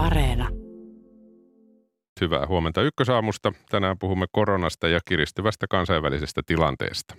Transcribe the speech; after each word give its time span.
Areena. 0.00 0.48
Hyvää 2.20 2.46
huomenta 2.46 2.82
ykkösaamusta. 2.82 3.52
Tänään 3.70 3.98
puhumme 3.98 4.26
koronasta 4.32 4.88
ja 4.88 5.00
kiristyvästä 5.04 5.66
kansainvälisestä 5.70 6.40
tilanteesta. 6.46 7.14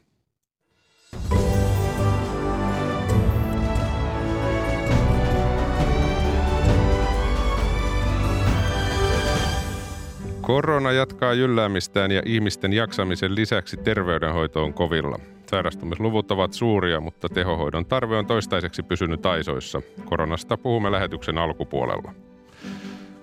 Korona 10.41 10.91
jatkaa 10.91 11.33
jylläämistään 11.33 12.11
ja 12.11 12.21
ihmisten 12.25 12.73
jaksamisen 12.73 13.35
lisäksi 13.35 13.77
terveydenhoito 13.77 14.63
on 14.63 14.73
kovilla. 14.73 15.19
Sairastumisluvut 15.51 16.31
ovat 16.31 16.53
suuria, 16.53 16.99
mutta 16.99 17.29
tehohoidon 17.29 17.85
tarve 17.85 18.17
on 18.17 18.25
toistaiseksi 18.25 18.83
pysynyt 18.83 19.25
aisoissa. 19.25 19.81
Koronasta 20.05 20.57
puhumme 20.57 20.91
lähetyksen 20.91 21.37
alkupuolella. 21.37 22.13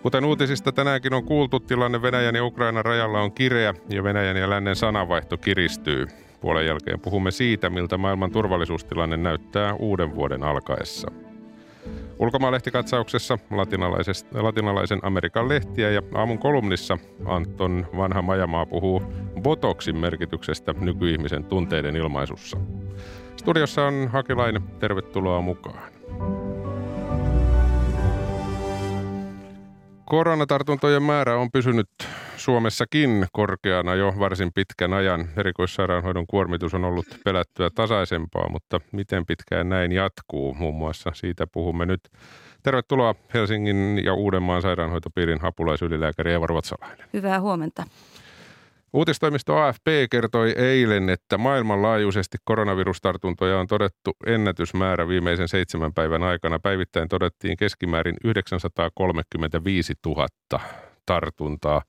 Kuten 0.02 0.24
uutisista 0.24 0.72
tänäänkin 0.72 1.14
on 1.14 1.24
kuultu, 1.24 1.60
tilanne 1.60 2.02
Venäjän 2.02 2.34
ja 2.34 2.44
Ukrainan 2.44 2.84
rajalla 2.84 3.20
on 3.20 3.32
kireä 3.32 3.74
ja 3.88 4.04
Venäjän 4.04 4.36
ja 4.36 4.50
lännen 4.50 4.76
sananvaihto 4.76 5.36
kiristyy. 5.36 6.06
Puolen 6.40 6.66
jälkeen 6.66 7.00
puhumme 7.00 7.30
siitä, 7.30 7.70
miltä 7.70 7.98
maailman 7.98 8.30
turvallisuustilanne 8.30 9.16
näyttää 9.16 9.74
uuden 9.74 10.14
vuoden 10.14 10.42
alkaessa. 10.42 11.10
Ulkomaalehtikatauksessa 12.18 13.38
latinalaisen 14.34 15.00
Amerikan 15.02 15.48
lehtiä 15.48 15.90
ja 15.90 16.02
aamun 16.14 16.38
kolumnissa 16.38 16.98
Anton 17.24 17.86
Vanha 17.96 18.22
Majamaa 18.22 18.66
puhuu 18.66 19.02
Botoksin 19.42 19.96
merkityksestä 19.96 20.74
nykyihmisen 20.80 21.44
tunteiden 21.44 21.96
ilmaisussa. 21.96 22.58
Studiossa 23.36 23.86
on 23.86 24.08
Hakilainen, 24.12 24.62
tervetuloa 24.62 25.40
mukaan. 25.40 25.97
Koronatartuntojen 30.08 31.02
määrä 31.02 31.36
on 31.36 31.50
pysynyt 31.52 31.88
Suomessakin 32.36 33.26
korkeana 33.32 33.94
jo 33.94 34.14
varsin 34.18 34.50
pitkän 34.54 34.92
ajan. 34.92 35.28
Erikoissairaanhoidon 35.36 36.26
kuormitus 36.26 36.74
on 36.74 36.84
ollut 36.84 37.06
pelättyä 37.24 37.70
tasaisempaa, 37.74 38.48
mutta 38.50 38.80
miten 38.92 39.26
pitkään 39.26 39.68
näin 39.68 39.92
jatkuu? 39.92 40.54
Muun 40.54 40.74
muassa 40.74 41.10
siitä 41.14 41.46
puhumme 41.52 41.86
nyt. 41.86 42.00
Tervetuloa 42.62 43.14
Helsingin 43.34 44.00
ja 44.04 44.14
Uudenmaan 44.14 44.62
sairaanhoitopiirin 44.62 45.44
apulaisylilääkäri 45.44 46.32
Eva 46.32 46.46
Ruotsalainen. 46.46 47.08
Hyvää 47.12 47.40
huomenta. 47.40 47.84
Uutistoimisto 48.92 49.56
AFP 49.56 49.86
kertoi 50.10 50.54
eilen, 50.56 51.08
että 51.08 51.38
maailmanlaajuisesti 51.38 52.38
koronavirustartuntoja 52.44 53.60
on 53.60 53.66
todettu 53.66 54.16
ennätysmäärä 54.26 55.08
viimeisen 55.08 55.48
seitsemän 55.48 55.94
päivän 55.94 56.22
aikana. 56.22 56.58
Päivittäin 56.58 57.08
todettiin 57.08 57.56
keskimäärin 57.56 58.16
935 58.24 59.94
000 60.06 60.26
tartuntaa. 61.06 61.82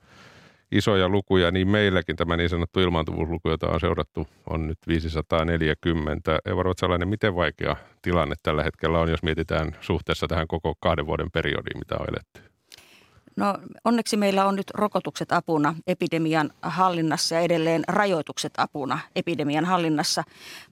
Isoja 0.72 1.10
lukuja, 1.10 1.52
niin 1.52 1.68
meilläkin 1.68 2.16
tämä 2.16 2.38
niin 2.38 2.50
sanottu 2.50 2.80
ilmaantuvuusluku, 2.80 3.50
jota 3.50 3.68
on 3.68 3.80
seurattu, 3.80 4.28
on 4.50 4.68
nyt 4.68 4.78
540. 4.88 6.40
Eva 6.46 6.64
Ruotsalainen, 6.64 7.08
miten 7.08 7.36
vaikea 7.36 7.76
tilanne 8.02 8.36
tällä 8.44 8.64
hetkellä 8.64 9.00
on, 9.00 9.10
jos 9.10 9.24
mietitään 9.24 9.76
suhteessa 9.82 10.28
tähän 10.28 10.48
koko 10.48 10.74
kahden 10.80 11.06
vuoden 11.06 11.32
periodiin, 11.32 11.80
mitä 11.80 11.96
on 12.00 12.06
eletty? 12.10 12.49
No 13.40 13.58
onneksi 13.86 14.18
meillä 14.18 14.46
on 14.46 14.56
nyt 14.56 14.70
rokotukset 14.70 15.32
apuna 15.32 15.76
epidemian 15.88 16.52
hallinnassa 16.62 17.36
ja 17.36 17.42
edelleen 17.42 17.84
rajoitukset 17.88 18.54
apuna 18.58 19.00
epidemian 19.16 19.66
hallinnassa. 19.66 20.24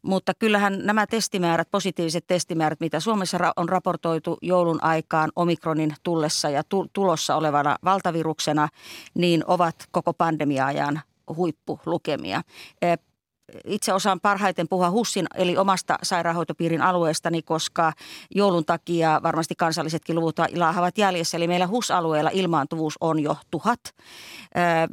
Mutta 0.02 0.34
kyllähän 0.34 0.80
nämä 0.84 1.08
testimäärät, 1.08 1.72
positiiviset 1.72 2.28
testimäärät, 2.28 2.80
mitä 2.80 3.00
Suomessa 3.00 3.38
on 3.56 3.70
raportoitu 3.70 4.38
joulun 4.42 4.84
aikaan 4.84 5.32
omikronin 5.36 5.94
tullessa 6.04 6.50
ja 6.50 6.62
tulossa 6.94 7.36
olevana 7.36 7.76
valtaviruksena, 7.84 8.70
niin 9.14 9.44
ovat 9.48 9.76
koko 9.92 10.14
pandemia-ajan 10.14 11.02
huippulukemia 11.36 12.42
itse 13.66 13.94
osaan 13.94 14.20
parhaiten 14.20 14.68
puhua 14.68 14.90
HUSin 14.90 15.26
eli 15.36 15.58
omasta 15.58 15.98
sairaanhoitopiirin 16.04 16.82
alueestani, 16.82 17.42
koska 17.42 17.94
joulun 18.36 18.66
takia 18.66 19.20
varmasti 19.24 19.56
kansallisetkin 19.56 20.16
luvut 20.16 20.36
laahavat 20.56 20.98
jäljessä. 20.98 21.38
Eli 21.38 21.48
meillä 21.48 21.68
HUS-alueella 21.68 22.30
ilmaantuvuus 22.34 22.98
on 23.02 23.20
jo 23.20 23.38
tuhat. 23.52 23.80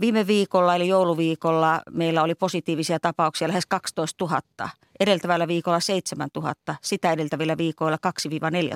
Viime 0.01 0.27
viikolla 0.27 0.75
eli 0.75 0.89
jouluviikolla 0.89 1.83
meillä 1.91 2.23
oli 2.23 2.35
positiivisia 2.35 3.01
tapauksia 3.01 3.49
lähes 3.49 3.67
12 3.67 4.25
000 4.25 4.71
edeltävällä 5.01 5.49
viikolla 5.49 5.81
7000, 5.81 6.75
sitä 6.83 7.13
edeltävillä 7.13 7.57
viikoilla 7.57 7.99
2-4 8.27 8.31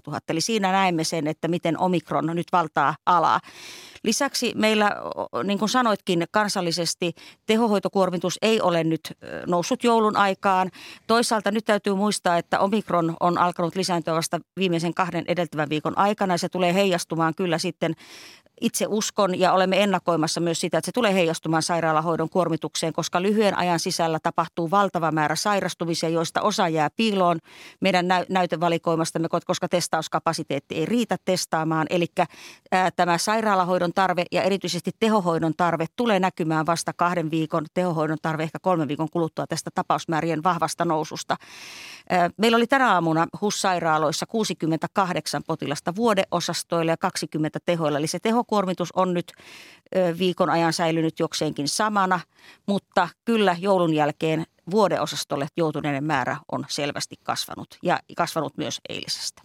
000. 0.06 0.20
Eli 0.28 0.40
siinä 0.40 0.72
näemme 0.72 1.04
sen, 1.04 1.26
että 1.26 1.48
miten 1.48 1.78
omikron 1.78 2.26
nyt 2.26 2.46
valtaa 2.52 2.96
alaa. 3.06 3.40
Lisäksi 4.04 4.52
meillä, 4.54 4.90
niin 5.44 5.58
kuin 5.58 5.68
sanoitkin, 5.68 6.24
kansallisesti 6.30 7.12
tehohoitokuormitus 7.46 8.38
ei 8.42 8.60
ole 8.60 8.84
nyt 8.84 9.12
noussut 9.46 9.84
joulun 9.84 10.16
aikaan. 10.16 10.70
Toisaalta 11.06 11.50
nyt 11.50 11.64
täytyy 11.64 11.94
muistaa, 11.94 12.36
että 12.36 12.60
omikron 12.60 13.16
on 13.20 13.38
alkanut 13.38 13.76
lisääntyä 13.76 14.14
vasta 14.14 14.38
viimeisen 14.56 14.94
kahden 14.94 15.24
edeltävän 15.28 15.68
viikon 15.68 15.98
aikana 15.98 16.34
ja 16.34 16.38
se 16.38 16.48
tulee 16.48 16.74
heijastumaan 16.74 17.34
kyllä 17.34 17.58
sitten 17.58 17.94
itse 18.60 18.86
uskon 18.88 19.38
ja 19.38 19.52
olemme 19.52 19.82
ennakoimassa 19.82 20.40
myös 20.40 20.60
sitä, 20.60 20.78
että 20.78 20.86
se 20.86 20.92
tulee 20.92 21.14
heijastumaan 21.14 21.62
sairaalahoidon 21.62 22.28
kuormitukseen, 22.28 22.92
koska 22.92 23.22
lyhyen 23.22 23.58
ajan 23.58 23.80
sisällä 23.80 24.18
tapahtuu 24.22 24.70
valtava 24.70 25.10
määrä 25.10 25.36
sairastumisia, 25.36 26.08
joista 26.18 26.42
osa 26.42 26.68
jää 26.68 26.90
piiloon 26.96 27.38
meidän 27.80 28.08
nä- 28.08 28.24
näytevalikoimastamme, 28.28 29.28
koska 29.46 29.68
testauskapasiteetti 29.68 30.74
ei 30.74 30.86
riitä 30.86 31.16
testaamaan. 31.24 31.86
Eli 31.90 32.06
tämä 32.96 33.18
sairaalahoidon 33.18 33.92
tarve 33.92 34.24
ja 34.32 34.42
erityisesti 34.42 34.90
tehohoidon 35.00 35.52
tarve 35.56 35.86
tulee 35.96 36.20
näkymään 36.20 36.66
vasta 36.66 36.92
kahden 36.92 37.30
viikon, 37.30 37.66
tehohoidon 37.74 38.18
tarve 38.22 38.42
ehkä 38.42 38.58
kolmen 38.62 38.88
viikon 38.88 39.10
kuluttua 39.10 39.46
tästä 39.46 39.70
tapausmäärien 39.74 40.42
vahvasta 40.42 40.84
noususta. 40.84 41.36
Ää, 42.10 42.30
meillä 42.36 42.56
oli 42.56 42.66
tänä 42.66 42.92
aamuna 42.92 43.26
HUS-sairaaloissa 43.40 44.26
68 44.26 45.42
potilasta 45.46 45.96
vuodeosastoilla 45.96 46.92
ja 46.92 46.96
20 46.96 47.58
tehoilla, 47.66 47.98
eli 47.98 48.06
se 48.06 48.18
teho 48.18 48.44
kuormitus 48.44 48.92
on 48.92 49.14
nyt 49.14 49.32
viikon 50.18 50.50
ajan 50.50 50.72
säilynyt 50.72 51.18
jokseenkin 51.18 51.68
samana, 51.68 52.20
mutta 52.66 53.08
kyllä 53.24 53.56
joulun 53.60 53.94
jälkeen 53.94 54.44
vuodeosastolle 54.70 55.46
joutuneiden 55.56 56.04
määrä 56.04 56.36
on 56.52 56.64
selvästi 56.68 57.16
kasvanut 57.24 57.68
ja 57.82 57.98
kasvanut 58.16 58.56
myös 58.56 58.80
eilisestä. 58.88 59.42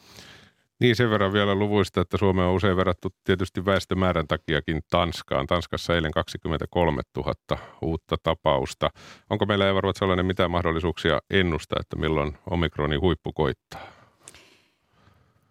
Niin 0.80 0.96
sen 0.96 1.10
verran 1.10 1.34
vielä 1.34 1.56
luvuista, 1.56 2.02
että 2.02 2.18
Suomea 2.18 2.48
on 2.48 2.56
usein 2.56 2.78
verrattu 2.78 3.10
tietysti 3.24 3.66
väestömäärän 3.66 4.28
takiakin 4.28 4.82
Tanskaan. 4.90 5.48
Tanskassa 5.48 5.96
eilen 5.96 6.12
23 6.12 7.02
000 7.18 7.34
uutta 7.82 8.16
tapausta. 8.24 8.90
Onko 9.30 9.46
meillä 9.46 9.70
Eva 9.70 9.82
Ruotsalainen 9.82 10.26
mitään 10.26 10.52
mahdollisuuksia 10.52 11.20
ennustaa, 11.30 11.78
että 11.80 11.96
milloin 11.96 12.38
omikronin 12.50 13.02
huippu 13.02 13.34
koittaa? 13.34 14.03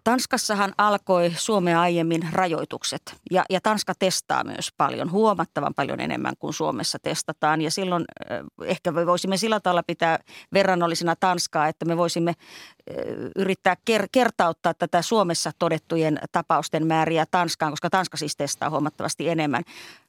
Tanskassahan 0.05 0.73
alkoi 0.79 1.33
Suomea 1.37 1.81
aiemmin 1.81 2.29
rajoitukset 2.33 3.17
ja, 3.31 3.45
ja 3.51 3.61
Tanska 3.61 3.93
testaa 3.99 4.45
myös 4.45 4.69
paljon, 4.77 5.11
huomattavan 5.11 5.75
paljon 5.75 6.01
enemmän 6.01 6.35
kuin 6.39 6.53
Suomessa 6.53 6.99
testataan. 7.03 7.61
Ja 7.61 7.71
silloin 7.71 8.05
ehkä 8.65 8.93
me 8.93 9.07
voisimme 9.07 9.37
sillä 9.37 9.61
tavalla 9.61 9.83
pitää 9.83 10.19
verrannollisena 10.53 11.17
Tanskaa, 11.17 11.69
että 11.69 11.85
me 11.85 11.97
voisimme 11.97 12.35
yrittää 13.37 13.77
ker- 13.91 14.09
kertauttaa 14.13 14.75
tätä 14.75 15.03
Suomessa 15.03 15.51
todettujen 15.59 16.19
tapausten 16.33 16.87
määriä 16.87 17.27
Tanskaan, 17.31 17.73
koska 17.73 17.91
Tanska 17.91 18.17
siis 18.17 18.37
testaa 18.37 18.71
huomattavasti 18.71 19.29
enemmän. 19.29 19.63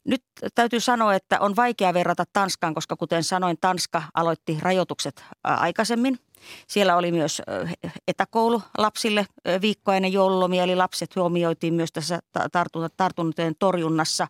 Nyt 0.04 0.24
täytyy 0.56 0.80
sanoa, 0.80 1.16
että 1.16 1.40
on 1.40 1.56
vaikea 1.56 1.94
verrata 1.94 2.24
Tanskaan, 2.34 2.74
koska 2.74 2.96
kuten 2.96 3.24
sanoin, 3.24 3.58
Tanska 3.62 4.04
aloitti 4.14 4.58
rajoitukset 4.62 5.24
aikaisemmin– 5.44 6.20
siellä 6.68 6.96
oli 6.98 7.12
myös 7.12 7.42
etäkoulu 8.08 8.62
lapsille 8.78 9.26
viikkoa 9.62 9.96
ennen 9.96 10.14
joululomia, 10.14 10.64
eli 10.64 10.76
lapset 10.76 11.16
huomioitiin 11.16 11.74
myös 11.74 11.92
tässä 11.92 12.20
tartuntojen 12.98 13.56
torjunnassa. 13.60 14.28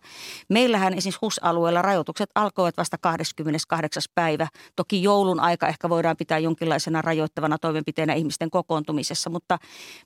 Meillähän 0.48 0.94
esimerkiksi 0.94 1.18
HUS-alueella 1.22 1.82
rajoitukset 1.82 2.30
alkoivat 2.34 2.76
vasta 2.76 2.98
28. 3.00 4.02
päivä. 4.14 4.48
Toki 4.76 5.02
joulun 5.02 5.40
aika 5.40 5.68
ehkä 5.68 5.88
voidaan 5.88 6.16
pitää 6.16 6.38
jonkinlaisena 6.38 7.02
rajoittavana 7.02 7.58
toimenpiteenä 7.58 8.14
ihmisten 8.14 8.50
kokoontumisessa, 8.50 9.30
mutta 9.30 9.58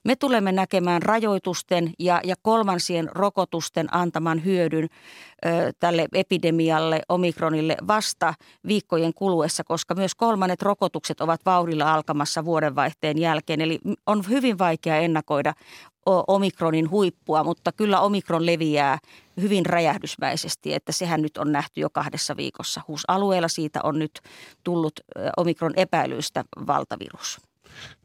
me 0.05 0.15
tulemme 0.15 0.51
näkemään 0.51 1.01
rajoitusten 1.01 1.93
ja, 1.99 2.21
ja 2.23 2.35
kolmansien 2.41 3.09
rokotusten 3.11 3.95
antaman 3.95 4.45
hyödyn 4.45 4.87
ö, 5.45 5.71
tälle 5.79 6.07
epidemialle, 6.13 7.01
omikronille 7.09 7.77
vasta 7.87 8.33
viikkojen 8.67 9.13
kuluessa, 9.13 9.63
koska 9.63 9.95
myös 9.95 10.15
kolmannet 10.15 10.61
rokotukset 10.61 11.21
ovat 11.21 11.41
vauhdilla 11.45 11.93
alkamassa 11.99 12.45
vuodenvaihteen 12.45 13.17
jälkeen. 13.17 13.61
Eli 13.61 13.79
on 14.05 14.23
hyvin 14.29 14.57
vaikea 14.57 14.97
ennakoida 14.97 15.53
omikronin 16.27 16.89
huippua, 16.89 17.43
mutta 17.43 17.71
kyllä 17.71 17.99
omikron 17.99 18.45
leviää 18.45 18.97
hyvin 19.41 19.65
räjähdysmäisesti, 19.65 20.73
että 20.73 20.91
sehän 20.91 21.21
nyt 21.21 21.37
on 21.37 21.51
nähty 21.51 21.81
jo 21.81 21.89
kahdessa 21.89 22.37
viikossa. 22.37 22.81
HUS-alueella 22.87 23.47
siitä 23.47 23.79
on 23.83 23.99
nyt 23.99 24.11
tullut 24.63 24.99
omikron 25.37 25.73
epäilyistä 25.75 26.43
valtavirus. 26.67 27.41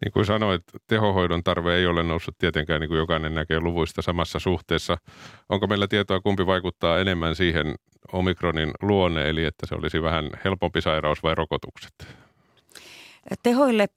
Niin 0.05 0.12
kuin 0.12 0.26
sanoit, 0.26 0.62
tehohoidon 0.87 1.43
tarve 1.44 1.76
ei 1.76 1.87
ole 1.87 2.02
noussut 2.02 2.38
tietenkään, 2.38 2.81
niin 2.81 2.88
kuin 2.88 2.99
jokainen 2.99 3.35
näkee 3.35 3.61
luvuista 3.61 4.02
samassa 4.02 4.38
suhteessa. 4.38 4.96
Onko 5.49 5.67
meillä 5.67 5.88
tietoa, 5.88 6.20
kumpi 6.20 6.46
vaikuttaa 6.46 6.99
enemmän 6.99 7.37
siihen 7.37 7.75
omikronin 8.12 8.70
luonne, 8.82 9.29
eli 9.29 9.44
että 9.44 9.67
se 9.67 9.75
olisi 9.75 10.02
vähän 10.02 10.31
helpompi 10.44 10.81
sairaus 10.81 11.23
vai 11.23 11.35
rokotukset? 11.35 12.23
Tehoille 13.42 13.88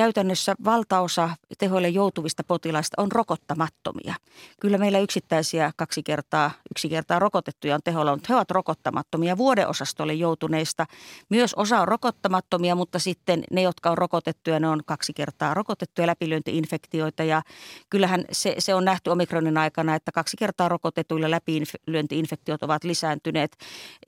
käytännössä 0.00 0.54
valtaosa 0.64 1.30
tehoille 1.58 1.88
joutuvista 1.88 2.44
potilaista 2.44 3.02
on 3.02 3.12
rokottamattomia. 3.12 4.14
Kyllä 4.60 4.78
meillä 4.78 4.98
yksittäisiä 4.98 5.72
kaksi 5.76 6.02
kertaa, 6.02 6.50
yksi 6.70 6.88
kertaa 6.88 7.18
rokotettuja 7.18 7.74
on 7.74 7.80
teholla, 7.84 8.12
mutta 8.12 8.26
he 8.28 8.34
ovat 8.34 8.50
rokottamattomia. 8.50 9.36
Vuodeosastolle 9.36 10.14
joutuneista 10.14 10.86
myös 11.28 11.54
osa 11.54 11.80
on 11.80 11.88
rokottamattomia, 11.88 12.74
mutta 12.74 12.98
sitten 12.98 13.42
ne, 13.50 13.62
jotka 13.62 13.90
on 13.90 13.98
rokotettuja, 13.98 14.60
ne 14.60 14.68
on 14.68 14.80
kaksi 14.86 15.12
kertaa 15.12 15.54
rokotettuja 15.54 16.06
läpilyöntiinfektioita. 16.06 17.24
Ja 17.24 17.42
kyllähän 17.90 18.24
se, 18.32 18.54
se 18.58 18.74
on 18.74 18.84
nähty 18.84 19.10
omikronin 19.10 19.58
aikana, 19.58 19.94
että 19.94 20.12
kaksi 20.12 20.36
kertaa 20.36 20.68
rokotetuilla 20.68 21.30
läpilyöntiinfektiot 21.30 22.62
ovat 22.62 22.84
lisääntyneet. 22.84 23.56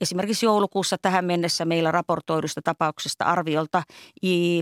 Esimerkiksi 0.01 0.45
joulukuussa 0.45 0.97
tähän 1.01 1.25
mennessä 1.25 1.65
meillä 1.65 1.91
raportoidusta 1.91 2.61
tapauksesta 2.63 3.25
arviolta 3.25 3.83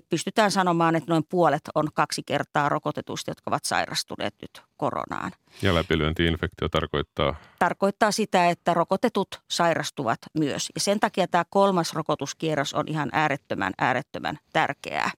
pystytään 0.09 0.51
sanomaan, 0.51 0.95
että 0.95 1.11
noin 1.11 1.20
puolet 1.29 1.61
on 1.75 1.87
kaksi 1.93 2.23
kertaa 2.25 2.69
rokotetuista, 2.69 3.31
jotka 3.31 3.51
ovat 3.51 3.65
sairastuneet 3.65 4.35
nyt 4.41 4.61
koronaan. 4.77 5.31
Ja 5.61 5.75
läpilyöntiinfektio 5.75 6.69
tarkoittaa? 6.69 7.35
Tarkoittaa 7.59 8.11
sitä, 8.11 8.49
että 8.49 8.73
rokotetut 8.73 9.41
sairastuvat 9.47 10.19
myös. 10.33 10.69
Ja 10.75 10.81
sen 10.81 10.99
takia 10.99 11.27
tämä 11.27 11.45
kolmas 11.49 11.93
rokotuskierros 11.93 12.73
on 12.73 12.87
ihan 12.87 13.09
äärettömän, 13.13 13.73
äärettömän 13.77 14.39
tärkeää. 14.53 15.11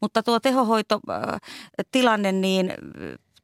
Mutta 0.00 0.22
tuo 0.22 0.40
tehohoitotilanne, 0.40 2.32
niin 2.32 2.74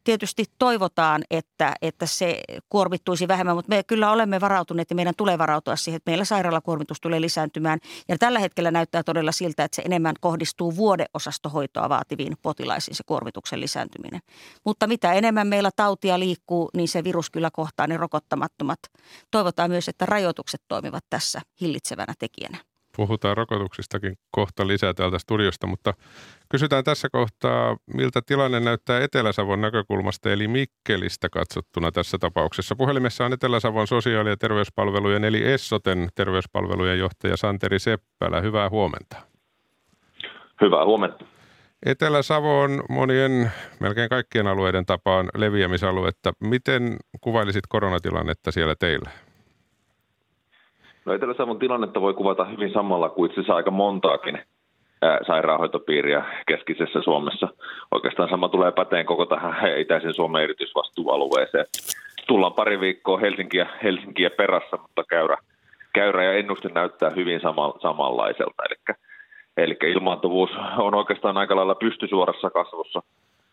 tietysti 0.04 0.44
toivotaan, 0.58 1.22
että, 1.30 1.74
että 1.82 2.06
se 2.06 2.40
kuormittuisi 2.68 3.28
vähemmän, 3.28 3.56
mutta 3.56 3.68
me 3.68 3.82
kyllä 3.82 4.10
olemme 4.10 4.40
varautuneet 4.40 4.90
ja 4.90 4.96
meidän 4.96 5.14
tulee 5.16 5.38
varautua 5.38 5.76
siihen, 5.76 5.96
että 5.96 6.10
meillä 6.10 6.24
sairaalakuormitus 6.24 7.00
tulee 7.00 7.20
lisääntymään. 7.20 7.78
Ja 8.08 8.18
tällä 8.18 8.38
hetkellä 8.38 8.70
näyttää 8.70 9.02
todella 9.02 9.32
siltä, 9.32 9.64
että 9.64 9.76
se 9.76 9.82
enemmän 9.82 10.14
kohdistuu 10.20 10.76
vuodeosastohoitoa 10.76 11.88
vaativiin 11.88 12.36
potilaisiin 12.42 12.94
se 12.94 13.02
kuormituksen 13.06 13.60
lisääntyminen. 13.60 14.20
Mutta 14.64 14.86
mitä 14.86 15.12
enemmän 15.12 15.46
meillä 15.46 15.70
tautia 15.76 16.18
liikkuu, 16.18 16.70
niin 16.76 16.88
se 16.88 17.04
virus 17.04 17.30
kyllä 17.30 17.50
kohtaa 17.52 17.86
ne 17.86 17.96
rokottamattomat. 17.96 18.78
Toivotaan 19.30 19.70
myös, 19.70 19.88
että 19.88 20.06
rajoitukset 20.06 20.62
toimivat 20.68 21.04
tässä 21.10 21.40
hillitsevänä 21.60 22.14
tekijänä. 22.18 22.69
Puhutaan 23.00 23.36
rokotuksistakin 23.36 24.18
kohta 24.30 24.66
lisää 24.66 24.94
täältä 24.94 25.18
studiosta, 25.18 25.66
mutta 25.66 25.94
kysytään 26.48 26.84
tässä 26.84 27.08
kohtaa, 27.12 27.76
miltä 27.94 28.20
tilanne 28.26 28.60
näyttää 28.60 29.00
Etelä-Savon 29.00 29.60
näkökulmasta, 29.60 30.32
eli 30.32 30.48
Mikkelistä 30.48 31.28
katsottuna 31.28 31.92
tässä 31.92 32.18
tapauksessa. 32.18 32.76
Puhelimessa 32.76 33.24
on 33.24 33.32
Etelä-Savon 33.32 33.86
sosiaali- 33.86 34.28
ja 34.28 34.36
terveyspalvelujen, 34.36 35.24
eli 35.24 35.42
Essoten 35.52 36.08
terveyspalvelujen 36.14 36.98
johtaja 36.98 37.36
Santeri 37.36 37.78
Seppälä. 37.78 38.40
Hyvää 38.40 38.68
huomenta. 38.68 39.16
Hyvää 40.60 40.84
huomenta. 40.84 41.24
Etelä-Savo 41.86 42.60
on 42.60 42.82
monien, 42.88 43.52
melkein 43.80 44.08
kaikkien 44.08 44.46
alueiden 44.46 44.86
tapaan 44.86 45.28
leviämisaluetta. 45.36 46.32
Miten 46.40 46.96
kuvailisit 47.20 47.66
koronatilannetta 47.68 48.52
siellä 48.52 48.74
teillä? 48.78 49.10
No 51.10 51.14
Etelä-Savon 51.14 51.58
tilannetta 51.58 52.00
voi 52.00 52.14
kuvata 52.14 52.44
hyvin 52.44 52.72
samalla 52.72 53.08
kuin 53.08 53.30
itse 53.30 53.40
asiassa 53.40 53.54
aika 53.54 53.70
montaakin 53.70 54.38
sairaanhoitopiiriä 55.26 56.24
keskisessä 56.46 57.02
Suomessa. 57.02 57.48
Oikeastaan 57.90 58.28
sama 58.28 58.48
tulee 58.48 58.72
päteen 58.72 59.06
koko 59.06 59.26
tähän 59.26 59.78
itäisen 59.78 60.14
Suomen 60.14 60.42
erityisvastuualueeseen. 60.42 61.66
Tullaan 62.26 62.52
pari 62.52 62.80
viikkoa 62.80 63.18
Helsinkiä, 63.18 63.66
Helsinkiä 63.82 64.30
perässä, 64.30 64.76
mutta 64.76 65.04
käyrä, 65.08 65.36
käyrä 65.92 66.24
ja 66.24 66.32
ennuste 66.32 66.68
näyttää 66.68 67.10
hyvin 67.10 67.40
sama, 67.40 67.74
samanlaiselta. 67.82 68.62
Eli, 68.68 68.96
eli 69.56 69.92
ilmaantuvuus 69.92 70.50
on 70.78 70.94
oikeastaan 70.94 71.36
aika 71.36 71.56
lailla 71.56 71.74
pystysuorassa 71.74 72.50
kasvussa, 72.50 73.02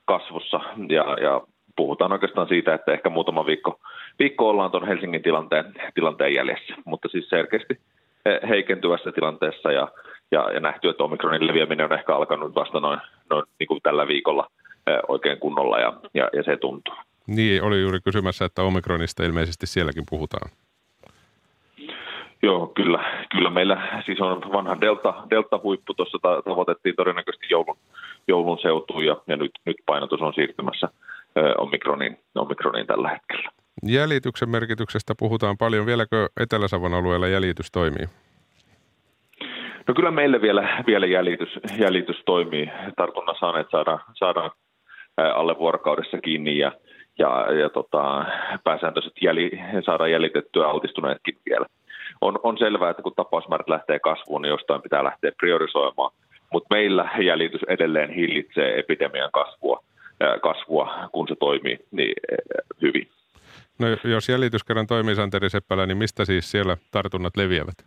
kasvussa 0.05 0.59
ja, 0.89 1.17
ja 1.21 1.41
puhutaan 1.75 2.11
oikeastaan 2.11 2.47
siitä, 2.47 2.73
että 2.73 2.93
ehkä 2.93 3.09
muutama 3.09 3.45
viikko, 3.45 3.79
viikko 4.19 4.49
ollaan 4.49 4.71
tuon 4.71 4.87
Helsingin 4.87 5.23
tilanteen, 5.23 5.73
tilanteen 5.93 6.33
jäljessä, 6.33 6.75
mutta 6.85 7.07
siis 7.07 7.29
selkeästi 7.29 7.79
eh, 8.25 8.49
heikentyvässä 8.49 9.11
tilanteessa 9.11 9.71
ja, 9.71 9.87
ja, 10.31 10.51
ja 10.51 10.59
nähty, 10.59 10.89
että 10.89 11.03
omikronin 11.03 11.47
leviäminen 11.47 11.85
on 11.85 11.97
ehkä 11.97 12.15
alkanut 12.15 12.55
vasta 12.55 12.79
noin, 12.79 12.99
noin 13.29 13.45
niin 13.59 13.67
kuin 13.67 13.79
tällä 13.83 14.07
viikolla 14.07 14.47
eh, 14.87 14.99
oikein 15.07 15.39
kunnolla 15.39 15.79
ja, 15.79 15.93
ja, 16.13 16.29
ja 16.33 16.43
se 16.43 16.57
tuntuu. 16.57 16.95
Niin, 17.27 17.63
oli 17.63 17.81
juuri 17.81 17.99
kysymässä, 18.03 18.45
että 18.45 18.61
omikronista 18.61 19.23
ilmeisesti 19.23 19.67
sielläkin 19.67 20.03
puhutaan. 20.09 20.51
Joo, 22.43 22.67
kyllä. 22.67 23.25
Kyllä 23.31 23.49
meillä 23.49 24.01
siis 24.05 24.21
on 24.21 24.41
vanha 24.53 24.81
delta, 24.81 25.13
delta-huippu 25.29 25.93
tuossa 25.93 26.17
tavoitettiin 26.21 26.95
todennäköisesti 26.95 27.47
joulun, 27.49 27.77
joulun 28.27 28.59
seutuun 28.59 29.05
ja, 29.05 29.17
ja 29.27 29.37
nyt, 29.37 29.51
nyt 29.65 29.77
painotus 29.85 30.21
on 30.21 30.33
siirtymässä 30.33 30.89
omikroniin, 31.57 32.19
omikroniin 32.35 32.87
tällä 32.87 33.09
hetkellä. 33.09 33.49
Jäljityksen 33.83 34.49
merkityksestä 34.49 35.13
puhutaan 35.19 35.57
paljon. 35.57 35.85
Vieläkö 35.85 36.27
Etelä-Savon 36.39 36.93
alueella 36.93 37.27
jäljitys 37.27 37.71
toimii? 37.71 38.07
No 39.87 39.93
kyllä 39.93 40.11
meille 40.11 40.41
vielä, 40.41 40.83
vielä 40.87 41.05
jäljitys, 41.05 41.49
jäljitys 41.77 42.21
toimii. 42.25 42.69
Tartunnan 42.95 43.35
saaneet 43.39 43.67
saadaan, 43.71 43.99
saadaan 44.13 44.51
alle 45.17 45.57
vuorokaudessa 45.57 46.17
kiinni 46.17 46.57
ja, 46.57 46.71
ja, 47.19 47.53
ja 47.53 47.69
tota, 47.69 48.25
pääsääntöisesti 48.63 49.19
jäli, 49.25 49.51
saadaan 49.85 50.11
jäljitettyä 50.11 50.67
altistuneetkin 50.67 51.37
vielä. 51.49 51.65
On, 52.21 52.39
on 52.43 52.57
selvää, 52.57 52.89
että 52.89 53.03
kun 53.03 53.13
tapausmäärät 53.15 53.69
lähtee 53.69 53.99
kasvuun, 53.99 54.41
niin 54.41 54.49
jostain 54.49 54.81
pitää 54.81 55.03
lähteä 55.03 55.31
priorisoimaan. 55.39 56.11
Mutta 56.53 56.75
meillä 56.75 57.09
jäljitys 57.23 57.63
edelleen 57.67 58.09
hillitsee 58.09 58.79
epidemian 58.79 59.29
kasvua 59.33 59.83
kasvua, 60.41 61.09
kun 61.11 61.27
se 61.27 61.35
toimii 61.39 61.79
niin 61.91 62.13
hyvin. 62.81 63.07
No 63.79 63.87
jos 64.03 64.29
jäljitys 64.29 64.63
kerran 64.63 64.87
toimii, 64.87 65.15
Santeri 65.15 65.49
Seppälä, 65.49 65.85
niin 65.85 65.97
mistä 65.97 66.25
siis 66.25 66.51
siellä 66.51 66.77
tartunnat 66.91 67.37
leviävät? 67.37 67.85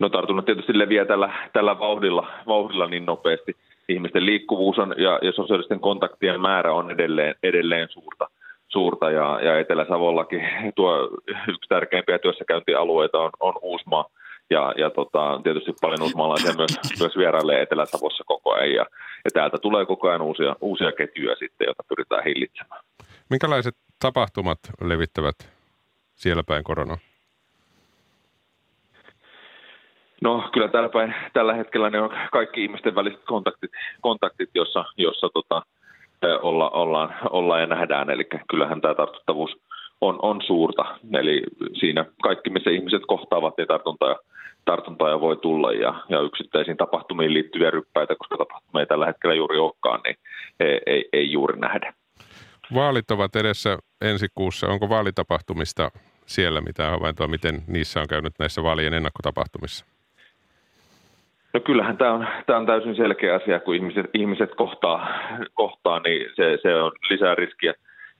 No 0.00 0.08
tartunnat 0.08 0.44
tietysti 0.44 0.78
leviää 0.78 1.04
tällä, 1.04 1.48
tällä 1.52 1.78
vauhdilla, 1.78 2.30
vauhdilla 2.46 2.86
niin 2.86 3.06
nopeasti. 3.06 3.56
Ihmisten 3.88 4.26
liikkuvuus 4.26 4.78
on, 4.78 4.94
ja, 4.98 5.18
ja 5.22 5.32
sosiaalisten 5.32 5.80
kontaktien 5.80 6.40
määrä 6.40 6.72
on 6.72 6.90
edelleen, 6.90 7.34
edelleen 7.42 7.88
suurta, 7.90 8.28
suurta 8.68 9.10
ja, 9.10 9.40
ja 9.40 9.58
Etelä-Savollakin 9.58 10.42
tuo 10.76 11.10
yksi 11.48 11.68
tärkeimpiä 11.68 12.18
työssäkäyntialueita 12.18 13.18
on, 13.18 13.30
on 13.40 13.54
Uusmaa– 13.62 14.04
ja, 14.50 14.74
ja 14.76 14.90
tota, 14.90 15.40
tietysti 15.42 15.72
paljon 15.80 16.02
uusmaalaisia 16.02 16.54
myös, 16.56 16.78
myös 17.00 17.16
vierailee 17.16 17.62
Etelä-Savossa 17.62 18.24
koko 18.26 18.52
ajan 18.52 18.74
ja, 18.74 18.86
ja 19.24 19.30
täältä 19.34 19.58
tulee 19.58 19.86
koko 19.86 20.08
ajan 20.08 20.22
uusia, 20.22 20.56
uusia 20.60 20.92
ketjuja 20.92 21.36
sitten, 21.36 21.64
joita 21.64 21.82
pyritään 21.88 22.24
hillitsemään. 22.24 22.80
Minkälaiset 23.30 23.74
tapahtumat 23.98 24.58
levittävät 24.80 25.36
siellä 26.14 26.42
päin 26.42 26.64
korona? 26.64 26.98
No 30.22 30.48
kyllä 30.52 30.68
täällä 30.68 30.88
päin, 30.88 31.14
tällä 31.32 31.54
hetkellä 31.54 31.90
ne 31.90 32.00
on 32.00 32.10
kaikki 32.32 32.64
ihmisten 32.64 32.94
väliset 32.94 33.24
kontaktit, 33.24 33.70
kontaktit 34.00 34.50
jossa, 34.54 34.84
jossa 34.96 35.28
tota, 35.34 35.62
olla, 36.42 36.70
ollaan, 36.70 37.14
ollaan 37.30 37.60
ja 37.60 37.66
nähdään. 37.66 38.10
Eli 38.10 38.24
kyllähän 38.50 38.80
tämä 38.80 38.94
tartuttavuus 38.94 39.56
on, 40.00 40.18
on 40.22 40.40
suurta. 40.46 40.84
Eli 41.12 41.42
siinä 41.80 42.04
kaikki, 42.22 42.50
missä 42.50 42.70
ihmiset 42.70 43.02
kohtaavat, 43.06 43.54
niin 43.56 43.68
tartuntoja, 43.68 44.16
tartuntoja 44.64 45.20
voi 45.20 45.36
tulla 45.36 45.72
ja, 45.72 45.94
ja 46.08 46.20
yksittäisiin 46.20 46.76
tapahtumiin 46.76 47.34
liittyviä 47.34 47.70
ryppäitä, 47.70 48.14
koska 48.18 48.36
tapahtumia 48.36 48.80
ei 48.80 48.86
tällä 48.86 49.06
hetkellä 49.06 49.34
juuri 49.34 49.58
olekaan, 49.58 50.00
niin 50.04 50.16
ei, 50.60 50.80
ei, 50.86 51.08
ei 51.12 51.32
juuri 51.32 51.58
nähdä. 51.58 51.94
Vaalit 52.74 53.10
ovat 53.10 53.36
edessä 53.36 53.78
ensi 54.00 54.26
kuussa. 54.34 54.66
Onko 54.68 54.88
vaalitapahtumista 54.88 55.90
siellä 56.26 56.60
mitään 56.60 56.90
havaintoa, 56.90 57.26
miten 57.26 57.62
niissä 57.66 58.00
on 58.00 58.08
käynyt 58.08 58.32
näissä 58.38 58.62
vaalien 58.62 58.94
ennakkotapahtumissa? 58.94 59.86
No 61.54 61.60
kyllähän 61.60 61.96
tämä 61.96 62.12
on, 62.12 62.26
tämä 62.46 62.58
on 62.58 62.66
täysin 62.66 62.96
selkeä 62.96 63.34
asia, 63.34 63.60
kun 63.60 63.74
ihmiset, 63.74 64.06
ihmiset 64.14 64.54
kohtaa, 64.54 65.08
kohtaa 65.54 66.00
niin 66.00 66.30
se, 66.36 66.58
se 66.62 66.74
on 66.74 66.92
lisää 67.10 67.34
riskiä 67.34 67.74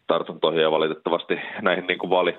tartuntoihin 0.07 0.63
ja 0.63 0.71
valitettavasti 0.71 1.41
näihin 1.63 1.87
niin 1.87 1.99
kuin 1.99 2.11
vaali, 2.11 2.39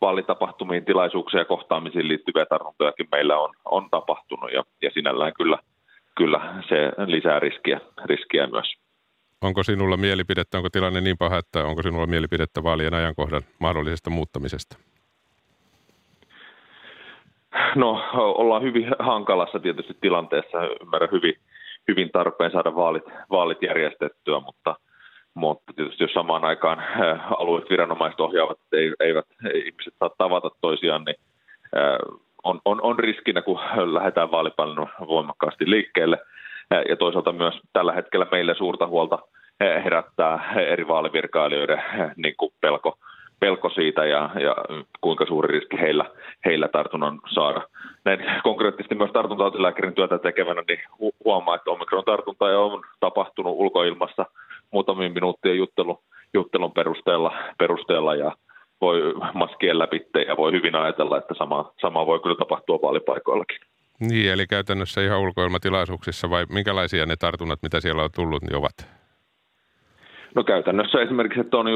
vaalitapahtumiin, 0.00 0.84
tilaisuuksiin 0.84 1.38
ja 1.38 1.44
kohtaamisiin 1.44 2.08
liittyviä 2.08 2.46
tartuntojakin 2.46 3.08
meillä 3.12 3.38
on, 3.38 3.54
on 3.64 3.90
tapahtunut 3.90 4.52
ja, 4.52 4.64
ja 4.82 4.90
sinällään 4.94 5.32
kyllä, 5.34 5.58
kyllä 6.16 6.62
se 6.68 6.92
lisää 7.06 7.40
riskiä, 7.40 7.80
riskiä 8.04 8.46
myös. 8.46 8.87
Onko 9.42 9.62
sinulla 9.62 9.96
mielipidettä, 9.96 10.56
onko 10.56 10.68
tilanne 10.70 11.00
niin 11.00 11.18
paha, 11.18 11.38
että 11.38 11.64
onko 11.64 11.82
sinulla 11.82 12.06
mielipidettä 12.06 12.62
vaalien 12.62 12.94
ajankohdan 12.94 13.42
mahdollisesta 13.58 14.10
muuttamisesta? 14.10 14.78
No 17.74 18.04
ollaan 18.12 18.62
hyvin 18.62 18.86
hankalassa 18.98 19.58
tietysti 19.58 19.96
tilanteessa, 20.00 20.58
ymmärrän 20.82 21.10
hyvin, 21.12 21.34
hyvin 21.88 22.10
tarpeen 22.10 22.50
saada 22.50 22.74
vaalit, 22.74 23.04
vaalit 23.30 23.62
järjestettyä, 23.62 24.40
mutta, 24.40 24.76
mutta 25.34 25.72
tietysti 25.76 26.04
jos 26.04 26.12
samaan 26.12 26.44
aikaan 26.44 26.82
alueet 27.38 27.70
viranomaiset 27.70 28.20
ohjaavat, 28.20 28.58
eivät 29.00 29.26
ihmiset 29.54 29.94
saa 29.98 30.10
tavata 30.18 30.50
toisiaan, 30.60 31.04
niin 31.04 31.16
on, 32.44 32.60
on, 32.64 32.82
on 32.82 32.98
riskinä, 32.98 33.42
kun 33.42 33.60
lähdetään 33.92 34.30
vaalipallon 34.30 34.88
voimakkaasti 35.08 35.70
liikkeelle. 35.70 36.18
Ja 36.88 36.96
toisaalta 36.96 37.32
myös 37.32 37.54
tällä 37.72 37.92
hetkellä 37.92 38.26
meille 38.30 38.54
suurta 38.54 38.86
huolta 38.86 39.18
herättää 39.60 40.52
eri 40.56 40.88
vaalivirkailijoiden 40.88 41.82
niin 42.16 42.34
kuin 42.36 42.52
pelko, 42.60 42.98
pelko 43.40 43.70
siitä 43.70 44.06
ja, 44.06 44.30
ja 44.40 44.56
kuinka 45.00 45.26
suuri 45.26 45.58
riski 45.58 45.80
heillä, 45.80 46.04
heillä 46.44 46.68
tartunnan 46.68 47.20
saada. 47.34 47.62
Näin 48.04 48.24
konkreettisesti 48.42 48.94
myös 48.94 49.10
tartuntautiläkärin 49.10 49.94
työtä 49.94 50.18
tekevänä 50.18 50.62
niin 50.68 50.80
huomaa, 51.24 51.54
että 51.54 51.70
omikron-tartunta 51.70 52.44
on 52.44 52.82
tapahtunut 53.00 53.54
ulkoilmassa 53.56 54.26
muutamien 54.70 55.12
minuuttien 55.12 55.58
juttelu, 55.58 56.00
juttelun 56.34 56.72
perusteella, 56.72 57.32
perusteella 57.58 58.14
ja 58.14 58.32
voi 58.80 59.14
maskien 59.34 59.78
läpi 59.78 60.06
ja 60.26 60.36
voi 60.36 60.52
hyvin 60.52 60.74
ajatella, 60.74 61.18
että 61.18 61.34
sama, 61.34 61.72
sama 61.80 62.06
voi 62.06 62.20
kyllä 62.20 62.36
tapahtua 62.36 62.78
vaalipaikoillakin. 62.82 63.58
Niin, 64.00 64.32
eli 64.32 64.46
käytännössä 64.46 65.00
ihan 65.00 65.20
ulkoilmatilaisuuksissa 65.20 66.30
vai 66.30 66.46
minkälaisia 66.48 67.06
ne 67.06 67.16
tartunnat, 67.16 67.62
mitä 67.62 67.80
siellä 67.80 68.02
on 68.02 68.10
tullut, 68.14 68.42
niin 68.42 68.56
ovat? 68.56 68.98
No 70.34 70.44
käytännössä 70.44 71.02
esimerkiksi, 71.02 71.40
että 71.40 71.56
on 71.56 71.66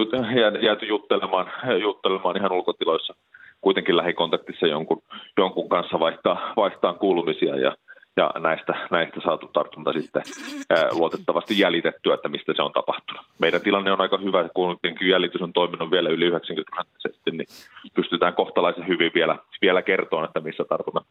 jääty 0.62 0.86
juttelemaan, 0.86 1.52
juttelemaan 1.80 2.36
ihan 2.36 2.52
ulkotiloissa 2.52 3.14
kuitenkin 3.62 3.96
lähikontaktissa 3.96 4.66
jonkun, 4.66 5.02
jonkun 5.36 5.68
kanssa 5.68 6.00
vaihtaa, 6.00 6.52
vaihtaa 6.56 6.94
kuulumisia 6.94 7.56
ja, 7.56 7.76
ja 8.16 8.30
näistä, 8.38 8.74
näistä 8.90 9.20
saatu 9.24 9.46
tartunta 9.46 9.92
sitten 9.92 10.22
ää, 10.70 10.88
luotettavasti 10.92 11.58
jäljitettyä, 11.58 12.14
että 12.14 12.28
mistä 12.28 12.52
se 12.56 12.62
on 12.62 12.72
tapahtunut. 12.72 13.26
Meidän 13.38 13.60
tilanne 13.60 13.92
on 13.92 14.00
aika 14.00 14.18
hyvä, 14.18 14.48
kun 14.54 14.78
jäljitys 15.08 15.42
on 15.42 15.52
toiminut 15.52 15.90
vielä 15.90 16.08
yli 16.08 16.24
90 16.24 16.70
prosenttisesti, 16.74 17.30
niin 17.30 17.46
pystytään 17.94 18.34
kohtalaisen 18.34 18.88
hyvin 18.88 19.12
vielä, 19.14 19.38
vielä 19.62 19.82
kertomaan, 19.82 20.26
että 20.26 20.40
missä 20.40 20.64
tartunnat, 20.64 21.06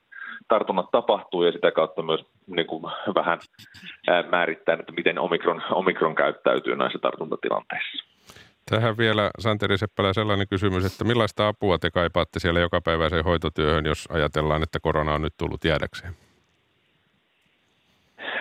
tartunnat 0.51 0.91
tapahtuu 0.91 1.43
ja 1.43 1.51
sitä 1.51 1.72
kautta 1.72 2.01
myös 2.01 2.22
niin 2.48 2.67
kuin 2.67 2.84
vähän 3.15 3.39
ää, 4.08 4.24
määrittää, 4.24 4.77
että 4.79 4.91
miten 4.91 5.20
omikron, 5.20 5.62
omikron 5.72 6.15
käyttäytyy 6.15 6.75
näissä 6.75 7.00
tartuntatilanteissa. 7.00 8.05
Tähän 8.70 8.98
vielä 8.98 9.29
Santeri 9.39 9.77
Seppälä 9.77 10.13
sellainen 10.13 10.48
kysymys, 10.48 10.86
että 10.86 11.03
millaista 11.03 11.48
apua 11.48 11.77
te 11.77 11.89
kaipaatte 11.91 12.39
siellä 12.39 12.60
jokapäiväiseen 12.60 13.24
hoitotyöhön, 13.24 13.86
jos 13.86 14.08
ajatellaan, 14.12 14.63
että 14.63 14.79
korona 14.79 15.13
on 15.13 15.22
nyt 15.22 15.34
tullut 15.38 15.65
jäädäkseen? 15.65 16.13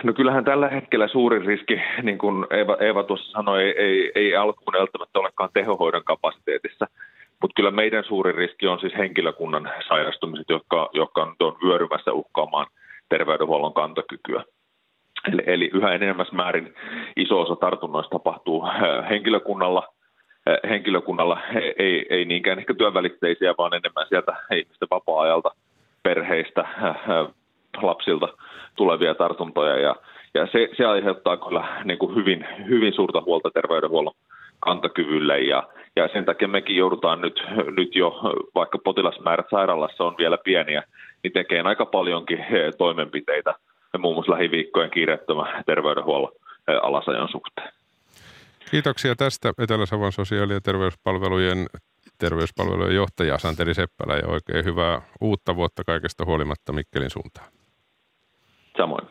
No 0.03 0.13
kyllähän 0.13 0.45
tällä 0.45 0.69
hetkellä 0.69 1.07
suurin 1.07 1.45
riski, 1.45 1.81
niin 2.03 2.17
kuin 2.17 2.47
Eeva, 2.49 2.77
Eeva 2.79 3.03
tuossa 3.03 3.31
sanoi, 3.31 3.63
ei, 3.63 3.73
ei, 3.77 4.11
ei 4.15 4.35
alkuun 4.35 4.73
välttämättä 4.73 5.19
olekaan 5.19 5.49
tehohoidon 5.53 6.03
kapasiteetissa, 6.03 6.87
mutta 7.41 7.53
kyllä 7.55 7.71
meidän 7.71 8.03
suurin 8.03 8.35
riski 8.35 8.67
on 8.67 8.79
siis 8.79 8.93
henkilökunnan 8.97 9.71
sairastumiset, 9.87 10.49
jotka, 10.49 10.89
jotka 10.93 11.21
on 11.21 11.57
vyörymässä 11.63 12.13
uhkaamaan 12.13 12.67
terveydenhuollon 13.09 13.73
kantokykyä. 13.73 14.43
Eli, 15.33 15.43
eli 15.45 15.69
yhä 15.73 15.93
enemmän 15.93 16.25
määrin 16.31 16.73
iso 17.15 17.41
osa 17.41 17.55
tartunnoista 17.55 18.09
tapahtuu 18.09 18.65
äh, 18.65 19.09
henkilökunnalla, 19.09 19.87
äh, 20.49 20.69
henkilökunnalla 20.69 21.39
ei, 21.77 22.05
ei 22.09 22.25
niinkään 22.25 22.59
ehkä 22.59 22.73
työvälitteisiä, 22.73 23.53
vaan 23.57 23.73
enemmän 23.73 24.05
sieltä 24.09 24.33
ihmisten 24.51 24.87
vapaa-ajalta, 24.91 25.51
perheistä, 26.03 26.61
äh, 26.61 26.95
lapsilta 27.81 28.27
tulevia 28.75 29.15
tartuntoja. 29.15 29.77
Ja, 29.77 29.95
ja 30.33 30.47
se, 30.51 30.69
se 30.77 30.85
aiheuttaa 30.85 31.37
kyllä 31.37 31.63
niin 31.83 31.97
kuin 31.97 32.15
hyvin, 32.15 32.47
hyvin 32.67 32.93
suurta 32.93 33.21
huolta 33.21 33.51
terveydenhuollon 33.51 34.13
kantokyvylle 34.59 35.39
ja, 35.39 35.63
ja 35.95 36.09
sen 36.13 36.25
takia 36.25 36.47
mekin 36.47 36.75
joudutaan 36.75 37.21
nyt, 37.21 37.43
nyt 37.77 37.95
jo, 37.95 38.19
vaikka 38.55 38.77
potilasmäärät 38.83 39.45
sairaalassa 39.49 40.03
on 40.03 40.15
vielä 40.17 40.37
pieniä, 40.37 40.83
niin 41.23 41.33
tekee 41.33 41.61
aika 41.61 41.85
paljonkin 41.85 42.45
toimenpiteitä, 42.77 43.55
muun 43.97 44.15
muassa 44.15 44.31
lähiviikkojen 44.31 44.91
kiireettömän 44.91 45.63
terveydenhuollon 45.65 46.31
alasajon 46.81 47.29
suhteen. 47.29 47.69
Kiitoksia 48.71 49.15
tästä 49.15 49.53
Etelä-Savon 49.57 50.11
sosiaali- 50.11 50.53
ja 50.53 50.61
terveyspalvelujen 50.61 51.67
terveyspalvelujen 52.17 52.95
johtaja 52.95 53.37
Santeri 53.37 53.73
Seppälä 53.73 54.17
ja 54.17 54.27
oikein 54.27 54.65
hyvää 54.65 55.01
uutta 55.21 55.55
vuotta 55.55 55.83
kaikesta 55.83 56.25
huolimatta 56.25 56.73
Mikkelin 56.73 57.09
suuntaan. 57.09 57.47
Samoin. 58.77 59.07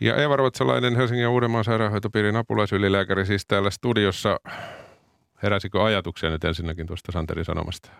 Ja 0.00 0.16
Eeva 0.16 0.36
Ruotsalainen, 0.36 0.96
Helsingin 0.96 1.22
ja 1.22 1.30
Uudenmaan 1.30 1.64
sairaanhoitopiirin 1.64 2.36
apulaisylilääkäri 2.36 3.26
siis 3.26 3.46
täällä 3.46 3.70
studiossa. 3.70 4.40
Heräsikö 5.44 5.84
ajatuksia 5.84 6.30
nyt 6.30 6.44
ensinnäkin 6.44 6.86
tuosta 6.86 7.12
Santerin 7.12 7.44
sanomasta? 7.44 7.90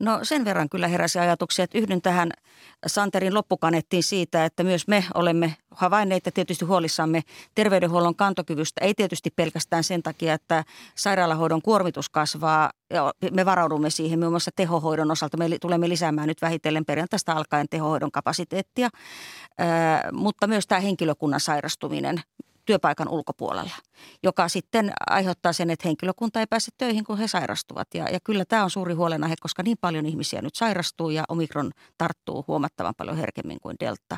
No 0.00 0.18
sen 0.22 0.44
verran 0.44 0.68
kyllä 0.68 0.88
heräsi 0.88 1.18
ajatuksia, 1.18 1.64
että 1.64 1.78
yhdyn 1.78 2.02
tähän 2.02 2.30
Santerin 2.86 3.34
loppukanettiin 3.34 4.02
siitä, 4.02 4.44
että 4.44 4.64
myös 4.64 4.88
me 4.88 5.04
olemme 5.14 5.56
havainneet 5.70 6.26
ja 6.26 6.32
tietysti 6.32 6.64
huolissamme 6.64 7.22
terveydenhuollon 7.54 8.16
kantokyvystä. 8.16 8.84
Ei 8.84 8.94
tietysti 8.94 9.30
pelkästään 9.36 9.84
sen 9.84 10.02
takia, 10.02 10.34
että 10.34 10.64
sairaalahoidon 10.94 11.62
kuormitus 11.62 12.08
kasvaa. 12.08 12.70
Ja 12.90 13.12
me 13.32 13.44
varaudumme 13.44 13.90
siihen 13.90 14.18
muun 14.18 14.32
muassa 14.32 14.50
tehohoidon 14.56 15.10
osalta. 15.10 15.36
Me 15.36 15.58
tulemme 15.60 15.88
lisäämään 15.88 16.28
nyt 16.28 16.42
vähitellen 16.42 16.84
perjantaista 16.84 17.32
alkaen 17.32 17.66
tehohoidon 17.70 18.12
kapasiteettia, 18.12 18.88
mutta 20.12 20.46
myös 20.46 20.66
tämä 20.66 20.80
henkilökunnan 20.80 21.40
sairastuminen 21.40 22.20
työpaikan 22.64 23.08
ulkopuolella, 23.08 23.74
joka 24.22 24.48
sitten 24.48 24.92
aiheuttaa 25.10 25.52
sen, 25.52 25.70
että 25.70 25.88
henkilökunta 25.88 26.40
ei 26.40 26.46
pääse 26.46 26.70
töihin, 26.78 27.04
kun 27.04 27.18
he 27.18 27.28
sairastuvat. 27.28 27.88
Ja, 27.94 28.08
ja 28.10 28.18
kyllä 28.24 28.44
tämä 28.44 28.64
on 28.64 28.70
suuri 28.70 28.94
huolenaihe, 28.94 29.34
koska 29.40 29.62
niin 29.62 29.76
paljon 29.80 30.06
ihmisiä 30.06 30.42
nyt 30.42 30.54
sairastuu 30.54 31.10
ja 31.10 31.24
omikron 31.28 31.70
tarttuu 31.98 32.44
huomattavan 32.48 32.94
paljon 32.96 33.16
herkemmin 33.16 33.60
kuin 33.60 33.76
delta. 33.80 34.16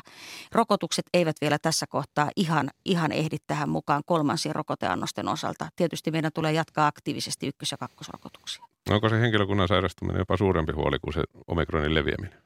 Rokotukset 0.51 1.05
eivät 1.13 1.35
vielä 1.41 1.57
tässä 1.61 1.87
kohtaa 1.87 2.29
ihan, 2.35 2.69
ihan 2.85 3.11
ehdi 3.11 3.37
tähän 3.47 3.69
mukaan 3.69 4.03
kolmansien 4.05 4.55
rokoteannosten 4.55 5.27
osalta. 5.27 5.69
Tietysti 5.75 6.11
meidän 6.11 6.31
tulee 6.33 6.53
jatkaa 6.53 6.87
aktiivisesti 6.87 7.47
ykkös- 7.47 7.71
ja 7.71 7.77
kakkosrokotuksia. 7.77 8.65
Onko 8.89 9.09
se 9.09 9.21
henkilökunnan 9.21 9.67
sairastuminen 9.67 10.19
jopa 10.19 10.37
suurempi 10.37 10.71
huoli 10.71 10.99
kuin 10.99 11.13
se 11.13 11.23
omikronin 11.47 11.95
leviäminen? 11.95 12.41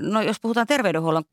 No 0.00 0.22
jos 0.22 0.40
puhutaan 0.40 0.66
terveydenhuollon 0.66 1.24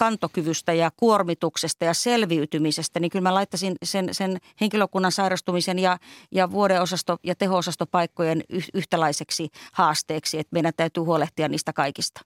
kantokyvystä 0.00 0.72
ja 0.72 0.90
kuormituksesta 0.96 1.84
ja 1.84 1.94
selviytymisestä, 1.94 3.00
niin 3.00 3.10
kyllä 3.10 3.22
mä 3.22 3.34
laittaisin 3.34 3.74
sen, 3.82 4.08
sen 4.12 4.38
henkilökunnan 4.60 5.12
sairastumisen 5.12 5.78
ja, 5.78 5.98
ja 6.30 6.50
vuodeosasto- 6.50 7.18
ja 7.24 7.34
teho-osastopaikkojen 7.34 8.42
yhtäläiseksi 8.74 9.48
haasteeksi, 9.72 10.38
että 10.38 10.54
meidän 10.54 10.72
täytyy 10.76 11.02
huolehtia 11.02 11.48
niistä 11.48 11.72
kaikista. 11.72 12.20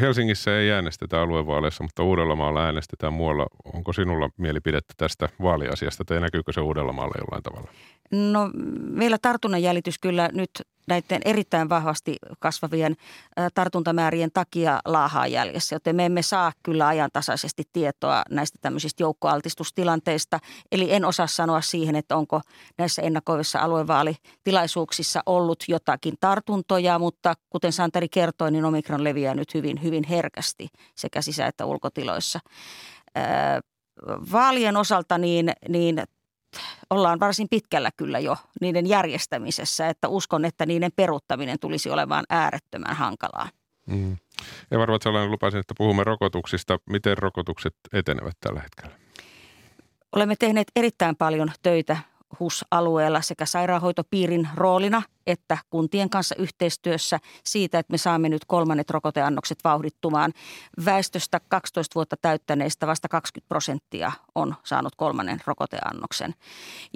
Helsingissä 0.00 0.58
ei 0.58 0.70
äänestetä 0.70 1.20
aluevaaleissa, 1.20 1.84
mutta 1.84 2.02
Uudellamaalla 2.02 2.64
äänestetään 2.64 3.12
muualla. 3.12 3.46
Onko 3.74 3.92
sinulla 3.92 4.30
mielipidettä 4.36 4.94
tästä 4.96 5.28
vaaliasiasta 5.42 6.04
tai 6.04 6.20
näkyykö 6.20 6.52
se 6.52 6.60
Uudellamaalla 6.60 7.14
jollain 7.18 7.42
tavalla? 7.42 7.70
No 8.10 8.50
meillä 8.90 9.18
tartunnan 9.22 9.62
jäljitys 9.62 9.98
kyllä 9.98 10.30
nyt 10.32 10.50
näiden 10.86 11.20
erittäin 11.24 11.68
vahvasti 11.68 12.16
kasvavien 12.38 12.96
tartuntamäärien 13.54 14.30
takia 14.34 14.80
laahaa 14.84 15.26
jäljessä, 15.26 15.74
joten 15.74 15.96
me 15.96 16.06
emme 16.06 16.22
saa 16.22 16.52
kyllä 16.62 16.86
ajantasaisesti 16.86 17.62
tietoa 17.72 18.22
näistä 18.30 18.58
tämmöisistä 18.62 19.02
joukkoaltistustilanteista. 19.02 20.38
Eli 20.72 20.92
en 20.92 21.04
osaa 21.04 21.26
sanoa 21.26 21.60
siihen, 21.60 21.96
että 21.96 22.16
onko 22.16 22.40
näissä 22.78 23.02
ennakoivissa 23.02 23.58
aluevaalitilaisuuksissa 23.58 25.22
ollut 25.26 25.64
jotakin 25.68 26.14
tartuntoja, 26.20 26.98
mutta 26.98 27.34
kuten 27.50 27.72
Santeri 27.72 28.08
kertoi, 28.08 28.50
niin 28.50 28.64
omikron 28.64 29.04
leviää 29.04 29.34
nyt 29.34 29.54
hyvin, 29.54 29.82
hyvin 29.82 30.04
herkästi 30.04 30.68
sekä 30.94 31.22
sisä- 31.22 31.46
että 31.46 31.66
ulkotiloissa. 31.66 32.40
Vaalien 34.32 34.76
osalta 34.76 35.18
niin, 35.18 35.52
niin 35.68 36.02
ollaan 36.90 37.20
varsin 37.20 37.48
pitkällä 37.50 37.90
kyllä 37.96 38.18
jo 38.18 38.36
niiden 38.60 38.86
järjestämisessä, 38.86 39.88
että 39.88 40.08
uskon, 40.08 40.44
että 40.44 40.66
niiden 40.66 40.90
peruttaminen 40.96 41.58
tulisi 41.60 41.90
olemaan 41.90 42.24
äärettömän 42.30 42.96
hankalaa. 42.96 43.48
Mm. 43.86 44.16
Eva 44.70 44.86
Ruotsalainen 44.86 45.30
lupasin, 45.30 45.60
että 45.60 45.74
puhumme 45.78 46.04
rokotuksista. 46.04 46.78
Miten 46.90 47.18
rokotukset 47.18 47.74
etenevät 47.92 48.36
tällä 48.40 48.60
hetkellä? 48.60 48.96
Olemme 50.12 50.36
tehneet 50.38 50.68
erittäin 50.76 51.16
paljon 51.16 51.52
töitä 51.62 51.96
HUS-alueella 52.40 53.20
sekä 53.20 53.46
sairaanhoitopiirin 53.46 54.48
roolina 54.54 55.02
että 55.26 55.58
kuntien 55.70 56.10
kanssa 56.10 56.34
yhteistyössä 56.38 57.18
siitä, 57.44 57.78
että 57.78 57.92
me 57.92 57.98
saamme 57.98 58.28
nyt 58.28 58.44
kolmannet 58.44 58.90
rokoteannokset 58.90 59.58
vauhdittumaan. 59.64 60.32
Väestöstä 60.84 61.40
12 61.48 61.94
vuotta 61.94 62.16
täyttäneistä 62.22 62.86
vasta 62.86 63.08
20 63.08 63.48
prosenttia 63.48 64.12
on 64.34 64.54
saanut 64.64 64.96
kolmannen 64.96 65.40
rokoteannoksen. 65.46 66.34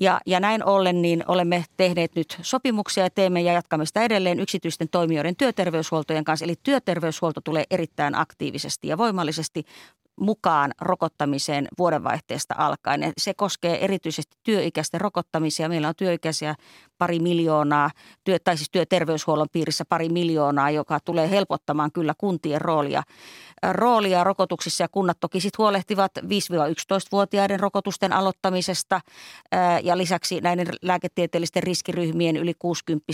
Ja, 0.00 0.20
ja 0.26 0.40
näin 0.40 0.64
ollen 0.64 1.02
niin 1.02 1.24
olemme 1.28 1.64
tehneet 1.76 2.14
nyt 2.14 2.38
sopimuksia 2.42 3.04
ja 3.04 3.10
teemme 3.10 3.40
ja 3.40 3.52
jatkamme 3.52 3.86
sitä 3.86 4.02
edelleen 4.02 4.40
yksityisten 4.40 4.88
toimijoiden 4.88 5.36
työterveyshuoltojen 5.36 6.24
kanssa. 6.24 6.44
Eli 6.44 6.54
työterveyshuolto 6.62 7.40
tulee 7.40 7.64
erittäin 7.70 8.14
aktiivisesti 8.14 8.88
ja 8.88 8.98
voimallisesti 8.98 9.64
mukaan 10.20 10.72
rokottamiseen 10.80 11.68
vuodenvaihteesta 11.78 12.54
alkaen. 12.58 13.12
Se 13.18 13.34
koskee 13.34 13.84
erityisesti 13.84 14.36
työikäisten 14.42 15.00
rokottamisia. 15.00 15.68
Meillä 15.68 15.88
on 15.88 15.94
työikäisiä 15.96 16.54
pari 16.98 17.18
miljoonaa, 17.18 17.90
työ, 18.24 18.38
tai 18.44 18.56
siis 18.56 18.70
työterveyshuollon 18.70 19.46
piirissä 19.52 19.84
pari 19.84 20.08
miljoonaa, 20.08 20.70
joka 20.70 20.98
tulee 21.04 21.30
helpottamaan 21.30 21.92
kyllä 21.92 22.14
kuntien 22.18 22.60
roolia. 22.60 23.02
Roolia 23.72 24.24
rokotuksissa 24.24 24.84
ja 24.84 24.88
kunnat 24.88 25.20
toki 25.20 25.40
sitten 25.40 25.58
huolehtivat 25.58 26.12
5-11-vuotiaiden 26.18 27.60
rokotusten 27.60 28.12
aloittamisesta 28.12 29.00
ja 29.82 29.98
lisäksi 29.98 30.40
näiden 30.40 30.66
lääketieteellisten 30.82 31.62
riskiryhmien 31.62 32.36
yli 32.36 32.54
60 32.58 33.04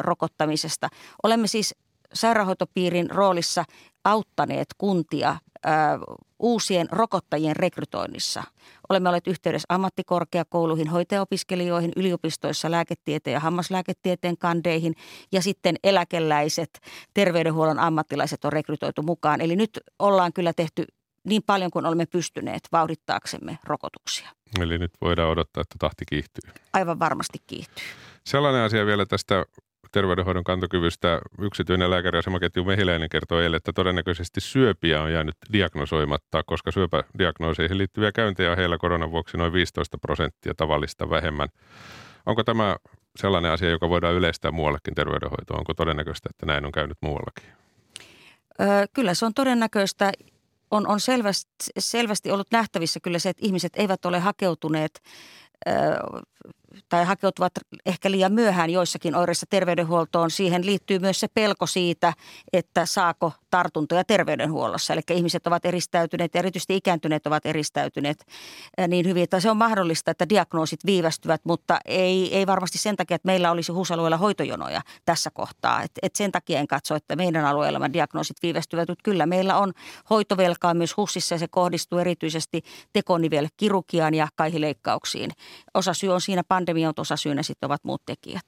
rokottamisesta. 0.00 0.88
Olemme 1.22 1.46
siis 1.46 1.74
sairaanhoitopiirin 2.12 3.10
roolissa 3.10 3.64
auttaneet 4.04 4.68
kuntia 4.78 5.36
uusien 6.38 6.88
rokottajien 6.92 7.56
rekrytoinnissa. 7.56 8.42
Olemme 8.88 9.08
olleet 9.08 9.26
yhteydessä 9.26 9.66
ammattikorkeakouluihin, 9.68 10.88
hoitajaopiskelijoihin, 10.88 11.92
yliopistoissa 11.96 12.70
lääketieteen 12.70 13.34
ja 13.34 13.40
hammaslääketieteen 13.40 14.38
kandeihin 14.38 14.94
ja 15.32 15.42
sitten 15.42 15.76
eläkeläiset, 15.84 16.70
terveydenhuollon 17.14 17.78
ammattilaiset 17.78 18.44
on 18.44 18.52
rekrytoitu 18.52 19.02
mukaan. 19.02 19.40
Eli 19.40 19.56
nyt 19.56 19.80
ollaan 19.98 20.32
kyllä 20.32 20.52
tehty 20.52 20.84
niin 21.24 21.42
paljon 21.46 21.70
kuin 21.70 21.86
olemme 21.86 22.06
pystyneet 22.06 22.60
vauhdittaaksemme 22.72 23.58
rokotuksia. 23.64 24.28
Eli 24.60 24.78
nyt 24.78 24.92
voidaan 25.00 25.30
odottaa, 25.30 25.60
että 25.60 25.76
tahti 25.78 26.04
kiihtyy. 26.08 26.50
Aivan 26.72 26.98
varmasti 26.98 27.38
kiihtyy. 27.46 27.84
Sellainen 28.26 28.62
asia 28.62 28.86
vielä 28.86 29.06
tästä 29.06 29.44
terveydenhoidon 29.94 30.44
kantokyvystä 30.44 31.20
yksityinen 31.40 31.90
lääkäriasemaketju 31.90 32.64
Mehiläinen 32.64 33.08
kertoo 33.08 33.40
eilen, 33.40 33.56
että 33.56 33.72
todennäköisesti 33.72 34.40
syöpiä 34.40 35.02
on 35.02 35.12
jäänyt 35.12 35.36
diagnosoimatta, 35.52 36.42
koska 36.42 36.70
syöpädiagnooseihin 36.70 37.78
liittyviä 37.78 38.12
käyntejä 38.12 38.50
on 38.50 38.56
heillä 38.56 38.78
koronan 38.78 39.10
vuoksi 39.10 39.36
noin 39.36 39.52
15 39.52 39.98
prosenttia 39.98 40.54
tavallista 40.56 41.10
vähemmän. 41.10 41.48
Onko 42.26 42.44
tämä 42.44 42.76
sellainen 43.16 43.52
asia, 43.52 43.70
joka 43.70 43.88
voidaan 43.88 44.14
yleistää 44.14 44.50
muuallekin 44.50 44.94
terveydenhoitoon? 44.94 45.58
Onko 45.58 45.74
todennäköistä, 45.74 46.28
että 46.30 46.46
näin 46.46 46.66
on 46.66 46.72
käynyt 46.72 46.98
muuallakin? 47.00 47.48
Öö, 48.60 48.86
kyllä 48.92 49.14
se 49.14 49.26
on 49.26 49.34
todennäköistä. 49.34 50.12
On, 50.70 50.86
on 50.86 51.00
selvästi, 51.00 51.50
selvästi 51.78 52.30
ollut 52.30 52.50
nähtävissä 52.50 53.00
kyllä 53.00 53.18
se, 53.18 53.28
että 53.28 53.46
ihmiset 53.46 53.72
eivät 53.76 54.04
ole 54.04 54.18
hakeutuneet 54.18 55.02
tai 56.88 57.04
hakeutuvat 57.04 57.52
ehkä 57.86 58.10
liian 58.10 58.32
myöhään 58.32 58.70
joissakin 58.70 59.14
oireissa 59.14 59.46
terveydenhuoltoon. 59.50 60.30
Siihen 60.30 60.66
liittyy 60.66 60.98
myös 60.98 61.20
se 61.20 61.28
pelko 61.34 61.66
siitä, 61.66 62.12
että 62.52 62.86
saako 62.86 63.32
tartuntoja 63.50 64.04
terveydenhuollossa. 64.04 64.92
Eli 64.92 65.00
ihmiset 65.10 65.46
ovat 65.46 65.64
eristäytyneet 65.64 66.34
ja 66.34 66.38
erityisesti 66.38 66.76
ikääntyneet 66.76 67.26
ovat 67.26 67.46
eristäytyneet 67.46 68.26
niin 68.88 69.06
hyvin, 69.06 69.22
että 69.22 69.40
se 69.40 69.50
on 69.50 69.56
mahdollista, 69.56 70.10
että 70.10 70.28
diagnoosit 70.28 70.80
viivästyvät, 70.86 71.40
mutta 71.44 71.78
ei, 71.84 72.36
ei 72.36 72.46
varmasti 72.46 72.78
sen 72.78 72.96
takia, 72.96 73.14
että 73.14 73.26
meillä 73.26 73.50
olisi 73.50 73.72
HUS-alueella 73.72 74.16
hoitojonoja 74.16 74.80
tässä 75.04 75.30
kohtaa. 75.30 75.82
Et, 75.82 75.90
et 76.02 76.16
sen 76.16 76.32
takia 76.32 76.58
en 76.58 76.66
katso, 76.66 76.94
että 76.94 77.16
meidän 77.16 77.44
alueella 77.44 77.92
diagnoosit 77.92 78.36
viivästyvät, 78.42 78.88
mutta 78.88 79.02
kyllä 79.02 79.26
meillä 79.26 79.58
on 79.58 79.72
hoitovelkaa 80.10 80.74
myös 80.74 80.96
HUSissa 80.96 81.34
ja 81.34 81.38
se 81.38 81.48
kohdistuu 81.48 81.98
erityisesti 81.98 82.62
tekonivelkirurgiaan 82.92 84.14
ja 84.14 84.28
kaihileikkauksiin. 84.36 85.30
Osa 85.74 85.94
syy 85.94 86.08
on 86.08 86.20
siinä 86.20 86.42
pandemia, 86.64 86.88
mutta 86.88 87.02
osa 87.02 87.16
syynä 87.16 87.42
sitten 87.42 87.66
ovat 87.66 87.84
muut 87.84 88.02
tekijät. 88.06 88.44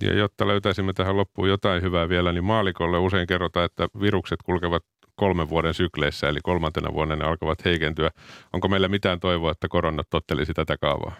Ja 0.00 0.14
jotta 0.14 0.46
löytäisimme 0.46 0.92
tähän 0.92 1.16
loppuun 1.16 1.48
jotain 1.48 1.82
hyvää 1.82 2.08
vielä, 2.08 2.32
niin 2.32 2.44
maalikolle 2.44 2.98
usein 2.98 3.26
kerrotaan, 3.26 3.66
että 3.66 3.88
virukset 4.00 4.42
kulkevat 4.42 4.84
kolmen 5.14 5.48
vuoden 5.48 5.74
sykleissä, 5.74 6.28
eli 6.28 6.38
kolmantena 6.42 6.94
vuonna 6.94 7.16
ne 7.16 7.24
alkavat 7.24 7.64
heikentyä. 7.64 8.10
Onko 8.52 8.68
meillä 8.68 8.88
mitään 8.88 9.20
toivoa, 9.20 9.50
että 9.50 9.68
korona 9.68 10.02
tottelisi 10.10 10.54
tätä 10.54 10.76
kaavaa? 10.78 11.12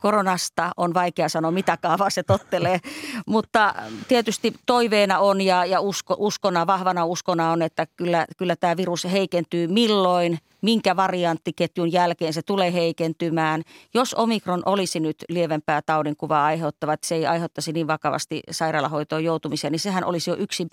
Koronasta 0.00 0.70
on 0.76 0.94
vaikea 0.94 1.28
sanoa, 1.28 1.50
mitä 1.50 1.76
kaavaa 1.76 2.10
se 2.10 2.22
tottelee, 2.22 2.80
mutta 3.26 3.74
tietysti 4.08 4.54
toiveena 4.66 5.18
on 5.18 5.40
ja, 5.40 5.64
ja 5.64 5.80
usko, 5.80 6.16
uskona, 6.18 6.66
vahvana 6.66 7.04
uskona 7.04 7.52
on, 7.52 7.62
että 7.62 7.86
kyllä, 7.96 8.26
kyllä 8.36 8.56
tämä 8.56 8.76
virus 8.76 9.04
heikentyy 9.04 9.66
milloin, 9.66 10.38
minkä 10.62 10.96
varianttiketjun 10.96 11.92
jälkeen 11.92 12.32
se 12.32 12.42
tulee 12.42 12.72
heikentymään. 12.72 13.62
Jos 13.94 14.14
omikron 14.14 14.62
olisi 14.66 15.00
nyt 15.00 15.16
lievempää 15.28 15.82
taudinkuvaa 15.86 16.44
aiheuttava, 16.44 16.92
että 16.92 17.06
se 17.06 17.14
ei 17.14 17.26
aiheuttaisi 17.26 17.72
niin 17.72 17.86
vakavasti 17.86 18.42
sairaalahoitoon 18.50 19.24
joutumisia, 19.24 19.70
niin 19.70 19.80
sehän 19.80 20.04
olisi 20.04 20.30
jo 20.30 20.36
yksi 20.36 20.66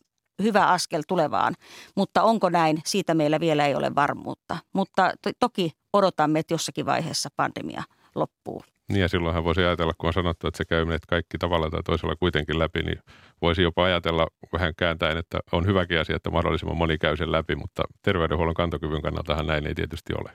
hyvä 0.43 0.67
askel 0.67 1.03
tulevaan. 1.07 1.55
Mutta 1.95 2.23
onko 2.23 2.49
näin, 2.49 2.81
siitä 2.85 3.13
meillä 3.13 3.39
vielä 3.39 3.65
ei 3.65 3.75
ole 3.75 3.95
varmuutta. 3.95 4.57
Mutta 4.73 5.11
to- 5.21 5.31
toki 5.39 5.71
odotamme, 5.93 6.39
että 6.39 6.53
jossakin 6.53 6.85
vaiheessa 6.85 7.29
pandemia 7.35 7.83
loppuu. 8.15 8.63
Niin 8.89 9.01
ja 9.01 9.07
silloinhan 9.07 9.43
voisi 9.43 9.61
ajatella, 9.61 9.93
kun 9.97 10.07
on 10.07 10.13
sanottu, 10.13 10.47
että 10.47 10.57
se 10.57 10.65
käy 10.65 10.85
meidät 10.85 11.05
kaikki 11.05 11.37
tavalla 11.37 11.69
tai 11.69 11.83
toisella 11.83 12.15
kuitenkin 12.15 12.59
läpi, 12.59 12.83
niin 12.83 12.99
voisi 13.41 13.61
jopa 13.61 13.83
ajatella 13.83 14.27
vähän 14.53 14.73
kääntäen, 14.77 15.17
että 15.17 15.39
on 15.51 15.65
hyväkin 15.65 15.99
asia, 15.99 16.15
että 16.15 16.29
mahdollisimman 16.29 16.77
moni 16.77 16.97
käy 16.97 17.17
sen 17.17 17.31
läpi, 17.31 17.55
mutta 17.55 17.83
terveydenhuollon 18.01 18.55
kantokyvyn 18.55 19.01
kannaltahan 19.01 19.47
näin 19.47 19.67
ei 19.67 19.75
tietysti 19.75 20.13
ole. 20.13 20.31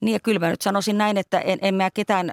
Niin 0.00 0.12
ja 0.12 0.20
kyllä 0.20 0.38
mä 0.38 0.50
nyt 0.50 0.62
sanoisin 0.62 0.98
näin, 0.98 1.16
että 1.16 1.40
en, 1.40 1.58
en 1.62 1.74
mä 1.74 1.90
ketään 1.94 2.30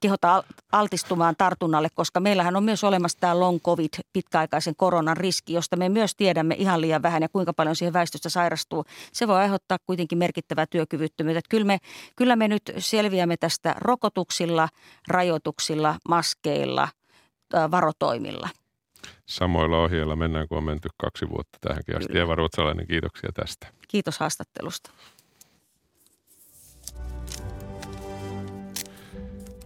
kehota 0.00 0.44
altistumaan 0.72 1.34
tartunnalle, 1.38 1.88
koska 1.94 2.20
meillähän 2.20 2.56
on 2.56 2.64
myös 2.64 2.84
olemassa 2.84 3.18
tämä 3.20 3.40
long 3.40 3.60
covid, 3.60 3.88
pitkäaikaisen 4.12 4.76
koronan 4.76 5.16
riski, 5.16 5.52
josta 5.52 5.76
me 5.76 5.88
myös 5.88 6.16
tiedämme 6.16 6.54
ihan 6.58 6.80
liian 6.80 7.02
vähän 7.02 7.22
ja 7.22 7.28
kuinka 7.28 7.52
paljon 7.52 7.76
siihen 7.76 7.92
väestöstä 7.92 8.28
sairastuu. 8.28 8.84
Se 9.12 9.28
voi 9.28 9.36
aiheuttaa 9.36 9.78
kuitenkin 9.86 10.18
merkittävää 10.18 10.66
työkyvyttömyyttä. 10.70 11.40
Kyllä 11.50 11.64
me, 11.64 11.78
kyllä 12.16 12.36
me 12.36 12.48
nyt 12.48 12.62
selviämme 12.78 13.36
tästä 13.36 13.74
rokotuksilla, 13.78 14.68
rajoituksilla, 15.08 15.96
maskeilla, 16.08 16.88
varotoimilla. 17.70 18.48
Samoilla 19.26 19.78
ohjeilla 19.78 20.16
mennään, 20.16 20.48
kun 20.48 20.58
on 20.58 20.64
menty 20.64 20.88
kaksi 20.96 21.28
vuotta 21.28 21.58
tähänkin 21.60 21.96
asti. 21.96 22.12
Kyllä. 22.12 22.24
Eva 22.24 22.34
Ruotsalainen, 22.34 22.86
kiitoksia 22.86 23.30
tästä. 23.34 23.66
Kiitos 23.88 24.18
haastattelusta. 24.18 24.90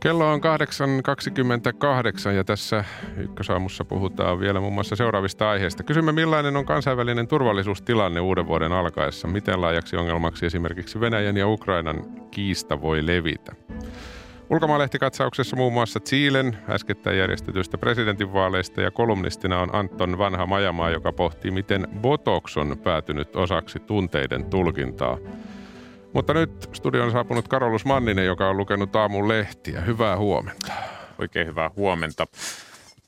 Kello 0.03 0.33
on 0.33 0.41
8.28 0.41 2.31
ja 2.31 2.45
tässä 2.45 2.85
Ykkösaamussa 3.17 3.85
puhutaan 3.85 4.41
vielä 4.41 4.61
muun 4.61 4.73
muassa 4.73 4.97
seuraavista 4.97 5.51
aiheista. 5.51 5.83
Kysymme, 5.83 6.13
millainen 6.13 6.57
on 6.57 6.65
kansainvälinen 6.65 7.29
turvallisuustilanne 7.29 8.21
uuden 8.21 8.47
vuoden 8.47 8.73
alkaessa? 8.73 9.29
Miten 9.29 9.61
laajaksi 9.61 9.97
ongelmaksi 9.97 10.47
esimerkiksi 10.47 11.01
Venäjän 11.01 11.37
ja 11.37 11.49
Ukrainan 11.49 12.05
kiista 12.31 12.81
voi 12.81 13.07
levitä? 13.07 13.53
Ulkomaalehti-katsauksessa 14.51 15.57
muun 15.57 15.73
muassa 15.73 16.01
Chilen 16.01 16.59
äskettäin 16.69 17.19
järjestetyistä 17.19 17.79
presidentinvaaleista 17.79 18.81
ja 18.81 18.91
kolumnistina 18.91 19.61
on 19.61 19.75
Anton 19.75 20.19
Vanha 20.19 20.47
Majamaa, 20.47 20.91
joka 20.91 21.13
pohtii, 21.13 21.51
miten 21.51 21.89
Botox 22.01 22.57
on 22.57 22.79
päätynyt 22.79 23.37
osaksi 23.37 23.81
tunteiden 23.81 24.45
tulkintaa. 24.45 25.19
Mutta 26.13 26.35
nyt 26.35 26.69
studion 26.73 27.05
on 27.05 27.13
saapunut 27.13 27.49
Karolus 27.49 27.85
Manninen, 27.85 28.27
joka 28.27 28.49
on 28.49 28.57
lukenut 28.57 28.97
aamun 28.97 29.29
lehtiä. 29.29 29.81
Hyvää 29.81 30.17
huomenta. 30.17 30.73
Oikein 31.19 31.47
hyvää 31.47 31.71
huomenta. 31.77 32.27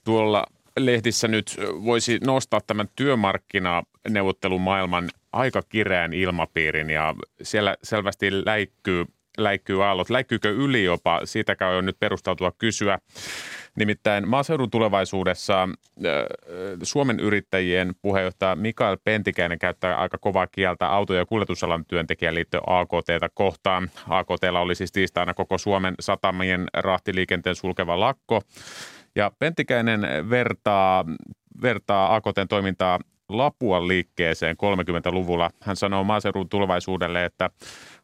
Tuolla 0.05 0.47
lehdissä 0.79 1.29
nyt 1.29 1.57
voisi 1.85 2.19
nostaa 2.27 2.61
tämän 2.67 2.89
työmarkkinaneuvottelumaailman 2.97 5.09
aika 5.33 5.63
kireän 5.69 6.13
ilmapiirin 6.13 6.91
ja 6.91 7.15
siellä 7.43 7.77
selvästi 7.83 8.47
läikkyy 8.47 9.05
läikkyy 9.39 9.85
aallot. 9.85 10.11
Läikkyykö 10.11 10.51
yli 10.51 10.85
jopa? 10.85 11.21
Siitäkään 11.25 11.75
on 11.75 11.87
nyt 11.87 11.97
perustautua 12.01 12.53
kysyä. 12.59 12.99
Nimittäin 13.77 14.29
maaseudun 14.29 14.71
tulevaisuudessa 14.71 15.63
äh, 15.63 15.69
Suomen 16.83 17.21
yrittäjien 17.21 17.95
puheenjohtaja 18.03 18.57
Mikael 18.57 18.97
Pentikäinen 19.05 19.59
käyttää 19.59 19.97
aika 19.97 20.19
kovaa 20.19 20.47
kieltä 20.47 20.87
auto- 20.87 21.15
ja 21.15 21.27
kuljetusalan 21.27 21.85
työntekijäliittö 21.85 22.61
AKTta 22.67 23.29
kohtaan. 23.35 23.91
AKTlla 24.09 24.61
oli 24.61 24.75
siis 24.75 24.93
tiistaina 24.93 25.35
koko 25.35 25.59
Suomen 25.59 25.95
satamien 26.01 26.67
rahtiliikenteen 26.75 27.57
sulkeva 27.57 28.01
lakko. 28.01 28.43
Ja 29.17 29.33
Pentikäinen 29.39 30.31
vertaa, 30.31 31.05
vertaa 31.63 32.15
AKTn 32.15 32.49
toimintaa 32.49 32.99
Lapua 33.29 33.89
liikkeeseen 33.89 34.57
30-luvulla. 34.57 35.51
Hän 35.61 35.77
sanoo 35.77 36.05
maaseudun 36.05 36.49
tulevaisuudelle, 36.49 37.25
että 37.25 37.51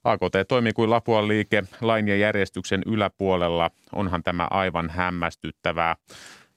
AKT 0.04 0.34
toimii 0.48 0.72
kuin 0.72 0.90
Lapuan 0.90 1.28
liike 1.28 1.64
lain 1.80 2.08
ja 2.08 2.16
järjestyksen 2.16 2.82
yläpuolella. 2.86 3.70
Onhan 3.94 4.22
tämä 4.22 4.48
aivan 4.50 4.90
hämmästyttävää. 4.90 5.96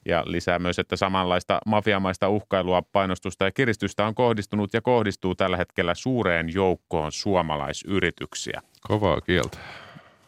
Ja 0.06 0.24
lisää 0.26 0.60
myös, 0.60 0.80
että 0.80 0.96
samanlaista 0.96 1.60
mafiamaista 1.66 2.30
uhkailua, 2.30 2.82
painostusta 2.82 3.46
ja 3.46 3.52
kiristystä 3.52 4.06
on 4.06 4.16
kohdistunut 4.16 4.74
ja 4.74 4.82
kohdistuu 4.82 5.36
tällä 5.36 5.58
hetkellä 5.58 5.96
suureen 5.96 6.54
joukkoon 6.54 7.12
suomalaisyrityksiä. 7.12 8.62
Kovaa 8.88 9.22
kieltä. 9.22 9.58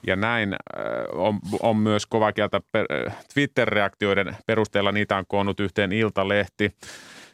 Ja 0.07 0.15
näin 0.15 0.53
äh, 0.53 0.59
on, 1.11 1.39
on 1.59 1.77
myös 1.77 2.05
kova 2.05 2.31
kieltä 2.31 2.61
Twitter-reaktioiden 3.33 4.35
perusteella. 4.45 4.91
Niitä 4.91 5.17
on 5.17 5.25
koonnut 5.27 5.59
yhteen 5.59 5.91
Iltalehti. 5.91 6.75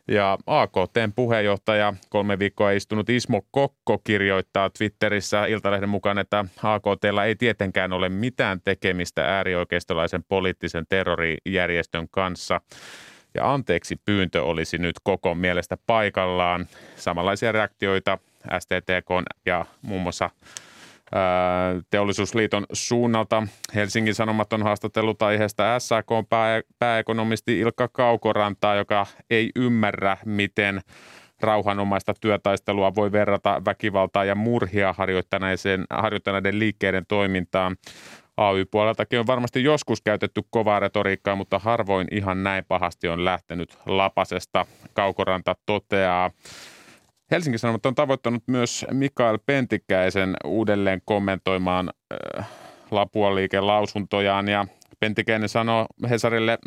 Ja 0.08 0.38
AKTn 0.46 1.14
puheenjohtaja, 1.16 1.94
kolme 2.10 2.40
viikkoa 2.40 2.72
istunut 2.72 3.10
Ismo 3.10 3.42
Kokko 3.52 3.98
kirjoittaa 4.04 4.70
Twitterissä 4.70 5.46
Iltalehden 5.46 5.90
mukaan, 5.90 6.18
että 6.18 6.46
AKTlla 6.64 7.26
ei 7.26 7.36
tietenkään 7.36 7.94
ole 7.94 8.10
mitään 8.10 8.62
tekemistä 8.62 9.38
äärioikeistolaisen 9.38 10.24
poliittisen 10.24 10.86
terrorijärjestön 10.90 12.08
kanssa. 12.12 12.62
Ja 13.34 13.54
anteeksi 13.54 13.96
pyyntö 14.06 14.44
olisi 14.44 14.78
nyt 14.78 14.96
koko 15.04 15.36
mielestä 15.36 15.78
paikallaan. 15.88 16.68
Samanlaisia 16.96 17.52
reaktioita 17.52 18.18
STTK 18.60 19.10
ja 19.46 19.66
muun 19.82 20.02
muassa 20.02 20.30
teollisuusliiton 21.90 22.66
suunnalta. 22.74 23.44
Helsingin 23.76 24.16
Sanomat 24.16 24.54
on 24.54 24.64
haastatellut 24.64 25.22
aiheesta 25.22 25.80
SAK 25.80 26.08
pää, 26.30 26.62
pääekonomisti 26.80 27.60
Ilkka 27.60 27.88
Kaukorantaa, 27.88 28.76
joka 28.76 29.06
ei 29.30 29.50
ymmärrä, 29.56 30.18
miten 30.26 30.82
rauhanomaista 31.40 32.14
työtaistelua 32.22 32.96
voi 32.96 33.12
verrata 33.12 33.62
väkivaltaa 33.66 34.26
ja 34.26 34.36
murhia 34.36 34.96
harjoittaneiden 35.90 36.60
liikkeiden 36.60 37.06
toimintaan. 37.08 37.76
AY-puoleltakin 38.38 39.20
on 39.20 39.28
varmasti 39.28 39.64
joskus 39.64 40.02
käytetty 40.02 40.42
kovaa 40.50 40.80
retoriikkaa, 40.80 41.36
mutta 41.36 41.60
harvoin 41.60 42.08
ihan 42.12 42.44
näin 42.44 42.66
pahasti 42.68 43.08
on 43.08 43.26
lähtenyt 43.26 43.78
lapasesta. 43.86 44.66
Kaukoranta 44.94 45.56
toteaa, 45.66 46.32
Helsingin 47.32 47.60
Sanomat 47.60 47.86
on 47.86 47.96
tavoittanut 47.96 48.44
myös 48.48 48.86
Mikael 48.92 49.40
Pentikäisen 49.46 50.36
uudelleen 50.46 51.02
kommentoimaan 51.06 51.90
äh, 52.40 52.50
Lapua-liiken 52.92 53.68
lausuntojaan 53.68 54.48
ja 54.48 54.66
Pentikäinen 55.00 55.50
sanoo 55.50 55.88
Hesarille, 56.10 56.58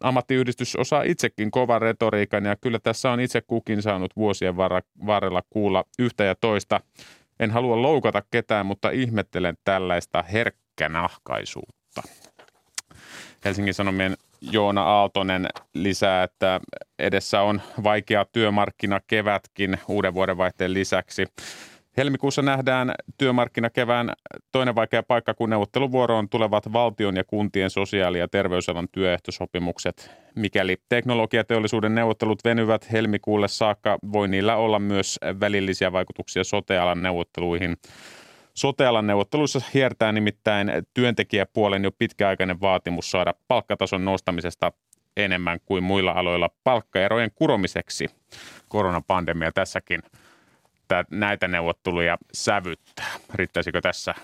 ammattiyhdistys 0.00 0.76
osaa 0.76 1.02
itsekin 1.02 1.50
kovan 1.50 1.82
retoriikan 1.82 2.44
ja 2.44 2.56
kyllä 2.56 2.78
tässä 2.78 3.10
on 3.10 3.20
itse 3.20 3.40
kukin 3.40 3.82
saanut 3.82 4.16
vuosien 4.16 4.56
varrella 5.06 5.42
kuulla 5.50 5.84
yhtä 5.98 6.24
ja 6.24 6.34
toista. 6.34 6.80
En 7.40 7.50
halua 7.50 7.82
loukata 7.82 8.22
ketään, 8.30 8.66
mutta 8.66 8.90
ihmettelen 8.90 9.56
tällaista 9.64 10.22
herkkänahkaisuutta. 10.22 12.02
Helsingin 13.44 13.74
Sanomien 13.74 14.16
Joona 14.40 14.82
Aaltonen 14.82 15.46
lisää, 15.74 16.22
että 16.22 16.60
edessä 16.98 17.42
on 17.42 17.60
vaikea 17.84 18.24
työmarkkinakevätkin 18.24 19.78
uuden 19.88 20.14
vuoden 20.14 20.36
vaihteen 20.36 20.74
lisäksi. 20.74 21.26
Helmikuussa 21.96 22.42
nähdään 22.42 22.94
työmarkkinakevään 23.18 24.12
toinen 24.52 24.74
vaikea 24.74 25.02
paikka, 25.02 25.34
kun 25.34 25.50
neuvotteluvuoroon 25.50 26.28
tulevat 26.28 26.72
valtion 26.72 27.16
ja 27.16 27.24
kuntien 27.24 27.70
sosiaali- 27.70 28.18
ja 28.18 28.28
terveysalan 28.28 28.88
työehtosopimukset. 28.92 30.10
Mikäli 30.34 30.76
teknologiateollisuuden 30.88 31.94
neuvottelut 31.94 32.44
venyvät 32.44 32.92
helmikuulle 32.92 33.48
saakka, 33.48 33.98
voi 34.12 34.28
niillä 34.28 34.56
olla 34.56 34.78
myös 34.78 35.18
välillisiä 35.40 35.92
vaikutuksia 35.92 36.44
sotealan 36.44 37.02
neuvotteluihin. 37.02 37.76
Sotealan 38.56 39.06
neuvotteluissa 39.06 39.60
hiertää 39.74 40.12
nimittäin 40.12 40.72
työntekijäpuolen 40.94 41.84
jo 41.84 41.90
pitkäaikainen 41.92 42.60
vaatimus 42.60 43.10
saada 43.10 43.34
palkkatason 43.48 44.04
nostamisesta 44.04 44.72
enemmän 45.16 45.60
kuin 45.64 45.84
muilla 45.84 46.10
aloilla 46.10 46.50
palkkaerojen 46.64 47.30
kuromiseksi. 47.34 48.08
Koronapandemia 48.68 49.52
tässäkin 49.52 50.02
näitä 51.10 51.48
neuvotteluja 51.48 52.18
sävyttää. 52.32 53.12
Riittäisikö 53.34 53.80
tässä 53.80 54.14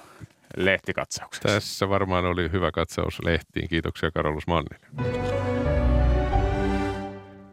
lehtikatsauksessa? 0.57 1.49
Tässä 1.49 1.89
varmaan 1.89 2.25
oli 2.25 2.53
hyvä 2.53 2.71
katsaus 2.71 3.19
lehtiin. 3.25 3.69
Kiitoksia 3.69 4.11
Karolus 4.11 4.47
Mannille. 4.47 4.87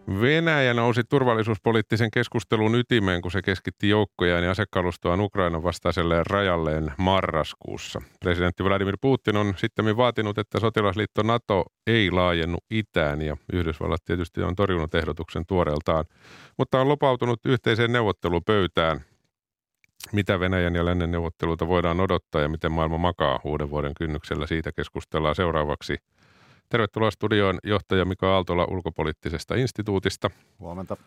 Venäjä 0.09 0.73
nousi 0.73 1.01
turvallisuuspoliittisen 1.03 2.11
keskustelun 2.11 2.75
ytimeen, 2.75 3.21
kun 3.21 3.31
se 3.31 3.41
keskitti 3.41 3.89
joukkojaan 3.89 4.43
ja 4.43 4.51
asekalustoaan 4.51 5.21
Ukrainan 5.21 5.63
vastaiselle 5.63 6.23
rajalleen 6.29 6.93
marraskuussa. 6.97 8.01
Presidentti 8.19 8.63
Vladimir 8.63 8.97
Putin 9.01 9.37
on 9.37 9.53
sitten 9.57 9.97
vaatinut, 9.97 10.37
että 10.37 10.59
sotilasliitto 10.59 11.23
NATO 11.23 11.65
ei 11.87 12.11
laajennu 12.11 12.57
itään 12.71 13.21
ja 13.21 13.37
Yhdysvallat 13.53 14.05
tietysti 14.05 14.43
on 14.43 14.55
torjunut 14.55 14.95
ehdotuksen 14.95 15.45
tuoreeltaan, 15.45 16.05
mutta 16.57 16.81
on 16.81 16.89
lopautunut 16.89 17.39
yhteiseen 17.45 17.91
neuvottelupöytään. 17.91 19.01
Mitä 20.11 20.39
Venäjän 20.39 20.75
ja 20.75 20.85
lännen 20.85 21.11
neuvotteluita 21.11 21.67
voidaan 21.67 21.99
odottaa 21.99 22.41
ja 22.41 22.49
miten 22.49 22.71
maailma 22.71 22.97
makaa 22.97 23.39
uuden 23.43 23.69
vuoden 23.69 23.93
kynnyksellä, 23.93 24.47
siitä 24.47 24.71
keskustellaan 24.71 25.35
seuraavaksi– 25.35 25.97
Tervetuloa 26.69 27.11
studioon 27.11 27.59
johtaja 27.63 28.05
Mika 28.05 28.33
Aaltola 28.33 28.65
ulkopoliittisesta 28.65 29.55
instituutista. 29.55 30.29
Huomenta. 30.59 30.97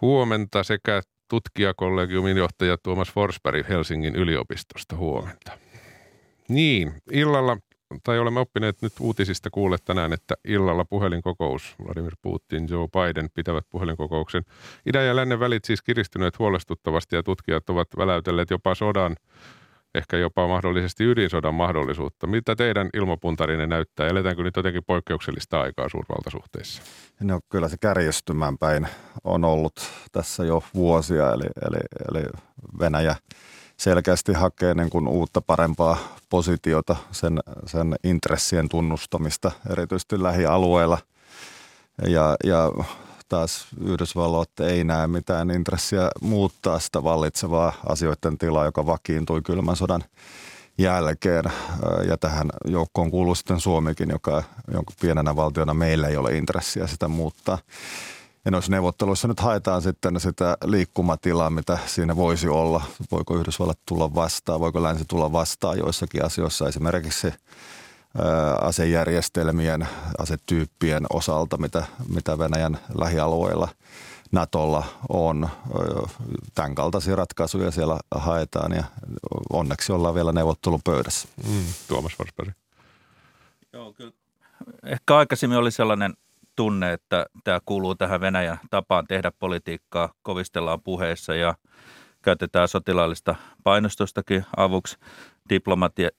Huomenta 0.00 0.62
sekä 0.62 1.02
tutkijakollegiumin 1.28 2.36
johtaja 2.36 2.78
Tuomas 2.82 3.12
Forsberg 3.12 3.68
Helsingin 3.68 4.16
yliopistosta. 4.16 4.96
Huomenta. 4.96 5.52
Niin, 6.48 6.92
illalla, 7.12 7.56
tai 8.04 8.18
olemme 8.18 8.40
oppineet 8.40 8.82
nyt 8.82 8.92
uutisista 9.00 9.50
kuulle 9.50 9.76
tänään, 9.84 10.12
että 10.12 10.34
illalla 10.44 10.84
puhelinkokous, 10.84 11.74
Vladimir 11.84 12.16
Putin, 12.22 12.66
Joe 12.70 12.88
Biden 12.88 13.28
pitävät 13.34 13.64
puhelinkokouksen. 13.70 14.42
Idän 14.86 15.06
ja 15.06 15.16
lännen 15.16 15.40
välit 15.40 15.64
siis 15.64 15.82
kiristyneet 15.82 16.38
huolestuttavasti 16.38 17.16
ja 17.16 17.22
tutkijat 17.22 17.70
ovat 17.70 17.88
väläytelleet 17.96 18.50
jopa 18.50 18.74
sodan 18.74 19.16
ehkä 19.98 20.16
jopa 20.16 20.48
mahdollisesti 20.48 21.04
ydinsodan 21.04 21.54
mahdollisuutta. 21.54 22.26
Mitä 22.26 22.56
teidän 22.56 22.90
ilmapuntarinen 22.94 23.68
näyttää? 23.68 24.08
Eletäänkö 24.08 24.42
nyt 24.42 24.56
jotenkin 24.56 24.82
poikkeuksellista 24.86 25.60
aikaa 25.60 25.88
suurvaltasuhteissa? 25.88 26.82
No 27.20 27.40
kyllä 27.48 27.68
se 27.68 27.76
kärjestymään 27.80 28.58
päin 28.58 28.88
on 29.24 29.44
ollut 29.44 29.74
tässä 30.12 30.44
jo 30.44 30.62
vuosia, 30.74 31.32
eli, 31.32 31.46
eli, 31.70 31.80
eli 32.10 32.26
Venäjä 32.80 33.16
selkeästi 33.76 34.32
hakee 34.32 34.74
niin 34.74 34.90
kuin 34.90 35.08
uutta 35.08 35.40
parempaa 35.40 35.98
positiota, 36.30 36.96
sen, 37.10 37.40
sen 37.66 37.94
intressien 38.04 38.68
tunnustamista 38.68 39.50
erityisesti 39.70 40.22
lähialueilla. 40.22 40.98
Ja, 42.06 42.36
ja 42.44 42.72
taas 43.28 43.66
Yhdysvallat 43.84 44.60
ei 44.60 44.84
näe 44.84 45.06
mitään 45.06 45.50
intressiä 45.50 46.10
muuttaa 46.20 46.78
sitä 46.78 47.02
vallitsevaa 47.02 47.72
asioiden 47.88 48.38
tilaa, 48.38 48.64
joka 48.64 48.86
vakiintui 48.86 49.42
kylmän 49.42 49.76
sodan 49.76 50.04
jälkeen. 50.78 51.44
Ja 52.08 52.16
tähän 52.16 52.50
joukkoon 52.64 53.10
kuuluu 53.10 53.34
sitten 53.34 53.60
Suomikin, 53.60 54.08
joka, 54.10 54.42
jonka 54.72 54.94
pienenä 55.00 55.36
valtiona 55.36 55.74
meillä 55.74 56.08
ei 56.08 56.16
ole 56.16 56.36
intressiä 56.36 56.86
sitä 56.86 57.08
muuttaa. 57.08 57.58
Ja 58.44 58.50
noissa 58.50 58.72
neuvotteluissa 58.72 59.28
nyt 59.28 59.40
haetaan 59.40 59.82
sitten 59.82 60.20
sitä 60.20 60.56
liikkumatilaa, 60.64 61.50
mitä 61.50 61.78
siinä 61.86 62.16
voisi 62.16 62.48
olla. 62.48 62.82
Voiko 63.10 63.36
Yhdysvallat 63.36 63.78
tulla 63.86 64.14
vastaan, 64.14 64.60
voiko 64.60 64.82
länsi 64.82 65.04
tulla 65.08 65.32
vastaan 65.32 65.78
joissakin 65.78 66.24
asioissa. 66.24 66.68
Esimerkiksi 66.68 67.32
asejärjestelmien, 68.60 69.88
asetyyppien 70.18 71.06
osalta, 71.10 71.56
mitä, 71.56 71.86
mitä 72.14 72.38
Venäjän 72.38 72.78
lähialueilla 72.98 73.68
Natolla 74.32 74.84
on. 75.08 75.48
Tämän 76.54 76.74
kaltaisia 76.74 77.16
ratkaisuja 77.16 77.70
siellä 77.70 78.00
haetaan 78.10 78.72
ja 78.72 78.84
onneksi 79.52 79.92
ollaan 79.92 80.14
vielä 80.14 80.32
neuvottelupöydässä. 80.32 81.28
Mm, 81.48 81.64
Tuomas 81.88 82.16
Forsberg. 82.16 82.50
Joo, 83.72 83.92
kyllä. 83.92 84.12
Ehkä 84.84 85.16
aikaisemmin 85.16 85.58
oli 85.58 85.70
sellainen 85.70 86.14
tunne, 86.56 86.92
että 86.92 87.26
tämä 87.44 87.60
kuuluu 87.66 87.94
tähän 87.94 88.20
Venäjän 88.20 88.60
tapaan 88.70 89.06
tehdä 89.06 89.32
politiikkaa, 89.38 90.12
kovistellaan 90.22 90.82
puheessa 90.82 91.34
ja 91.34 91.54
käytetään 92.22 92.68
sotilaallista 92.68 93.34
painostustakin 93.64 94.44
avuksi 94.56 94.96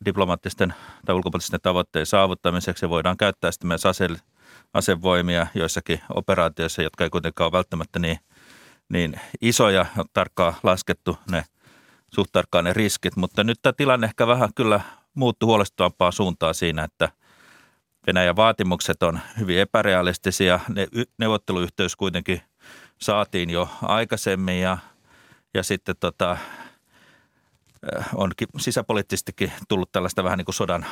diplomaattisten 0.05 0.73
tai 1.05 1.15
ulkopoliittisten 1.15 1.59
tavoitteiden 1.63 2.05
saavuttamiseksi. 2.05 2.89
Voidaan 2.89 3.17
käyttää 3.17 3.51
sitten 3.51 3.67
myös 3.67 3.85
ase, 3.85 4.07
asevoimia 4.73 5.47
joissakin 5.55 6.01
operaatioissa, 6.15 6.81
jotka 6.81 7.03
ei 7.03 7.09
kuitenkaan 7.09 7.45
ole 7.45 7.51
välttämättä 7.51 7.99
niin, 7.99 8.19
niin 8.89 9.13
isoja, 9.41 9.85
on 9.97 10.05
tarkkaan 10.13 10.53
laskettu 10.63 11.17
ne 11.31 11.43
suht 12.13 12.31
tarkkaan 12.31 12.65
ne 12.65 12.73
riskit, 12.73 13.15
mutta 13.15 13.43
nyt 13.43 13.59
tämä 13.61 13.73
tilanne 13.73 14.07
ehkä 14.07 14.27
vähän 14.27 14.49
kyllä 14.55 14.81
muuttui 15.13 15.47
huolestuvampaa 15.47 16.11
suuntaan 16.11 16.55
siinä, 16.55 16.83
että 16.83 17.09
Venäjän 18.07 18.35
vaatimukset 18.35 19.03
on 19.03 19.19
hyvin 19.39 19.59
epärealistisia. 19.59 20.59
Ne, 20.69 20.87
neuvotteluyhteys 21.17 21.95
kuitenkin 21.95 22.41
saatiin 22.97 23.49
jo 23.49 23.69
aikaisemmin 23.81 24.61
ja, 24.61 24.77
ja 25.53 25.63
sitten 25.63 25.95
tota, 25.99 26.37
on 28.15 28.31
sisäpoliittisestikin 28.57 29.51
tullut 29.67 29.91
tällaista 29.91 30.23
vähän 30.23 30.37
niin 30.37 30.45
kuin 30.45 30.55
sodan 30.55 30.85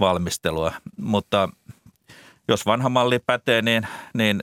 valmistelua. 0.00 0.72
Mutta 0.96 1.48
jos 2.48 2.66
vanha 2.66 2.88
malli 2.88 3.18
pätee, 3.18 3.62
niin, 3.62 3.86
niin 4.14 4.42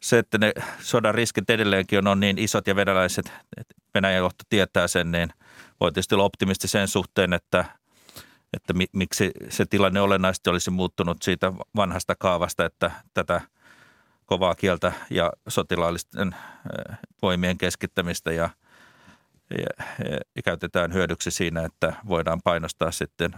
se, 0.00 0.18
että 0.18 0.38
ne 0.38 0.52
sodan 0.80 1.14
riskit 1.14 1.50
edelleenkin 1.50 1.98
on, 1.98 2.06
on 2.06 2.20
niin 2.20 2.38
isot 2.38 2.66
ja 2.66 2.76
venäläiset, 2.76 3.32
että 3.56 3.74
Venäjän 3.94 4.18
johto 4.18 4.44
tietää 4.48 4.88
sen, 4.88 5.12
niin 5.12 5.28
voi 5.80 5.92
tietysti 5.92 6.14
olla 6.14 6.24
optimisti 6.24 6.68
sen 6.68 6.88
suhteen, 6.88 7.32
että, 7.32 7.64
että 8.52 8.72
mi, 8.72 8.86
miksi 8.92 9.30
se 9.48 9.66
tilanne 9.66 10.00
olennaisesti 10.00 10.50
olisi 10.50 10.70
muuttunut 10.70 11.22
siitä 11.22 11.52
vanhasta 11.76 12.14
kaavasta, 12.18 12.64
että 12.64 12.90
tätä 13.14 13.40
kovaa 14.26 14.54
kieltä 14.54 14.92
ja 15.10 15.32
sotilaallisten 15.48 16.36
voimien 17.22 17.58
keskittämistä 17.58 18.32
ja 18.32 18.50
käytetään 20.44 20.92
hyödyksi 20.92 21.30
siinä, 21.30 21.64
että 21.64 21.92
voidaan 22.08 22.40
painostaa 22.44 22.90
sitten 22.90 23.30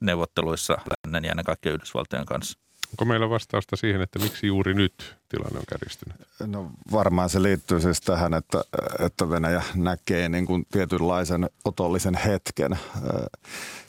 neuvotteluissa 0.00 0.78
lännen 1.04 1.24
ja 1.24 1.30
ennen 1.30 1.44
kaikkea 1.44 1.72
Yhdysvaltojen 1.72 2.26
kanssa. 2.26 2.58
Onko 2.92 3.04
meillä 3.04 3.30
vastausta 3.30 3.76
siihen, 3.76 4.00
että 4.00 4.18
miksi 4.18 4.46
juuri 4.46 4.74
nyt 4.74 5.16
tilanne 5.28 5.58
on 5.58 5.64
kärjistynyt? 5.68 6.16
No 6.46 6.70
varmaan 6.92 7.28
se 7.28 7.42
liittyy 7.42 7.80
siis 7.80 8.00
tähän, 8.00 8.34
että, 8.34 8.64
että 8.98 9.30
Venäjä 9.30 9.62
näkee 9.74 10.28
niin 10.28 10.46
kuin 10.46 10.66
tietynlaisen 10.72 11.50
otollisen 11.64 12.14
hetken. 12.14 12.78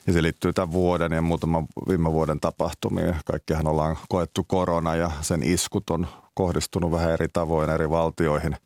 Ja 0.06 0.12
se 0.12 0.22
liittyy 0.22 0.52
tämän 0.52 0.72
vuoden 0.72 1.12
ja 1.12 1.22
muutaman 1.22 1.66
viime 1.88 2.12
vuoden 2.12 2.40
tapahtumiin. 2.40 3.16
Kaikkihan 3.24 3.66
ollaan 3.66 3.96
koettu 4.08 4.44
korona 4.44 4.96
ja 4.96 5.10
sen 5.20 5.42
iskut 5.42 5.90
on 5.90 6.06
kohdistunut 6.34 6.90
vähän 6.90 7.10
eri 7.10 7.26
tavoin 7.32 7.70
eri 7.70 7.90
valtioihin. 7.90 8.56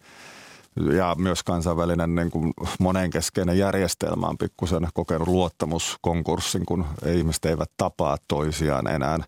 Ja 0.96 1.14
myös 1.18 1.42
kansainvälinen 1.42 2.14
niin 2.14 2.30
kuin 2.30 2.54
monenkeskeinen 2.78 3.58
järjestelmä 3.58 4.26
on 4.26 4.38
pikkusen 4.38 4.88
kokenut 4.94 5.28
luottamuskonkurssin, 5.28 6.66
kun 6.66 6.84
ihmiset 7.06 7.44
eivät 7.44 7.70
tapaa 7.76 8.16
toisiaan 8.28 8.86
enää 8.86 9.18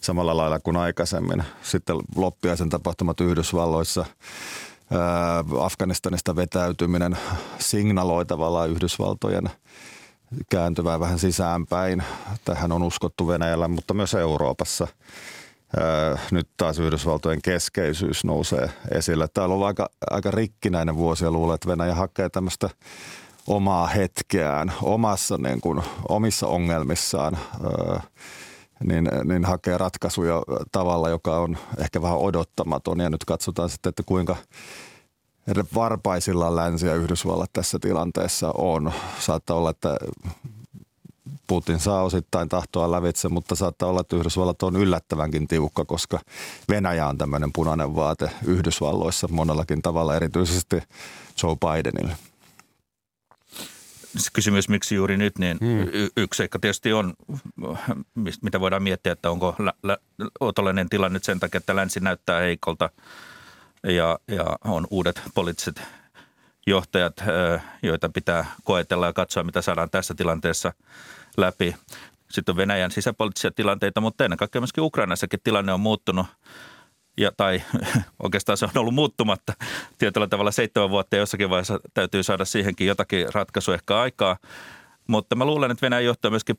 samalla 0.00 0.36
lailla 0.36 0.60
kuin 0.60 0.76
aikaisemmin. 0.76 1.44
Sitten 1.62 1.96
loppiaisen 2.16 2.68
tapahtumat 2.68 3.20
Yhdysvalloissa, 3.20 4.04
Afganistanista 5.60 6.36
vetäytyminen 6.36 7.18
signaloi 7.58 8.26
tavallaan 8.26 8.70
Yhdysvaltojen 8.70 9.50
kääntyvää 10.50 11.00
vähän 11.00 11.18
sisäänpäin. 11.18 12.02
Tähän 12.44 12.72
on 12.72 12.82
uskottu 12.82 13.28
Venäjällä, 13.28 13.68
mutta 13.68 13.94
myös 13.94 14.14
Euroopassa. 14.14 14.88
Nyt 16.30 16.48
taas 16.56 16.78
Yhdysvaltojen 16.78 17.42
keskeisyys 17.42 18.24
nousee 18.24 18.70
esille. 18.90 19.28
Tämä 19.34 19.46
on 19.46 19.66
aika, 19.66 19.90
aika 20.10 20.30
rikkinäinen 20.30 20.96
vuosi 20.96 21.24
ja 21.24 21.30
luulen, 21.30 21.54
että 21.54 21.68
Venäjä 21.68 21.94
hakee 21.94 22.28
tämmöistä 22.28 22.70
omaa 23.46 23.86
hetkeään 23.86 24.72
omassa, 24.82 25.38
niin 25.38 25.60
kuin, 25.60 25.82
omissa 26.08 26.46
ongelmissaan 26.46 27.38
niin, 28.84 29.08
niin 29.24 29.44
hakee 29.44 29.78
ratkaisuja 29.78 30.42
tavalla, 30.72 31.08
joka 31.08 31.36
on 31.36 31.56
ehkä 31.78 32.02
vähän 32.02 32.18
odottamaton. 32.18 33.00
Ja 33.00 33.10
nyt 33.10 33.24
katsotaan 33.24 33.70
sitten, 33.70 33.90
että 33.90 34.02
kuinka 34.06 34.36
varpaisilla 35.74 36.56
länsi 36.56 36.86
ja 36.86 36.94
Yhdysvallat 36.94 37.52
tässä 37.52 37.78
tilanteessa 37.78 38.52
on. 38.58 38.92
Saattaa 39.18 39.56
olla, 39.56 39.70
että 39.70 39.96
Putin 41.46 41.80
saa 41.80 42.02
osittain 42.02 42.48
tahtoa 42.48 42.90
lävitse, 42.90 43.28
mutta 43.28 43.54
saattaa 43.54 43.88
olla, 43.88 44.00
että 44.00 44.16
Yhdysvallat 44.16 44.62
on 44.62 44.76
yllättävänkin 44.76 45.48
tiukka, 45.48 45.84
koska 45.84 46.20
Venäjä 46.68 47.06
on 47.06 47.18
tämmöinen 47.18 47.52
punainen 47.52 47.94
vaate 47.94 48.30
Yhdysvalloissa 48.44 49.28
monellakin 49.28 49.82
tavalla, 49.82 50.16
erityisesti 50.16 50.76
Joe 51.42 51.56
Bidenille 51.56 52.16
kysymys, 54.32 54.68
miksi 54.68 54.94
juuri 54.94 55.16
nyt, 55.16 55.38
niin 55.38 55.58
hmm. 55.60 55.88
y- 55.92 56.08
yksi 56.16 56.38
seikka 56.38 56.58
tietysti 56.58 56.92
on, 56.92 57.14
mitä 58.42 58.60
voidaan 58.60 58.82
miettiä, 58.82 59.12
että 59.12 59.30
onko 59.30 59.54
lä- 59.58 59.74
lä- 59.82 59.98
otollinen 60.40 60.88
tilanne 60.88 61.16
nyt 61.16 61.24
sen 61.24 61.40
takia, 61.40 61.58
että 61.58 61.76
länsi 61.76 62.00
näyttää 62.00 62.40
heikolta 62.40 62.90
ja, 63.82 64.18
ja 64.28 64.56
on 64.64 64.86
uudet 64.90 65.22
poliittiset 65.34 65.82
johtajat, 66.66 67.16
joita 67.82 68.08
pitää 68.08 68.46
koetella 68.64 69.06
ja 69.06 69.12
katsoa, 69.12 69.42
mitä 69.42 69.62
saadaan 69.62 69.90
tässä 69.90 70.14
tilanteessa 70.14 70.72
läpi. 71.36 71.76
Sitten 72.30 72.52
on 72.52 72.56
Venäjän 72.56 72.90
sisäpoliittisia 72.90 73.50
tilanteita, 73.50 74.00
mutta 74.00 74.24
ennen 74.24 74.36
kaikkea 74.38 74.60
myöskin 74.60 74.84
Ukrainassakin 74.84 75.40
tilanne 75.44 75.72
on 75.72 75.80
muuttunut– 75.80 76.26
ja, 77.16 77.32
tai 77.36 77.62
oikeastaan 78.22 78.58
se 78.58 78.64
on 78.64 78.70
ollut 78.76 78.94
muuttumatta 78.94 79.52
tietyllä 79.98 80.26
tavalla 80.26 80.50
seitsemän 80.50 80.90
vuotta 80.90 81.16
ja 81.16 81.20
jossakin 81.20 81.50
vaiheessa 81.50 81.80
täytyy 81.94 82.22
saada 82.22 82.44
siihenkin 82.44 82.86
jotakin 82.86 83.26
ratkaisu 83.34 83.72
ehkä 83.72 84.00
aikaa. 84.00 84.36
Mutta 85.08 85.36
mä 85.36 85.44
luulen, 85.44 85.70
että 85.70 85.82
Venäjän 85.82 86.04
johto 86.04 86.28
on 86.28 86.32
myöskin 86.32 86.58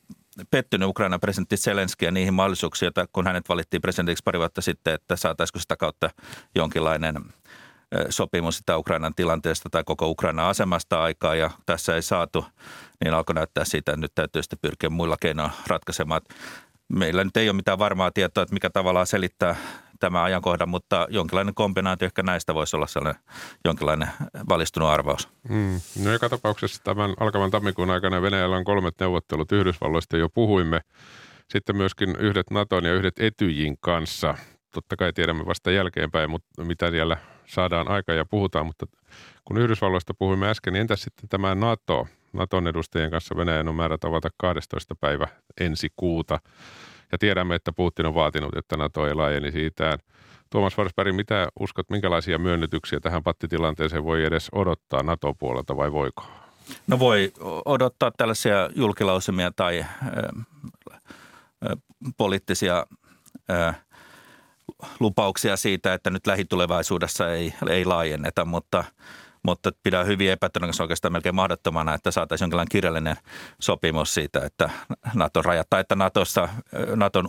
pettynyt 0.51 0.89
Ukrainan 0.89 1.19
presidentti 1.19 1.57
Zelenskiä 1.57 2.11
niihin 2.11 2.33
mahdollisuuksiin, 2.33 2.91
kun 3.13 3.27
hänet 3.27 3.49
valittiin 3.49 3.81
presidentiksi 3.81 4.23
pari 4.23 4.39
vuotta 4.39 4.61
sitten, 4.61 4.93
että 4.93 5.15
saataisiko 5.15 5.59
sitä 5.59 5.75
kautta 5.75 6.09
jonkinlainen 6.55 7.15
sopimus 8.09 8.57
sitä 8.57 8.77
Ukrainan 8.77 9.15
tilanteesta 9.15 9.69
tai 9.69 9.83
koko 9.83 10.07
Ukrainan 10.09 10.45
asemasta 10.45 11.03
aikaa 11.03 11.35
ja 11.35 11.51
tässä 11.65 11.95
ei 11.95 12.01
saatu, 12.01 12.45
niin 13.03 13.13
alkoi 13.13 13.35
näyttää 13.35 13.65
siitä, 13.65 13.91
että 13.91 14.01
nyt 14.01 14.11
täytyy 14.15 14.43
sitten 14.43 14.59
pyrkiä 14.61 14.89
muilla 14.89 15.17
keinoilla 15.21 15.53
ratkaisemaan. 15.67 16.21
Meillä 16.87 17.23
nyt 17.23 17.37
ei 17.37 17.49
ole 17.49 17.55
mitään 17.55 17.79
varmaa 17.79 18.11
tietoa, 18.11 18.43
että 18.43 18.53
mikä 18.53 18.69
tavallaan 18.69 19.07
selittää 19.07 19.55
tämä 19.99 20.23
ajankohdan, 20.23 20.69
mutta 20.69 21.07
jonkinlainen 21.09 21.55
kombinaatio 21.55 22.05
ehkä 22.05 22.23
näistä 22.23 22.53
voisi 22.53 22.75
olla 22.75 22.87
sellainen 22.87 23.21
jonkinlainen 23.65 24.09
valistunut 24.49 24.89
arvaus. 24.89 25.29
Mm. 25.49 25.81
No 26.03 26.11
joka 26.11 26.29
tapauksessa 26.29 26.83
tämän 26.83 27.13
alkavan 27.19 27.51
tammikuun 27.51 27.89
aikana 27.89 28.21
Venäjällä 28.21 28.57
on 28.57 28.63
kolmet 28.63 28.95
neuvottelut 28.99 29.51
Yhdysvalloista 29.51 30.17
jo 30.17 30.29
puhuimme. 30.29 30.81
Sitten 31.49 31.77
myöskin 31.77 32.15
yhdet 32.19 32.51
Naton 32.51 32.85
ja 32.85 32.93
yhdet 32.93 33.19
Etyjin 33.19 33.77
kanssa. 33.79 34.35
Totta 34.73 34.95
kai 34.95 35.13
tiedämme 35.13 35.45
vasta 35.45 35.71
jälkeenpäin, 35.71 36.29
mutta 36.29 36.63
mitä 36.63 36.91
siellä 36.91 37.17
saadaan 37.47 37.87
aika 37.87 38.13
ja 38.13 38.25
puhutaan, 38.25 38.65
mutta 38.65 38.85
kun 39.45 39.57
Yhdysvalloista 39.57 40.13
puhuimme 40.13 40.49
äsken, 40.49 40.73
niin 40.73 40.81
entäs 40.81 41.01
sitten 41.01 41.29
tämä 41.29 41.55
NATO? 41.55 42.07
Naton 42.33 42.67
edustajien 42.67 43.11
kanssa 43.11 43.37
Venäjän 43.37 43.67
on 43.67 43.75
määrä 43.75 43.97
tavata 43.97 44.29
12. 44.37 44.95
päivä 44.95 45.27
ensi 45.59 45.89
kuuta. 45.95 46.39
Ja 47.11 47.17
tiedämme, 47.17 47.55
että 47.55 47.71
Putin 47.71 48.05
on 48.05 48.15
vaatinut, 48.15 48.57
että 48.57 48.77
NATO 48.77 49.07
ei 49.07 49.13
laajeni 49.13 49.51
siitä. 49.51 49.97
Tuomas 50.49 50.75
Forsberg, 50.75 51.15
mitä 51.15 51.47
uskot, 51.59 51.89
minkälaisia 51.89 52.37
myönnytyksiä 52.37 52.99
tähän 52.99 53.23
pattitilanteeseen 53.23 54.03
voi 54.03 54.25
edes 54.25 54.49
odottaa 54.51 55.03
NATO-puolelta 55.03 55.77
vai 55.77 55.91
voiko? 55.91 56.23
No 56.87 56.99
voi 56.99 57.31
odottaa 57.65 58.11
tällaisia 58.17 58.69
julkilausumia 58.75 59.51
tai 59.55 59.79
äh, 59.79 59.87
poliittisia 62.17 62.85
äh, 63.49 63.84
lupauksia 64.99 65.57
siitä, 65.57 65.93
että 65.93 66.09
nyt 66.09 66.27
lähitulevaisuudessa 66.27 67.33
ei, 67.33 67.53
ei 67.69 67.85
laajenneta, 67.85 68.45
mutta– 68.45 68.83
mutta 69.45 69.71
pidän 69.83 70.07
hyvin 70.07 70.31
epätodennäköisesti 70.31 70.83
oikeastaan 70.83 71.11
melkein 71.11 71.35
mahdottomana, 71.35 71.93
että 71.93 72.11
saataisiin 72.11 72.45
jonkinlainen 72.45 72.71
kirjallinen 72.71 73.15
sopimus 73.59 74.13
siitä, 74.13 74.45
että 74.45 74.69
Naton 75.13 75.45
rajat 75.45 75.67
tai 75.69 75.81
että 75.81 75.95
Natosta, 75.95 76.49
Naton 76.95 77.25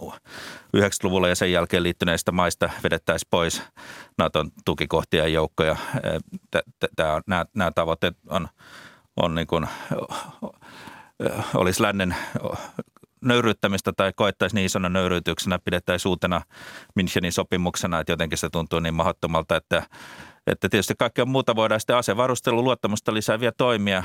90-luvulla 0.77 1.29
ja 1.29 1.35
sen 1.35 1.53
jälkeen 1.53 1.83
liittyneistä 1.83 2.33
maista 2.33 2.71
vedettäisiin 2.85 3.29
pois 3.31 3.63
Naton 4.19 4.51
tukikohtia 4.65 5.23
ja 5.23 5.29
joukkoja. 5.29 5.77
Nämä 7.55 7.71
tavoitteet 7.75 8.17
on, 8.29 8.49
on 9.17 9.35
niin 9.35 9.47
kuin, 9.47 9.67
olisi 11.55 11.83
lännen 11.83 12.17
nöyryyttämistä 13.23 13.93
tai 13.97 14.13
koettaisiin 14.17 14.57
niin 14.57 14.67
isona 14.67 14.89
nöyryytyksenä, 14.89 15.59
pidettäisiin 15.65 16.11
uutena 16.11 16.43
Münchenin 17.01 17.33
sopimuksena, 17.33 18.01
että 18.01 18.13
jotenkin 18.13 18.39
se 18.39 18.49
tuntuu 18.51 18.81
niin 18.81 18.95
mahdottomalta, 18.95 19.57
että 19.57 19.83
että 20.47 20.69
tietysti 20.69 20.95
kaikkea 20.99 21.25
muuta 21.25 21.57
voidaan 21.57 21.81
sitten 21.81 21.97
asevarustelu, 21.97 22.65
luottamusta 22.65 23.15
lisääviä 23.15 23.53
toimia. 23.53 24.03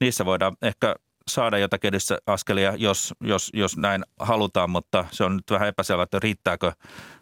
Niissä 0.00 0.24
voidaan 0.24 0.56
ehkä 0.62 0.94
saada 1.28 1.58
jotakin 1.58 1.94
askelia, 2.26 2.74
jos, 2.76 3.14
jos, 3.20 3.50
jos 3.54 3.76
näin 3.76 4.04
halutaan, 4.18 4.70
mutta 4.70 5.04
se 5.10 5.24
on 5.24 5.36
nyt 5.36 5.50
vähän 5.50 5.68
epäselvää, 5.68 6.02
että 6.02 6.18
riittääkö 6.22 6.72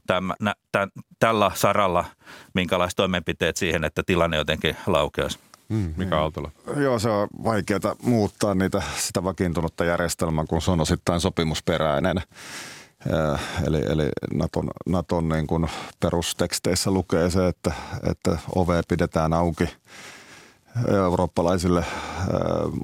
tämän, 0.07 0.37
tämän, 0.73 0.89
tällä 1.19 1.51
saralla 1.55 2.05
minkälaiset 2.55 2.97
toimenpiteet 2.97 3.57
siihen, 3.57 3.85
että 3.85 4.03
tilanne 4.07 4.37
jotenkin 4.37 4.77
laukeaisi. 4.87 5.48
Mm, 5.69 5.95
Mika 5.97 6.03
niin. 6.05 6.13
Aaltola. 6.13 6.51
Joo, 6.77 6.99
se 6.99 7.11
on 7.11 7.29
vaikeaa 7.45 7.97
muuttaa 8.03 8.55
niitä, 8.55 8.83
sitä 8.97 9.25
vakiintunutta 9.25 9.85
järjestelmää, 9.85 10.45
kun 10.49 10.63
se 10.63 10.71
on 10.71 10.81
osittain 10.81 11.21
sopimusperäinen. 11.21 12.17
Eli, 13.67 13.83
eli 13.89 14.09
Naton, 14.35 14.71
Naton 14.87 15.29
niin 15.29 15.47
kuin 15.47 15.69
perusteksteissä 16.01 16.91
lukee 16.91 17.31
se, 17.31 17.47
että, 17.47 17.73
että 18.11 18.39
ove 18.55 18.83
pidetään 18.89 19.33
auki 19.33 19.69
eurooppalaisille 20.95 21.85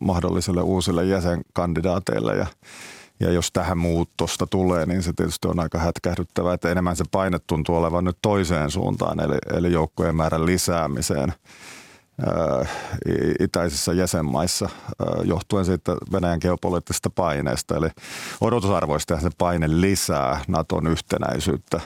mahdollisille 0.01 0.63
uusille 0.63 1.05
jäsenkandidaateille 1.05 2.37
ja 2.37 2.47
ja 3.21 3.31
jos 3.31 3.53
tähän 3.53 3.79
muuttosta 3.79 4.47
tulee, 4.47 4.87
niin 4.87 5.03
se 5.03 5.13
tietysti 5.13 5.49
on 5.49 5.61
aika 5.61 5.79
hätkähdyttävää, 5.79 6.55
että 6.55 6.71
enemmän 6.71 6.97
se 6.97 7.05
paine 7.11 7.39
tuntuu 7.47 7.77
olevan 7.77 8.05
nyt 8.05 8.19
toiseen 8.23 8.71
suuntaan, 8.71 9.21
eli, 9.21 9.37
eli 9.57 9.73
joukkojen 9.73 10.17
määrän 10.17 10.47
lisäämiseen– 10.47 11.33
itäisissä 13.41 13.93
jäsenmaissa 13.93 14.69
johtuen 15.25 15.65
siitä 15.65 15.97
Venäjän 16.13 16.39
geopoliittisesta 16.43 17.11
paineesta. 17.11 17.77
Eli 17.77 17.89
odotusarvoista 18.41 19.21
se 19.21 19.31
paine 19.39 19.67
lisää 19.81 20.45
Naton 20.49 20.87
yhtenäisyyttä. 20.87 21.81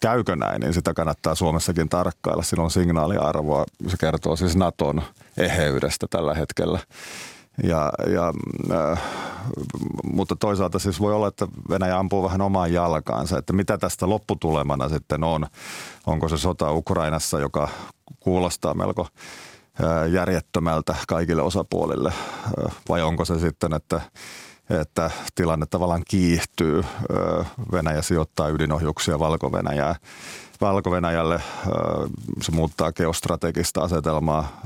Käykö 0.00 0.36
näin, 0.36 0.60
niin 0.60 0.74
sitä 0.74 0.94
kannattaa 0.94 1.34
Suomessakin 1.34 1.88
tarkkailla. 1.88 2.42
Sillä 2.42 2.64
on 2.64 2.70
signaaliarvoa. 2.70 3.64
Se 3.86 3.96
kertoo 4.00 4.36
siis 4.36 4.56
Naton 4.56 5.02
eheydestä 5.36 6.06
tällä 6.10 6.34
hetkellä. 6.34 6.78
Ja, 7.62 7.92
ja, 8.06 8.32
äh, 8.72 9.02
mutta 10.12 10.36
toisaalta 10.36 10.78
siis 10.78 11.00
voi 11.00 11.12
olla, 11.12 11.28
että 11.28 11.48
Venäjä 11.68 11.98
ampuu 11.98 12.22
vähän 12.22 12.40
omaan 12.40 12.72
jalkaansa, 12.72 13.38
että 13.38 13.52
mitä 13.52 13.78
tästä 13.78 14.08
lopputulemana 14.08 14.88
sitten 14.88 15.24
on. 15.24 15.46
Onko 16.06 16.28
se 16.28 16.38
sota 16.38 16.72
Ukrainassa, 16.72 17.40
joka 17.40 17.68
kuulostaa 18.20 18.74
melko 18.74 19.08
äh, 19.84 20.10
järjettömältä 20.12 20.94
kaikille 21.08 21.42
osapuolille, 21.42 22.08
äh, 22.08 22.76
vai 22.88 23.02
onko 23.02 23.24
se 23.24 23.38
sitten, 23.38 23.72
että 23.72 24.00
että 24.80 25.10
tilanne 25.34 25.66
tavallaan 25.66 26.02
kiihtyy. 26.08 26.84
Venäjä 27.72 28.02
sijoittaa 28.02 28.48
ydinohjuksia 28.48 29.18
Valko-Venäjää. 29.18 29.94
Valko-Venäjälle 30.60 31.42
se 32.42 32.52
muuttaa 32.52 32.92
geostrategista 32.92 33.80
asetelmaa 33.80 34.60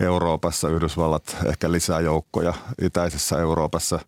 Euroopassa, 0.00 0.68
Yhdysvallat 0.68 1.36
ehkä 1.46 1.72
lisää 1.72 2.00
joukkoja 2.00 2.54
itäisessä 2.82 3.38
Euroopassa. 3.38 3.98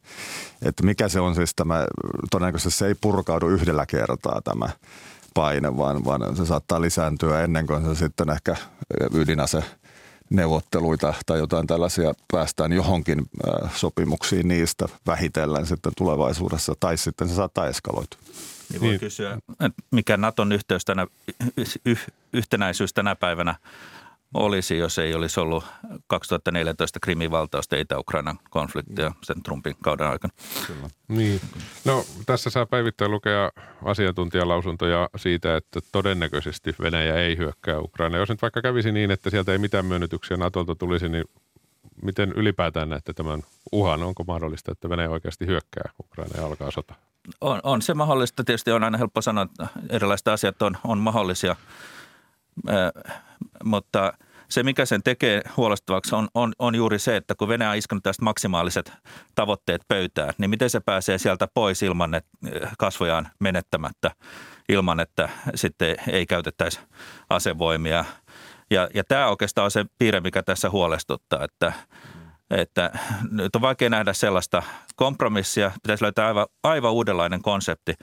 Että 0.62 0.82
mikä 0.82 1.08
se 1.08 1.20
on 1.20 1.34
siis 1.34 1.54
tämä, 1.54 1.86
todennäköisesti 2.30 2.78
se 2.78 2.86
ei 2.86 2.94
purkaudu 3.00 3.48
yhdellä 3.48 3.86
kertaa 3.86 4.40
tämä 4.44 4.68
paine, 5.34 5.76
vaan, 5.76 6.04
vaan 6.04 6.36
se 6.36 6.46
saattaa 6.46 6.80
lisääntyä 6.80 7.44
ennen 7.44 7.66
kuin 7.66 7.84
se 7.84 7.94
sitten 7.94 8.30
ehkä 8.30 8.56
ydinase 9.14 9.64
neuvotteluita 10.30 11.14
tai 11.26 11.38
jotain 11.38 11.66
tällaisia 11.66 12.12
päästään 12.32 12.72
johonkin 12.72 13.28
sopimuksiin 13.74 14.48
niistä 14.48 14.88
vähitellen 15.06 15.66
sitten 15.66 15.92
tulevaisuudessa, 15.96 16.72
tai 16.80 16.96
sitten 16.96 17.28
se 17.28 17.34
saattaa 17.34 17.66
eskaloitua. 17.66 18.20
Niin 18.70 18.80
voi 18.80 18.88
niin. 18.88 19.00
kysyä, 19.00 19.38
mikä 19.90 20.16
Naton 20.16 20.52
yhteys 20.52 20.84
tänä, 20.84 21.06
yhtenäisyys 22.32 22.94
tänä 22.94 23.16
päivänä 23.16 23.54
olisi, 24.34 24.78
jos 24.78 24.98
ei 24.98 25.14
olisi 25.14 25.40
ollut 25.40 25.64
2014 26.06 27.00
Krimin 27.00 27.30
valtausta 27.30 27.76
Itä-Ukrainan 27.76 28.38
konfliktia 28.50 29.12
sen 29.22 29.42
Trumpin 29.42 29.76
kauden 29.82 30.06
aikana. 30.06 30.34
Kyllä. 30.66 30.88
Niin. 31.08 31.40
No 31.84 32.04
tässä 32.26 32.50
saa 32.50 32.66
päivittäin 32.66 33.10
lukea 33.10 33.50
asiantuntijalausuntoja 33.84 35.08
siitä, 35.16 35.56
että 35.56 35.80
todennäköisesti 35.92 36.74
Venäjä 36.80 37.14
ei 37.14 37.36
hyökkää 37.36 37.80
Ukraina. 37.80 38.18
Jos 38.18 38.28
nyt 38.28 38.42
vaikka 38.42 38.62
kävisi 38.62 38.92
niin, 38.92 39.10
että 39.10 39.30
sieltä 39.30 39.52
ei 39.52 39.58
mitään 39.58 39.86
myönnytyksiä 39.86 40.36
Natolta 40.36 40.74
tulisi, 40.74 41.08
niin 41.08 41.24
miten 42.02 42.32
ylipäätään 42.32 42.88
näette 42.88 43.12
tämän 43.12 43.42
uhan? 43.72 44.02
Onko 44.02 44.24
mahdollista, 44.24 44.72
että 44.72 44.88
Venäjä 44.88 45.10
oikeasti 45.10 45.46
hyökkää 45.46 45.90
Ukraina 46.00 46.40
ja 46.40 46.46
alkaa 46.46 46.70
sota? 46.70 46.94
On, 47.40 47.60
on 47.62 47.82
se 47.82 47.94
mahdollista. 47.94 48.44
Tietysti 48.44 48.70
on 48.72 48.84
aina 48.84 48.98
helppo 48.98 49.22
sanoa, 49.22 49.44
että 49.44 49.66
erilaiset 49.90 50.28
asiat 50.28 50.62
on, 50.62 50.76
on 50.84 50.98
mahdollisia, 50.98 51.56
äh, 52.68 53.14
mutta– 53.64 54.12
se, 54.48 54.62
mikä 54.62 54.86
sen 54.86 55.02
tekee 55.02 55.42
huolestuvaksi, 55.56 56.14
on, 56.14 56.28
on, 56.34 56.52
on 56.58 56.74
juuri 56.74 56.98
se, 56.98 57.16
että 57.16 57.34
kun 57.34 57.48
Venäjä 57.48 57.70
on 57.70 57.76
iskenut 57.76 58.02
tästä 58.02 58.24
maksimaaliset 58.24 58.92
tavoitteet 59.34 59.82
pöytään, 59.88 60.34
niin 60.38 60.50
miten 60.50 60.70
se 60.70 60.80
pääsee 60.80 61.18
sieltä 61.18 61.48
pois 61.54 61.82
ilman 61.82 62.14
että 62.14 62.30
kasvojaan 62.78 63.28
menettämättä, 63.40 64.10
ilman 64.68 65.00
että 65.00 65.28
sitten 65.54 65.96
ei 66.08 66.26
käytettäisi 66.26 66.80
asevoimia. 67.30 68.04
Ja, 68.70 68.88
ja 68.94 69.04
tämä 69.04 69.28
oikeastaan 69.28 69.64
on 69.64 69.70
se 69.70 69.84
piirre, 69.98 70.20
mikä 70.20 70.42
tässä 70.42 70.70
huolestuttaa, 70.70 71.44
että– 71.44 71.72
että 72.50 72.90
nyt 73.30 73.56
on 73.56 73.62
vaikea 73.62 73.90
nähdä 73.90 74.12
sellaista 74.12 74.62
kompromissia. 74.96 75.70
Pitäisi 75.82 76.02
löytää 76.02 76.26
aivan, 76.26 76.46
aivan 76.62 76.92
uudenlainen 76.92 77.42
konsepti, 77.42 77.94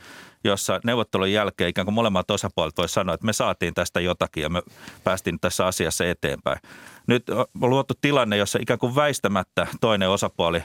jossa 0.44 0.80
neuvottelun 0.84 1.32
jälkeen 1.32 1.70
ikään 1.70 1.86
kuin 1.86 1.96
molemmat 1.96 2.32
osapuolet 2.32 2.78
voisivat 2.78 2.94
sanoa, 2.94 3.16
että 3.16 3.26
me 3.26 3.34
saatiin 3.34 3.74
tästä 3.74 4.00
jotakin 4.00 4.44
ja 4.44 4.50
me 4.50 4.62
päästiin 5.04 5.40
tässä 5.40 5.66
asiassa 5.66 6.06
eteenpäin. 6.06 6.60
Nyt 7.08 7.30
on 7.30 7.46
luotu 7.62 7.94
tilanne, 8.02 8.38
jossa 8.38 8.60
ikään 8.62 8.80
kuin 8.80 8.96
väistämättä 8.96 9.68
toinen 9.82 10.10
osapuoli 10.10 10.64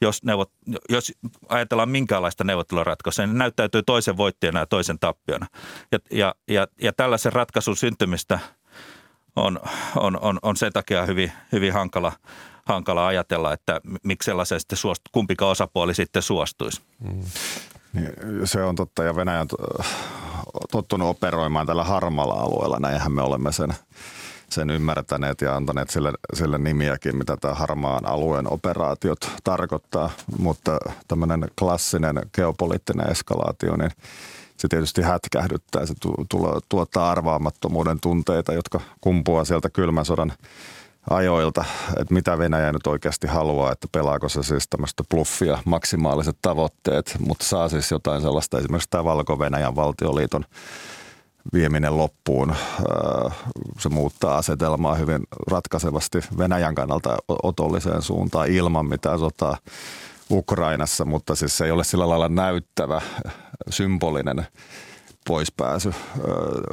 jos, 0.00 0.22
neuvot, 0.24 0.52
jos 0.88 1.12
ajatellaan 1.48 1.88
minkäänlaista 1.88 2.44
neuvotteluratkaisua, 2.44 3.26
niin 3.26 3.38
näyttäytyy 3.38 3.82
toisen 3.82 4.16
voittajana 4.16 4.60
ja 4.60 4.66
toisen 4.66 4.98
tappiona. 4.98 5.46
Ja, 5.92 5.98
ja, 6.10 6.34
ja, 6.48 6.66
ja 6.82 6.92
tällaisen 6.92 7.32
ratkaisun 7.32 7.76
syntymistä 7.76 8.38
on, 9.36 9.60
on, 9.96 10.18
on, 10.20 10.38
on 10.42 10.56
sen 10.56 10.72
takia 10.72 11.06
hyvin, 11.06 11.32
hyvin 11.52 11.72
hankala, 11.72 12.12
hankala 12.64 13.06
ajatella, 13.06 13.52
että 13.52 13.80
miksi 14.02 14.26
sellaisen 14.26 14.60
sitten 14.60 14.78
suost, 14.78 15.02
kumpikaan 15.12 15.50
osapuoli 15.50 15.94
sitten 15.94 16.22
suostuisi. 16.22 16.80
Mm. 17.00 17.22
Niin, 17.92 18.12
se 18.44 18.62
on 18.62 18.76
totta 18.76 19.04
ja 19.04 19.16
Venäjä 19.16 19.40
on 19.40 19.48
tottunut 20.70 21.08
operoimaan 21.08 21.66
tällä 21.66 21.84
harmalla 21.84 22.34
alueella. 22.34 22.78
Näinhän 22.78 23.12
me 23.12 23.22
olemme 23.22 23.52
sen, 23.52 23.74
sen 24.50 24.70
ymmärtäneet 24.70 25.40
ja 25.40 25.56
antaneet 25.56 25.90
sille, 25.90 26.12
sille 26.34 26.58
nimiäkin, 26.58 27.16
mitä 27.16 27.36
tämä 27.36 27.54
harmaan 27.54 28.06
alueen 28.06 28.52
operaatiot 28.52 29.30
tarkoittaa. 29.44 30.10
Mutta 30.38 30.78
tämmöinen 31.08 31.48
klassinen 31.58 32.20
geopoliittinen 32.34 33.10
eskalaatio, 33.10 33.76
niin 33.76 33.90
se 34.56 34.68
tietysti 34.68 35.02
hätkähdyttää. 35.02 35.86
Se 35.86 35.94
tuottaa 36.68 37.10
arvaamattomuuden 37.10 38.00
tunteita, 38.00 38.52
jotka 38.52 38.80
kumpuaa 39.00 39.44
sieltä 39.44 39.70
kylmän 39.70 40.04
sodan 40.04 40.32
ajoilta, 41.10 41.64
että 42.00 42.14
mitä 42.14 42.38
Venäjä 42.38 42.72
nyt 42.72 42.86
oikeasti 42.86 43.26
haluaa, 43.26 43.72
että 43.72 43.88
pelaako 43.92 44.28
se 44.28 44.42
siis 44.42 44.68
tämmöistä 44.68 45.04
bluffia, 45.10 45.58
maksimaaliset 45.64 46.36
tavoitteet, 46.42 47.16
mutta 47.18 47.44
saa 47.44 47.68
siis 47.68 47.90
jotain 47.90 48.22
sellaista, 48.22 48.58
esimerkiksi 48.58 48.90
tämä 48.90 49.04
Valko-Venäjän 49.04 49.76
valtioliiton 49.76 50.44
vieminen 51.52 51.98
loppuun. 51.98 52.54
Se 53.78 53.88
muuttaa 53.88 54.36
asetelmaa 54.36 54.94
hyvin 54.94 55.20
ratkaisevasti 55.50 56.18
Venäjän 56.38 56.74
kannalta 56.74 57.16
otolliseen 57.28 58.02
suuntaan 58.02 58.48
ilman 58.48 58.86
mitään 58.86 59.18
sotaa 59.18 59.56
Ukrainassa, 60.30 61.04
mutta 61.04 61.34
siis 61.34 61.56
se 61.56 61.64
ei 61.64 61.70
ole 61.70 61.84
sillä 61.84 62.08
lailla 62.08 62.28
näyttävä, 62.28 63.00
symbolinen 63.70 64.46
poispääsy, 65.26 65.94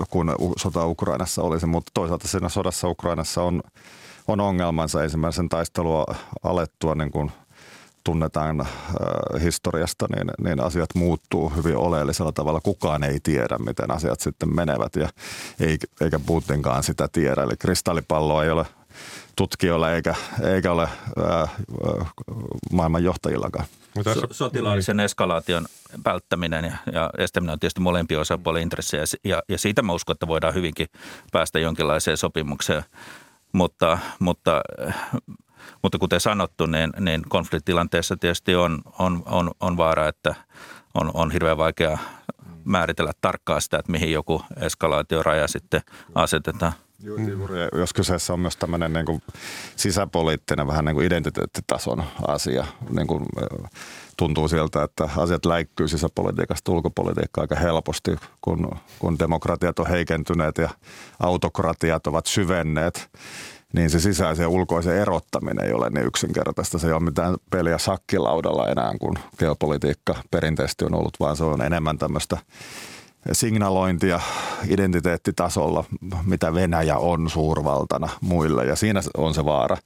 kun 0.09 0.35
sota 0.57 0.85
Ukrainassa 0.85 1.41
olisi, 1.41 1.65
mutta 1.65 1.91
toisaalta 1.93 2.27
siinä 2.27 2.49
sodassa 2.49 2.87
Ukrainassa 2.87 3.43
on 3.43 3.61
on 4.27 4.39
ongelmansa 4.39 5.03
ensimmäisen 5.03 5.49
taistelua 5.49 6.05
alettua 6.43 6.95
niin 6.95 7.11
kuin 7.11 7.31
tunnetaan 8.03 8.61
äh, 8.61 8.67
historiasta, 9.41 10.05
niin, 10.15 10.31
niin 10.43 10.59
asiat 10.59 10.89
muuttuu 10.95 11.49
hyvin 11.49 11.77
oleellisella 11.77 12.31
tavalla. 12.31 12.61
Kukaan 12.61 13.03
ei 13.03 13.19
tiedä, 13.23 13.57
miten 13.57 13.91
asiat 13.91 14.19
sitten 14.19 14.55
menevät 14.55 14.95
ja 14.95 15.09
ei, 15.59 15.77
eikä 16.01 16.19
Putinkaan 16.19 16.83
sitä 16.83 17.07
tiedä. 17.11 17.43
Eli 17.43 17.57
kristallipalloa 17.59 18.43
ei 18.43 18.49
ole 18.49 18.65
tutkijoilla 19.35 19.91
eikä, 19.91 20.15
eikä 20.43 20.71
ole 20.71 20.87
ää, 21.17 21.41
äh, 21.41 21.51
maailman 22.71 23.03
johtajillakaan. 23.03 23.65
So, 24.03 24.27
sotilaallisen 24.31 24.99
eskalaation 24.99 25.65
välttäminen 26.05 26.65
ja, 26.65 26.77
ja 26.93 27.09
estäminen 27.17 27.53
on 27.53 27.59
tietysti 27.59 27.81
molempia 27.81 28.19
osapuolien 28.19 28.63
intressejä 28.63 29.03
ja, 29.23 29.43
ja 29.49 29.57
siitä 29.57 29.81
mä 29.81 29.93
uskon, 29.93 30.13
että 30.13 30.27
voidaan 30.27 30.53
hyvinkin 30.53 30.87
päästä 31.31 31.59
jonkinlaiseen 31.59 32.17
sopimukseen 32.17 32.83
mutta, 33.51 33.97
mutta, 34.19 34.61
mutta 35.83 35.97
kuten 35.97 36.19
sanottu, 36.19 36.65
niin, 36.65 36.93
niin 36.99 37.21
konfliktilanteessa 37.29 38.17
tietysti 38.17 38.55
on, 38.55 38.81
on, 38.99 39.23
on, 39.25 39.51
on 39.59 39.77
vaara, 39.77 40.07
että 40.07 40.35
on, 40.93 41.11
on 41.13 41.31
hirveän 41.31 41.57
vaikea 41.57 41.97
määritellä 42.63 43.11
tarkkaan 43.21 43.61
sitä, 43.61 43.77
että 43.77 43.91
mihin 43.91 44.11
joku 44.11 44.41
eskalaatioraja 44.61 45.47
sitten 45.47 45.81
asetetaan. 46.15 46.73
Juuri, 46.99 47.59
jos 47.73 47.93
kyseessä 47.93 48.33
on 48.33 48.39
myös 48.39 48.57
tämmöinen 48.57 48.93
niin 48.93 49.05
kuin 49.05 49.21
sisäpoliittinen, 49.75 50.67
vähän 50.67 50.85
niin 50.85 50.95
kuin 50.95 51.07
identiteettitason 51.07 52.03
asia, 52.27 52.65
niin 52.89 53.07
kuin 53.07 53.25
tuntuu 54.17 54.47
siltä, 54.47 54.83
että 54.83 55.09
asiat 55.17 55.45
läikkyy 55.45 55.87
sisäpolitiikasta 55.87 56.71
ulkopolitiikkaa 56.71 57.41
aika 57.41 57.55
helposti, 57.55 58.15
kun, 58.41 58.71
kun 58.99 59.19
demokratiat 59.19 59.79
on 59.79 59.87
heikentyneet 59.87 60.57
ja 60.57 60.69
autokratiat 61.19 62.07
ovat 62.07 62.25
syvenneet 62.25 63.09
niin 63.73 63.89
se 63.89 63.99
sisäisen 63.99 64.43
ja 64.43 64.49
ulkoisen 64.49 64.97
erottaminen 64.97 65.65
ei 65.65 65.73
ole 65.73 65.89
niin 65.89 66.05
yksinkertaista. 66.05 66.79
Se 66.79 66.87
ei 66.87 66.93
ole 66.93 67.03
mitään 67.03 67.35
peliä 67.49 67.77
sakkilaudalla 67.77 68.67
enää, 68.67 68.93
kun 68.99 69.15
geopolitiikka 69.37 70.15
perinteisesti 70.31 70.85
on 70.85 70.93
ollut, 70.93 71.19
vaan 71.19 71.35
se 71.35 71.43
on 71.43 71.61
enemmän 71.61 71.97
tämmöistä 71.97 72.37
signalointia 73.31 74.19
identiteettitasolla, 74.69 75.83
mitä 76.25 76.53
Venäjä 76.53 76.97
on 76.97 77.29
suurvaltana 77.29 78.09
muille. 78.21 78.65
Ja 78.65 78.75
siinä 78.75 79.01
on 79.17 79.33
se 79.33 79.45
vaara 79.45 79.77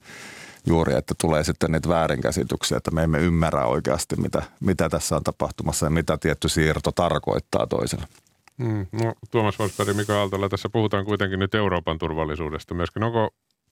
juuri, 0.66 0.94
että 0.94 1.14
tulee 1.22 1.44
sitten 1.44 1.72
niitä 1.72 1.90
väärinkäsityksiä, 1.90 2.78
että 2.78 2.92
me 2.92 3.04
emme 3.04 3.20
ymmärrä 3.20 3.66
oikeasti, 3.66 4.16
mitä, 4.16 4.44
mitä 4.60 4.90
tässä 4.90 5.16
on 5.16 5.24
tapahtumassa 5.24 5.86
ja 5.86 5.90
mitä 5.90 6.18
tietty 6.18 6.50
siirto 6.50 6.92
tarkoittaa 6.92 7.68
toiselle. 7.68 8.06
Mm, 8.58 8.88
no, 8.92 9.14
Tuomas 9.32 9.58
Forsberg, 9.58 9.96
Mika 9.98 10.20
Aaltola, 10.20 10.50
tässä 10.50 10.70
puhutaan 10.70 11.06
kuitenkin 11.06 11.40
nyt 11.40 11.56
Euroopan 11.56 11.98
turvallisuudesta 11.98 12.74
myöskin. 12.74 13.04
Onko 13.04 13.30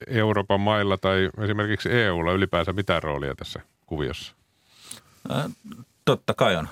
Euroopan 0.07 0.61
mailla 0.61 0.97
tai 0.97 1.29
esimerkiksi 1.43 1.89
EUlla 1.91 2.31
ylipäänsä 2.31 2.73
mitään 2.73 3.03
roolia 3.03 3.35
tässä 3.35 3.59
kuviossa? 3.85 4.35
Äh, 5.31 5.51
totta 6.05 6.33
kai 6.33 6.55
on. 6.55 6.69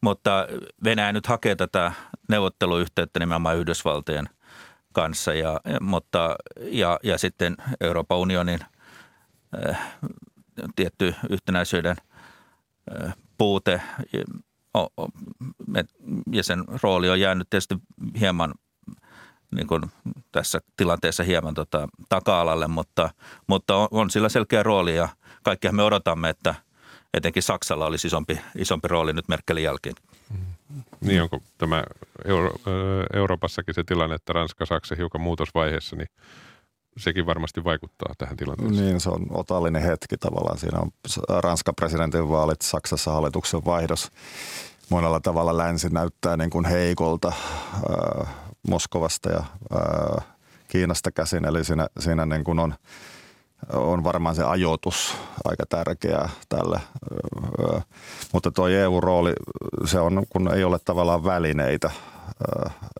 Mutta 0.00 0.46
Venäjä 0.84 1.12
nyt 1.12 1.26
hakee 1.26 1.56
tätä 1.56 1.92
neuvotteluyhteyttä 2.28 3.20
nimenomaan 3.20 3.56
Yhdysvaltojen 3.56 4.28
kanssa 4.92 5.34
ja, 5.34 5.60
mutta, 5.80 6.36
ja, 6.60 7.00
ja 7.02 7.18
sitten 7.18 7.56
Euroopan 7.80 8.18
unionin– 8.18 8.60
tietty 10.76 11.14
yhtenäisyyden 11.30 11.96
puute 13.38 13.82
ja 16.32 16.42
sen 16.42 16.64
rooli 16.82 17.10
on 17.10 17.20
jäänyt 17.20 17.50
tietysti 17.50 17.74
hieman 18.20 18.54
niin 19.50 19.66
kuin 19.66 19.82
tässä 20.32 20.60
tilanteessa 20.76 21.22
hieman 21.22 21.54
tota, 21.54 21.88
taka-alalle, 22.08 22.68
mutta, 22.68 23.10
mutta 23.46 23.76
on, 23.76 23.88
on 23.90 24.10
sillä 24.10 24.28
selkeä 24.28 24.62
rooli 24.62 24.96
ja 24.96 25.08
kaikkihan 25.42 25.76
me 25.76 25.82
odotamme, 25.82 26.28
että 26.28 26.54
etenkin 27.14 27.42
Saksalla 27.42 27.86
olisi 27.86 28.06
isompi, 28.06 28.40
isompi 28.56 28.88
rooli 28.88 29.12
nyt 29.12 29.28
Merkelin 29.28 29.64
jälkeen. 29.64 29.94
Niin 31.00 31.22
onko 31.22 31.42
tämä 31.58 31.84
Euro- 32.24 32.54
Euroopassakin 33.12 33.74
se 33.74 33.84
tilanne, 33.84 34.14
että 34.14 34.32
Ranska, 34.32 34.66
Saksa 34.66 34.94
hiukan 34.94 35.20
muutosvaiheessa, 35.20 35.96
niin 35.96 36.08
sekin 37.00 37.26
varmasti 37.26 37.64
vaikuttaa 37.64 38.14
tähän 38.18 38.36
tilanteeseen. 38.36 38.86
Niin, 38.86 39.00
se 39.00 39.10
on 39.10 39.26
otallinen 39.30 39.82
hetki 39.82 40.16
tavallaan. 40.16 40.58
Siinä 40.58 40.78
on 40.78 40.90
Ranskan 41.28 41.74
presidentin 41.74 42.28
vaalit, 42.28 42.62
Saksassa 42.62 43.12
hallituksen 43.12 43.64
vaihdos. 43.64 44.10
Monella 44.88 45.20
tavalla 45.20 45.56
länsi 45.56 45.88
näyttää 45.88 46.36
niin 46.36 46.50
kuin 46.50 46.64
heikolta 46.64 47.28
äh, 47.28 48.28
Moskovasta 48.68 49.30
ja 49.30 49.44
äh, 49.76 50.26
Kiinasta 50.68 51.10
käsin. 51.10 51.44
Eli 51.44 51.64
siinä, 51.64 51.86
siinä 51.98 52.26
niin 52.26 52.44
kuin 52.44 52.58
on, 52.58 52.74
on 53.72 54.04
varmaan 54.04 54.34
se 54.34 54.44
ajoitus 54.44 55.14
aika 55.44 55.66
tärkeää 55.68 56.28
tälle. 56.48 56.80
Äh, 57.74 57.84
mutta 58.32 58.50
tuo 58.50 58.68
EU-rooli, 58.68 59.32
se 59.84 60.00
on, 60.00 60.22
kun 60.28 60.54
ei 60.54 60.64
ole 60.64 60.78
tavallaan 60.84 61.24
välineitä– 61.24 61.90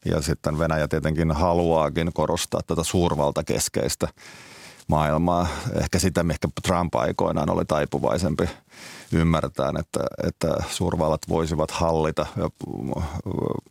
ja 0.05 0.23
sitten 0.23 0.59
Venäjä 0.59 0.89
tietenkin 0.89 1.33
haluaakin 1.33 2.11
korostaa 2.13 2.61
tätä 2.67 2.83
suurvaltakeskeistä 2.85 4.09
maailmaa. 4.89 5.47
Ehkä 5.81 5.99
sitä, 5.99 6.23
mikä 6.23 6.49
Trump 6.63 6.95
aikoinaan 6.95 7.51
oli 7.51 7.65
taipuvaisempi 7.65 8.49
ymmärtää, 9.13 9.73
että, 9.79 10.01
että 10.27 10.49
suurvallat 10.71 11.21
voisivat 11.29 11.71
hallita 11.71 12.27
ja 12.37 12.51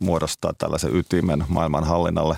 muodostaa 0.00 0.52
tällaisen 0.58 0.96
ytimen 0.96 1.44
maailman 1.48 1.84
hallinnalle. 1.84 2.36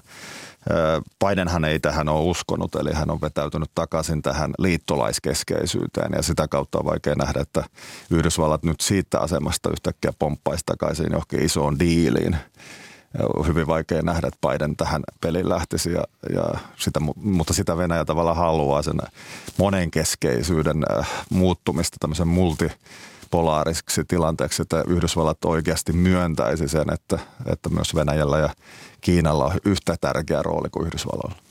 Bidenhan 1.24 1.64
ei 1.64 1.80
tähän 1.80 2.08
ole 2.08 2.30
uskonut, 2.30 2.74
eli 2.74 2.92
hän 2.92 3.10
on 3.10 3.20
vetäytynyt 3.20 3.70
takaisin 3.74 4.22
tähän 4.22 4.50
liittolaiskeskeisyyteen 4.58 6.12
ja 6.16 6.22
sitä 6.22 6.48
kautta 6.48 6.78
on 6.78 6.84
vaikea 6.84 7.14
nähdä, 7.14 7.40
että 7.40 7.64
Yhdysvallat 8.10 8.62
nyt 8.62 8.80
siitä 8.80 9.20
asemasta 9.20 9.70
yhtäkkiä 9.70 10.12
pomppaisi 10.18 10.62
takaisin 10.66 11.12
johonkin 11.12 11.42
isoon 11.42 11.78
diiliin 11.78 12.36
on 13.36 13.46
hyvin 13.46 13.66
vaikea 13.66 14.02
nähdä, 14.02 14.28
että 14.28 14.48
Biden 14.48 14.76
tähän 14.76 15.02
peliin 15.20 15.48
lähtisi, 15.48 15.92
ja, 15.92 16.04
ja 16.34 16.44
sitä, 16.76 17.00
mutta 17.16 17.52
sitä 17.54 17.76
Venäjä 17.76 18.04
tavalla 18.04 18.34
haluaa 18.34 18.82
sen 18.82 18.98
monenkeskeisyyden 19.58 20.82
äh, 20.98 21.24
muuttumista 21.30 21.96
tämmöisen 22.00 22.28
multipolaarisiksi 22.28 24.04
tilanteeksi, 24.08 24.62
että 24.62 24.84
Yhdysvallat 24.88 25.44
oikeasti 25.44 25.92
myöntäisi 25.92 26.68
sen, 26.68 26.92
että, 26.92 27.18
että 27.46 27.68
myös 27.68 27.94
Venäjällä 27.94 28.38
ja 28.38 28.48
Kiinalla 29.00 29.44
on 29.44 29.52
yhtä 29.64 29.96
tärkeä 30.00 30.42
rooli 30.42 30.68
kuin 30.70 30.86
Yhdysvalloilla. 30.86 31.42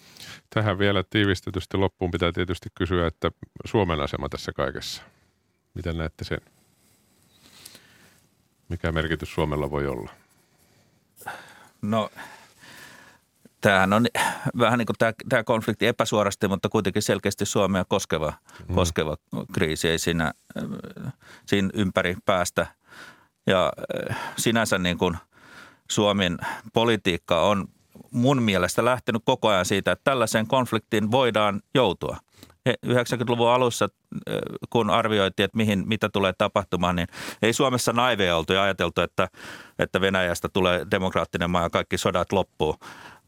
Tähän 0.53 0.79
vielä 0.79 1.03
tiivistetysti 1.09 1.77
loppuun 1.77 2.11
pitää 2.11 2.31
tietysti 2.31 2.69
kysyä, 2.75 3.07
että 3.07 3.31
Suomen 3.65 4.01
asema 4.01 4.29
tässä 4.29 4.51
kaikessa. 4.55 5.01
Miten 5.73 5.97
näette 5.97 6.23
sen? 6.23 6.41
Mikä 8.69 8.91
merkitys 8.91 9.33
Suomella 9.33 9.71
voi 9.71 9.87
olla? 9.87 10.20
No 11.81 12.09
tämähän 13.61 13.93
on 13.93 14.05
vähän 14.57 14.77
niin 14.79 14.85
kuin 14.85 14.95
tämä, 14.99 15.13
tämä 15.29 15.43
konflikti 15.43 15.87
epäsuorasti, 15.87 16.47
mutta 16.47 16.69
kuitenkin 16.69 17.01
selkeästi 17.01 17.45
Suomea 17.45 17.85
koskeva, 17.85 18.33
mm. 18.67 18.75
koskeva 18.75 19.17
kriisi. 19.53 19.89
Ei 19.89 19.99
siinä, 19.99 20.33
siinä 21.45 21.69
ympäri 21.73 22.17
päästä. 22.25 22.67
Ja 23.47 23.73
äh, 24.09 24.17
sinänsä 24.37 24.77
niin 24.77 24.97
kuin 24.97 25.17
Suomen 25.91 26.37
politiikka 26.73 27.41
on 27.41 27.67
mun 28.11 28.43
mielestä 28.43 28.85
lähtenyt 28.85 29.21
koko 29.25 29.47
ajan 29.47 29.65
siitä, 29.65 29.91
että 29.91 30.03
tällaiseen 30.03 30.47
konfliktiin 30.47 31.11
voidaan 31.11 31.61
joutua– 31.73 32.17
90-luvun 32.69 33.49
alussa, 33.49 33.87
kun 34.69 34.89
arvioitiin, 34.89 35.45
että 35.45 35.57
mihin, 35.57 35.87
mitä 35.87 36.09
tulee 36.09 36.33
tapahtumaan, 36.37 36.95
niin 36.95 37.07
ei 37.41 37.53
Suomessa 37.53 37.93
naiveja 37.93 38.37
oltu 38.37 38.53
ja 38.53 38.63
ajateltu, 38.63 39.01
että, 39.01 39.27
että 39.79 40.01
Venäjästä 40.01 40.49
tulee 40.53 40.85
demokraattinen 40.91 41.49
maa 41.49 41.63
ja 41.63 41.69
kaikki 41.69 41.97
sodat 41.97 42.31
loppuu 42.31 42.75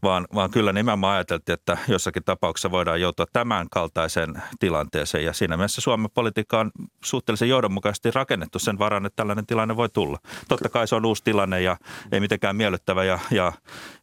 vaan, 0.04 0.28
vaan 0.36 0.52
kyllä 0.52 0.74
nimenomaan 0.74 1.16
ajateltiin, 1.16 1.54
että 1.54 1.78
jossakin 1.88 2.24
tapauksessa 2.24 2.72
voidaan 2.72 3.02
joutua 3.02 3.26
tämän 3.34 3.68
kaltaiseen 3.72 4.44
tilanteeseen. 4.60 5.26
Ja 5.26 5.34
siinä 5.34 5.58
mielessä 5.58 5.82
Suomen 5.82 6.12
politiikka 6.14 6.60
on 6.60 6.72
suhteellisen 7.04 7.50
johdonmukaisesti 7.50 8.12
rakennettu 8.12 8.60
sen 8.60 8.80
varan, 8.80 9.06
että 9.06 9.16
tällainen 9.16 9.46
tilanne 9.46 9.76
voi 9.76 9.90
tulla. 9.90 10.18
Totta 10.48 10.70
kai 10.70 10.88
se 10.88 10.96
on 10.96 11.06
uusi 11.06 11.24
tilanne 11.24 11.62
ja 11.62 11.78
ei 12.12 12.20
mitenkään 12.20 12.56
miellyttävä 12.56 13.04
ja, 13.04 13.20
ja, 13.32 13.54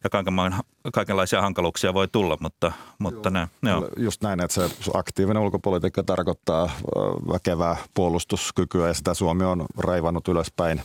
ja 0.03 0.09
kaikenlaisia 0.93 1.41
hankaluuksia 1.41 1.93
voi 1.93 2.07
tulla, 2.07 2.37
mutta, 2.39 2.71
mutta 2.99 3.29
ne, 3.29 3.47
ne 3.61 3.75
on. 3.75 3.87
Just 3.97 4.23
näin, 4.23 4.43
että 4.43 4.53
se 4.53 4.91
aktiivinen 4.93 5.41
ulkopolitiikka 5.41 6.03
tarkoittaa 6.03 6.69
väkevää 7.31 7.77
puolustuskykyä 7.93 8.87
ja 8.87 8.93
sitä 8.93 9.13
Suomi 9.13 9.43
on 9.43 9.65
raivannut 9.77 10.27
ylöspäin 10.27 10.81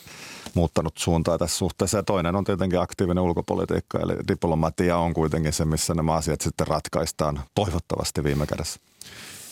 muuttanut 0.54 0.98
suuntaa 0.98 1.38
tässä 1.38 1.58
suhteessa. 1.58 1.96
Ja 1.98 2.02
toinen 2.02 2.36
on 2.36 2.44
tietenkin 2.44 2.80
aktiivinen 2.80 3.24
ulkopolitiikka, 3.24 3.98
eli 3.98 4.12
diplomatia 4.28 4.96
on 4.96 5.14
kuitenkin 5.14 5.52
se, 5.52 5.64
missä 5.64 5.94
nämä 5.94 6.14
asiat 6.14 6.40
sitten 6.40 6.66
ratkaistaan 6.66 7.40
toivottavasti 7.54 8.24
viime 8.24 8.46
kädessä. 8.46 8.80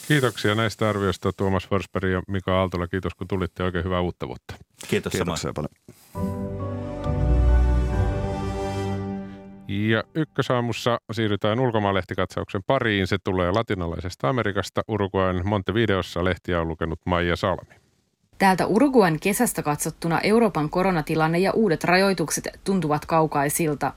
Kiitoksia 0.09 0.55
näistä 0.55 0.89
arvioista 0.89 1.33
Tuomas 1.33 1.69
Forsberg 1.69 2.11
ja 2.13 2.23
Mika 2.29 2.59
Aaltola. 2.59 2.87
Kiitos 2.87 3.15
kun 3.15 3.29
tulitte. 3.29 3.63
Oikein 3.63 3.85
hyvää 3.85 4.01
uutta 4.01 4.29
vuotta. 4.29 4.55
Kiitos 4.89 5.11
Kiitoksia 5.13 5.53
samoin. 5.55 5.69
paljon. 6.15 6.54
Ja 9.69 10.05
ykkösaamussa 10.15 10.99
siirrytään 11.13 11.61
ulkomaalehtikatsauksen 11.61 12.63
pariin. 12.67 13.07
Se 13.07 13.17
tulee 13.25 13.51
latinalaisesta 13.51 14.29
Amerikasta. 14.29 14.83
Uruguayn 14.89 15.49
Montevideossa 15.49 16.25
lehtiä 16.25 16.61
on 16.61 16.69
lukenut 16.69 16.99
Maija 17.07 17.37
Salmi. 17.37 17.75
Täältä 18.39 18.67
Uruguayn 18.67 19.21
kesästä 19.21 19.63
katsottuna 19.63 20.21
Euroopan 20.21 20.71
koronatilanne 20.71 21.39
ja 21.39 21.53
uudet 21.53 21.85
rajoitukset 21.85 22.49
tuntuvat 22.65 23.07
kaukaisilta. 23.07 23.93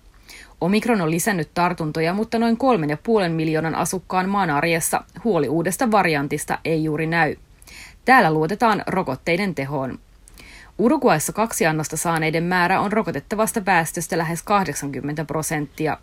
Omikron 0.62 1.02
on 1.02 1.12
lisännyt 1.12 1.50
tartuntoja, 1.54 2.14
mutta 2.14 2.40
noin 2.40 2.58
kolmen 2.58 2.90
ja 2.90 2.98
puolen 3.04 3.32
miljoonan 3.32 3.76
asukkaan 3.76 4.30
maan 4.30 4.50
arjessa 4.50 5.04
huoli 5.24 5.50
uudesta 5.50 5.92
variantista 5.92 6.60
ei 6.66 6.84
juuri 6.84 7.08
näy. 7.08 7.36
Täällä 8.06 8.32
luotetaan 8.32 8.84
rokotteiden 8.88 9.56
tehoon. 9.56 10.00
Uruguayssa 10.78 11.34
kaksi 11.34 11.66
annosta 11.66 11.98
saaneiden 11.98 12.44
määrä 12.44 12.82
on 12.82 12.92
rokotettavasta 12.92 13.66
väestöstä 13.66 14.18
lähes 14.18 14.44
80 14.44 15.26
prosenttia. 15.26 15.98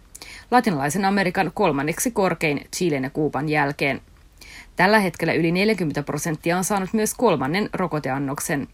Latinalaisen 0.51 1.05
Amerikan 1.05 1.51
kolmanneksi 1.55 2.11
korkein 2.11 2.66
Chilen 2.77 3.03
ja 3.03 3.11
Kuuban 3.11 3.49
jälkeen– 3.49 4.01
Tällä 4.77 4.99
hetkellä 4.99 5.33
yli 5.33 5.53
40 5.53 6.03
prosenttia 6.03 6.59
on 6.59 6.64
saanut 6.64 6.93
myös 6.93 7.14
kolmannen 7.14 7.70
rokoteannoksen. 7.72 8.68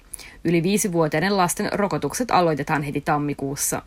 Yli 0.45 0.63
viisivuotiaiden 0.63 1.37
lasten 1.37 1.69
rokotukset 1.73 2.31
aloitetaan 2.31 2.83
heti 2.83 3.01
tammikuussa. 3.01 3.83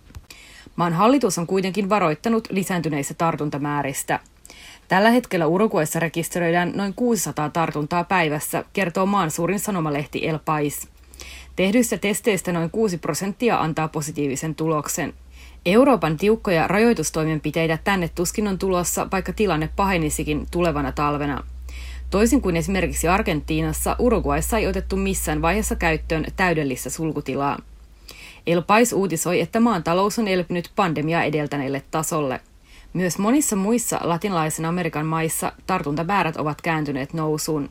Maan 0.75 0.93
hallitus 0.93 1.37
on 1.37 1.47
kuitenkin 1.47 1.89
varoittanut 1.89 2.47
lisääntyneistä 2.51 3.13
tartuntamääristä. 3.13 4.19
Tällä 4.87 5.09
hetkellä 5.09 5.47
Uruguayssa 5.47 5.99
rekisteröidään 5.99 6.71
noin 6.75 6.93
600 6.93 7.49
tartuntaa 7.49 8.03
päivässä, 8.03 8.63
kertoo 8.73 9.05
maan 9.05 9.31
suurin 9.31 9.59
sanomalehti 9.59 10.27
El 10.27 10.39
Pais. 10.45 10.92
Tehdyistä 11.55 11.97
testeistä 11.97 12.51
noin 12.51 12.69
6 12.69 12.97
prosenttia 12.97 13.59
antaa 13.59 13.87
positiivisen 13.87 14.55
tuloksen. 14.55 15.13
Euroopan 15.65 16.17
tiukkoja 16.17 16.67
rajoitustoimenpiteitä 16.67 17.79
tänne 17.83 18.09
tuskin 18.15 18.47
on 18.47 18.57
tulossa, 18.57 19.07
vaikka 19.11 19.33
tilanne 19.33 19.69
pahenisikin 19.75 20.47
tulevana 20.51 20.91
talvena. 20.91 21.43
Toisin 22.09 22.41
kuin 22.41 22.57
esimerkiksi 22.57 23.07
Argentiinassa, 23.07 23.95
Uruguayssa 23.99 24.57
ei 24.57 24.67
otettu 24.67 24.95
missään 24.95 25.41
vaiheessa 25.41 25.75
käyttöön 25.75 26.25
täydellistä 26.35 26.89
sulkutilaa. 26.89 27.59
El 28.47 28.61
Pais 28.61 28.93
uutisoi, 28.93 29.39
että 29.41 29.59
maan 29.59 29.83
talous 29.83 30.19
on 30.19 30.27
elpynyt 30.27 30.71
pandemia 30.75 31.23
edeltäneelle 31.23 31.83
tasolle. 31.91 32.41
Myös 32.93 33.17
monissa 33.17 33.55
muissa 33.55 33.99
latinalaisen 34.03 34.65
Amerikan 34.65 35.05
maissa 35.05 35.51
tartuntamäärät 35.67 36.37
ovat 36.37 36.61
kääntyneet 36.61 37.13
nousuun. 37.13 37.69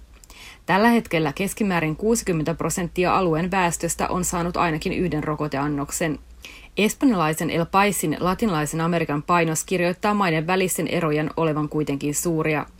Tällä 0.66 0.88
hetkellä 0.88 1.32
keskimäärin 1.32 1.96
60 1.96 2.54
prosenttia 2.54 3.16
alueen 3.16 3.50
väestöstä 3.50 4.08
on 4.08 4.24
saanut 4.24 4.56
ainakin 4.56 4.92
yhden 4.92 5.24
rokoteannoksen. 5.24 6.18
Espanjalaisen 6.76 7.50
El 7.50 7.66
Paisin 7.66 8.16
latinalaisen 8.20 8.80
Amerikan 8.80 9.22
painos 9.22 9.64
kirjoittaa 9.64 10.14
maiden 10.14 10.46
välisten 10.46 10.88
erojen 10.88 11.30
olevan 11.36 11.68
kuitenkin 11.68 12.14
suuria– 12.14 12.66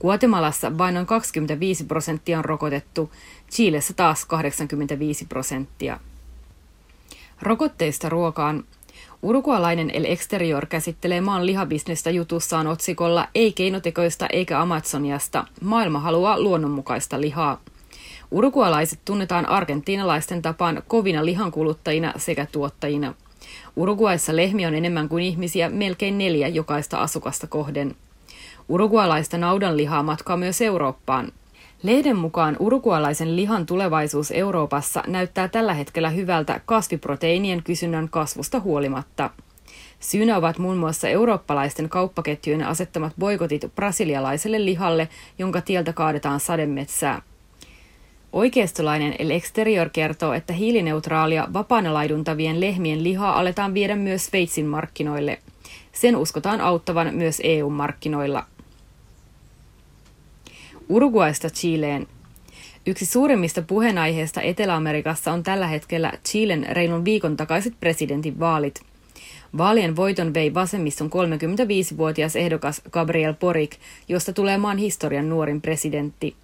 Guatemalassa 0.00 0.78
vain 0.78 0.94
noin 0.94 1.06
25 1.06 1.84
prosenttia 1.84 2.38
on 2.38 2.44
rokotettu, 2.44 3.10
Chiilessä 3.50 3.94
taas 3.94 4.24
85 4.24 5.24
prosenttia. 5.24 6.00
Rokotteista 7.42 8.08
ruokaan. 8.08 8.64
Urugualainen 9.22 9.90
El 9.90 10.04
Exterior 10.04 10.66
käsittelee 10.66 11.20
maan 11.20 11.46
lihabisnestä 11.46 12.10
jutussaan 12.10 12.66
otsikolla 12.66 13.28
Ei 13.34 13.52
keinotekoista 13.52 14.26
eikä 14.32 14.60
Amazoniasta. 14.60 15.44
Maailma 15.60 16.00
haluaa 16.00 16.40
luonnonmukaista 16.40 17.20
lihaa. 17.20 17.60
Urugualaiset 18.30 18.98
tunnetaan 19.04 19.48
argentiinalaisten 19.48 20.42
tapaan 20.42 20.82
kovina 20.88 21.24
lihankuluttajina 21.24 22.12
sekä 22.16 22.46
tuottajina. 22.52 23.14
Uruguayssa 23.76 24.36
lehmiä 24.36 24.68
on 24.68 24.74
enemmän 24.74 25.08
kuin 25.08 25.24
ihmisiä, 25.24 25.68
melkein 25.68 26.18
neljä 26.18 26.48
jokaista 26.48 26.98
asukasta 26.98 27.46
kohden. 27.46 27.96
Urugualaista 28.68 29.38
naudanlihaa 29.38 30.02
matkaa 30.02 30.36
myös 30.36 30.60
Eurooppaan. 30.60 31.32
Lehden 31.82 32.16
mukaan 32.16 32.56
urugualaisen 32.58 33.36
lihan 33.36 33.66
tulevaisuus 33.66 34.30
Euroopassa 34.30 35.02
näyttää 35.06 35.48
tällä 35.48 35.74
hetkellä 35.74 36.10
hyvältä 36.10 36.60
kasviproteiinien 36.66 37.62
kysynnän 37.62 38.08
kasvusta 38.08 38.60
huolimatta. 38.60 39.30
Syynä 40.00 40.36
ovat 40.36 40.58
muun 40.58 40.76
muassa 40.76 41.08
eurooppalaisten 41.08 41.88
kauppaketjujen 41.88 42.66
asettamat 42.66 43.12
boikotit 43.18 43.74
brasilialaiselle 43.74 44.64
lihalle, 44.64 45.08
jonka 45.38 45.60
tieltä 45.60 45.92
kaadetaan 45.92 46.40
sademetsää. 46.40 47.22
Oikeistolainen 48.32 49.14
El 49.18 49.30
Exterior 49.30 49.88
kertoo, 49.90 50.32
että 50.32 50.52
hiilineutraalia 50.52 51.48
vapaana 51.52 51.94
laiduntavien 51.94 52.60
lehmien 52.60 53.04
lihaa 53.04 53.38
aletaan 53.38 53.74
viedä 53.74 53.96
myös 53.96 54.26
Sveitsin 54.26 54.66
markkinoille. 54.66 55.38
Sen 55.92 56.16
uskotaan 56.16 56.60
auttavan 56.60 57.14
myös 57.14 57.40
EU-markkinoilla. 57.44 58.44
Uruguaysta 60.88 61.50
Chileen. 61.50 62.06
Yksi 62.86 63.06
suurimmista 63.06 63.62
puheenaiheista 63.62 64.42
Etelä-Amerikassa 64.42 65.32
on 65.32 65.42
tällä 65.42 65.66
hetkellä 65.66 66.12
Chilen 66.28 66.66
reilun 66.70 67.04
viikon 67.04 67.36
takaiset 67.36 67.74
presidentinvaalit. 67.80 68.80
Vaalien 69.58 69.96
voiton 69.96 70.34
vei 70.34 70.54
vasemmiston 70.54 71.10
35-vuotias 71.10 72.36
ehdokas 72.36 72.82
Gabriel 72.90 73.34
Boric, 73.34 73.76
josta 74.08 74.32
tulee 74.32 74.58
maan 74.58 74.78
historian 74.78 75.28
nuorin 75.28 75.60
presidentti. 75.60 76.36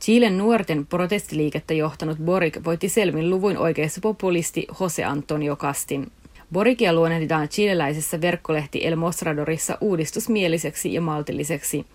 Chilen 0.00 0.38
nuorten 0.38 0.86
protestiliikettä 0.86 1.74
johtanut 1.74 2.18
Boric 2.18 2.64
voitti 2.64 2.88
selvin 2.88 3.30
luvuin 3.30 3.58
oikeassa 3.58 4.00
populisti 4.00 4.66
Jose 4.80 5.04
Antonio 5.04 5.56
Castin. 5.56 6.10
Borikia 6.52 6.92
luonnehditaan 6.92 7.48
chileläisessä 7.48 8.20
verkkolehti 8.20 8.86
El 8.86 8.96
Mostradorissa 8.96 9.78
uudistusmieliseksi 9.80 10.94
ja 10.94 11.00
maltilliseksi. 11.00 11.86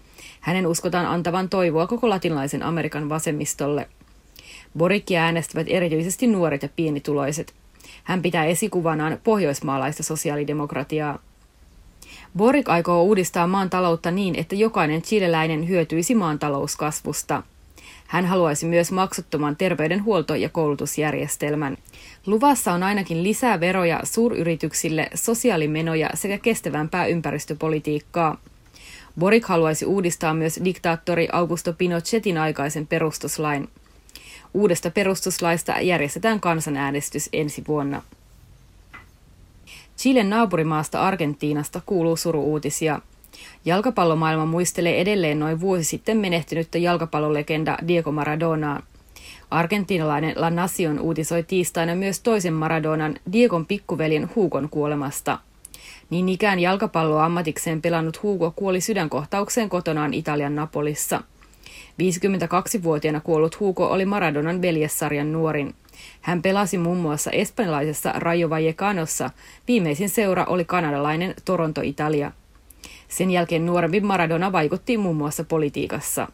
Hänen 0.43 0.67
uskotaan 0.67 1.05
antavan 1.05 1.49
toivoa 1.49 1.87
koko 1.87 2.09
latinalaisen 2.09 2.63
Amerikan 2.63 3.09
vasemmistolle. 3.09 3.89
Borikia 4.77 5.23
äänestävät 5.23 5.67
erityisesti 5.69 6.27
nuoret 6.27 6.63
ja 6.63 6.69
pienituloiset. 6.75 7.53
Hän 8.03 8.21
pitää 8.21 8.45
esikuvanaan 8.45 9.19
pohjoismaalaista 9.23 10.03
sosiaalidemokratiaa. 10.03 11.19
Boric 12.37 12.69
aikoo 12.69 13.03
uudistaa 13.03 13.47
maan 13.47 13.69
taloutta 13.69 14.11
niin, 14.11 14.35
että 14.35 14.55
jokainen 14.55 15.01
chileläinen 15.01 15.69
hyötyisi 15.69 16.15
maan 16.15 16.39
talouskasvusta– 16.39 17.43
hän 18.13 18.25
haluaisi 18.25 18.65
myös 18.65 18.91
maksuttoman 18.91 19.55
terveydenhuolto- 19.55 20.35
ja 20.35 20.49
koulutusjärjestelmän. 20.49 21.77
Luvassa 22.25 22.73
on 22.73 22.83
ainakin 22.83 23.23
lisää 23.23 23.59
veroja 23.59 23.99
suuryrityksille, 24.03 25.09
sosiaalimenoja 25.13 26.09
sekä 26.13 26.37
kestävämpää 26.37 27.05
ympäristöpolitiikkaa. 27.05 28.37
Borik 29.19 29.45
haluaisi 29.45 29.85
uudistaa 29.85 30.33
myös 30.33 30.59
diktaattori 30.65 31.27
Augusto 31.31 31.73
Pinochetin 31.73 32.37
aikaisen 32.37 32.87
perustuslain. 32.87 33.69
Uudesta 34.53 34.91
perustuslaista 34.91 35.79
järjestetään 35.81 36.39
kansanäänestys 36.39 37.29
ensi 37.33 37.63
vuonna. 37.67 38.01
Chilen 39.97 40.29
naapurimaasta 40.29 41.01
Argentiinasta 41.01 41.81
kuuluu 41.85 42.17
suruuutisia– 42.17 42.99
Jalkapallomaailma 43.65 44.45
muistelee 44.45 45.01
edelleen 45.01 45.39
noin 45.39 45.59
vuosi 45.59 45.83
sitten 45.83 46.17
menehtynyttä 46.17 46.77
jalkapallolegenda 46.77 47.77
Diego 47.87 48.11
Maradonaa. 48.11 48.81
Argentiinalainen 49.51 50.33
La 50.35 50.49
Nación 50.49 50.99
uutisoi 50.99 51.43
tiistaina 51.43 51.95
myös 51.95 52.19
toisen 52.19 52.53
Maradonan 52.53 53.15
Diegon 53.31 53.65
pikkuveljen 53.65 54.29
Huukon 54.35 54.69
kuolemasta. 54.69 55.39
Niin 56.13 56.29
ikään 56.29 56.59
jalkapalloa 56.59 57.25
ammatikseen 57.25 57.81
pelannut 57.81 58.23
Hugo 58.23 58.53
kuoli 58.55 58.81
sydänkohtaukseen 58.81 59.69
kotonaan 59.69 60.13
Italian 60.13 60.55
Napolissa. 60.55 61.21
52-vuotiaana 62.01 63.21
kuollut 63.21 63.59
Hugo 63.59 63.87
oli 63.87 64.05
Maradonan 64.05 64.61
veljessarjan 64.61 65.31
nuorin. 65.31 65.75
Hän 66.21 66.41
pelasi 66.41 66.77
muun 66.77 66.97
muassa 66.97 67.31
espanjalaisessa 67.31 68.11
Rayo 68.15 68.49
Vallecanossa. 68.49 69.29
Viimeisin 69.67 70.09
seura 70.09 70.45
oli 70.45 70.65
kanadalainen 70.65 71.33
Toronto 71.45 71.81
Italia– 71.81 72.31
sen 73.07 73.31
jälkeen 73.31 73.65
nuorempi 73.65 74.01
Maradona 74.01 74.51
vaikutti 74.51 74.97
muun 74.97 75.15
muassa 75.15 75.43
politiikassa. 75.43 76.27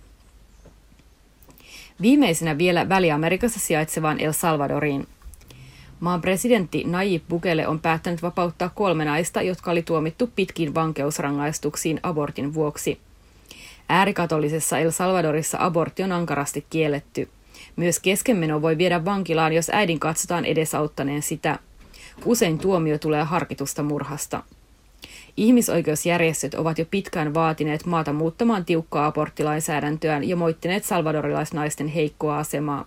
Viimeisenä 2.01 2.57
vielä 2.57 2.89
Väli-Amerikassa 2.89 3.59
sijaitsevaan 3.59 4.19
El 4.19 4.31
Salvadoriin. 4.31 5.07
Maan 5.99 6.21
presidentti 6.21 6.83
Nayib 6.87 7.23
Bukele 7.29 7.67
on 7.67 7.79
päättänyt 7.79 8.21
vapauttaa 8.21 8.69
kolme 8.69 9.05
naista, 9.05 9.41
jotka 9.41 9.71
oli 9.71 9.81
tuomittu 9.81 10.29
pitkiin 10.35 10.75
vankeusrangaistuksiin 10.75 11.99
abortin 12.03 12.53
vuoksi. 12.53 12.99
Äärikatolisessa 13.89 14.79
El 14.79 14.91
Salvadorissa 14.91 15.57
abortti 15.61 16.03
on 16.03 16.11
ankarasti 16.11 16.65
kielletty. 16.69 17.29
Myös 17.75 17.99
keskenmeno 17.99 18.61
voi 18.61 18.77
viedä 18.77 19.05
vankilaan, 19.05 19.53
jos 19.53 19.69
äidin 19.73 19.99
katsotaan 19.99 20.45
edesauttaneen 20.45 21.21
sitä. 21.21 21.59
Usein 22.25 22.57
tuomio 22.57 22.97
tulee 22.97 23.23
harkitusta 23.23 23.83
murhasta. 23.83 24.43
Ihmisoikeusjärjestöt 25.37 26.53
ovat 26.53 26.77
jo 26.79 26.85
pitkään 26.91 27.33
vaatineet 27.33 27.85
maata 27.85 28.13
muuttamaan 28.13 28.65
tiukkaa 28.65 29.05
aborttilainsäädäntöään 29.05 30.29
ja 30.29 30.35
moittineet 30.35 30.83
salvadorilaisnaisten 30.83 31.87
heikkoa 31.87 32.37
asemaa. 32.37 32.85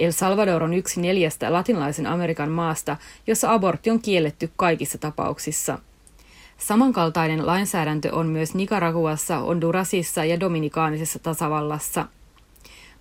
El 0.00 0.12
Salvador 0.12 0.62
on 0.62 0.74
yksi 0.74 1.00
neljästä 1.00 1.52
latinalaisen 1.52 2.06
Amerikan 2.06 2.50
maasta, 2.50 2.96
jossa 3.26 3.52
abortti 3.52 3.90
on 3.90 4.02
kielletty 4.02 4.50
kaikissa 4.56 4.98
tapauksissa. 4.98 5.78
Samankaltainen 6.58 7.46
lainsäädäntö 7.46 8.14
on 8.14 8.26
myös 8.26 8.54
Nicaraguassa, 8.54 9.38
Hondurasissa 9.38 10.24
ja 10.24 10.40
Dominikaanisessa 10.40 11.18
tasavallassa– 11.18 12.06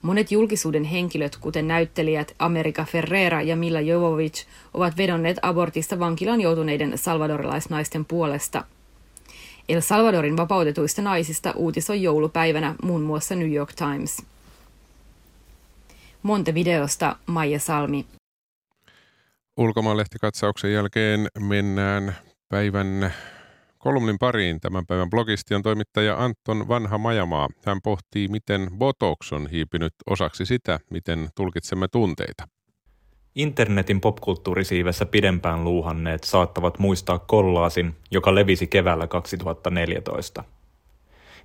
Monet 0.02 0.32
julkisuuden 0.32 0.84
henkilöt, 0.84 1.38
kuten 1.38 1.68
näyttelijät 1.68 2.36
Amerika 2.40 2.86
Ferreira 2.86 3.42
ja 3.42 3.56
Mila 3.56 3.82
Jovovich, 3.82 4.46
ovat 4.74 4.98
vedonneet 4.98 5.38
abortista 5.42 6.00
vankilaan 6.00 6.42
joutuneiden 6.42 6.98
salvadorilaisnaisten 6.98 8.06
puolesta. 8.06 8.64
El 9.70 9.82
Salvadorin 9.82 10.38
vapautetuista 10.38 11.02
naisista 11.02 11.54
uutisoi 11.56 12.02
joulupäivänä 12.02 12.76
muun 12.84 13.02
muassa 13.02 13.36
New 13.36 13.54
York 13.54 13.74
Times. 13.74 14.18
Montevideosta 16.24 17.16
Maija 17.26 17.60
Salmi. 17.60 18.06
Ulkomaanlehtikatsauksen 19.58 20.74
jälkeen 20.74 21.28
mennään 21.40 22.16
päivän 22.50 23.14
Kolumnin 23.78 24.20
pariin 24.20 24.60
tämän 24.60 24.86
päivän 24.88 25.10
blogisti 25.10 25.56
on 25.56 25.64
toimittaja 25.64 26.24
Anton 26.24 26.68
Vanha 26.68 26.98
Majamaa. 26.98 27.48
Hän 27.66 27.80
pohtii, 27.84 28.28
miten 28.28 28.68
Botox 28.78 29.34
on 29.34 29.48
hiipinyt 29.48 29.94
osaksi 30.10 30.46
sitä, 30.46 30.80
miten 30.92 31.30
tulkitsemme 31.36 31.88
tunteita. 31.88 32.48
Internetin 33.36 34.02
popkulttuurisiivessä 34.02 35.06
pidempään 35.06 35.64
luuhanneet 35.64 36.24
saattavat 36.24 36.80
muistaa 36.80 37.20
kollaasin, 37.20 37.96
joka 38.12 38.36
levisi 38.36 38.68
keväällä 38.68 39.08
2014. 39.08 40.44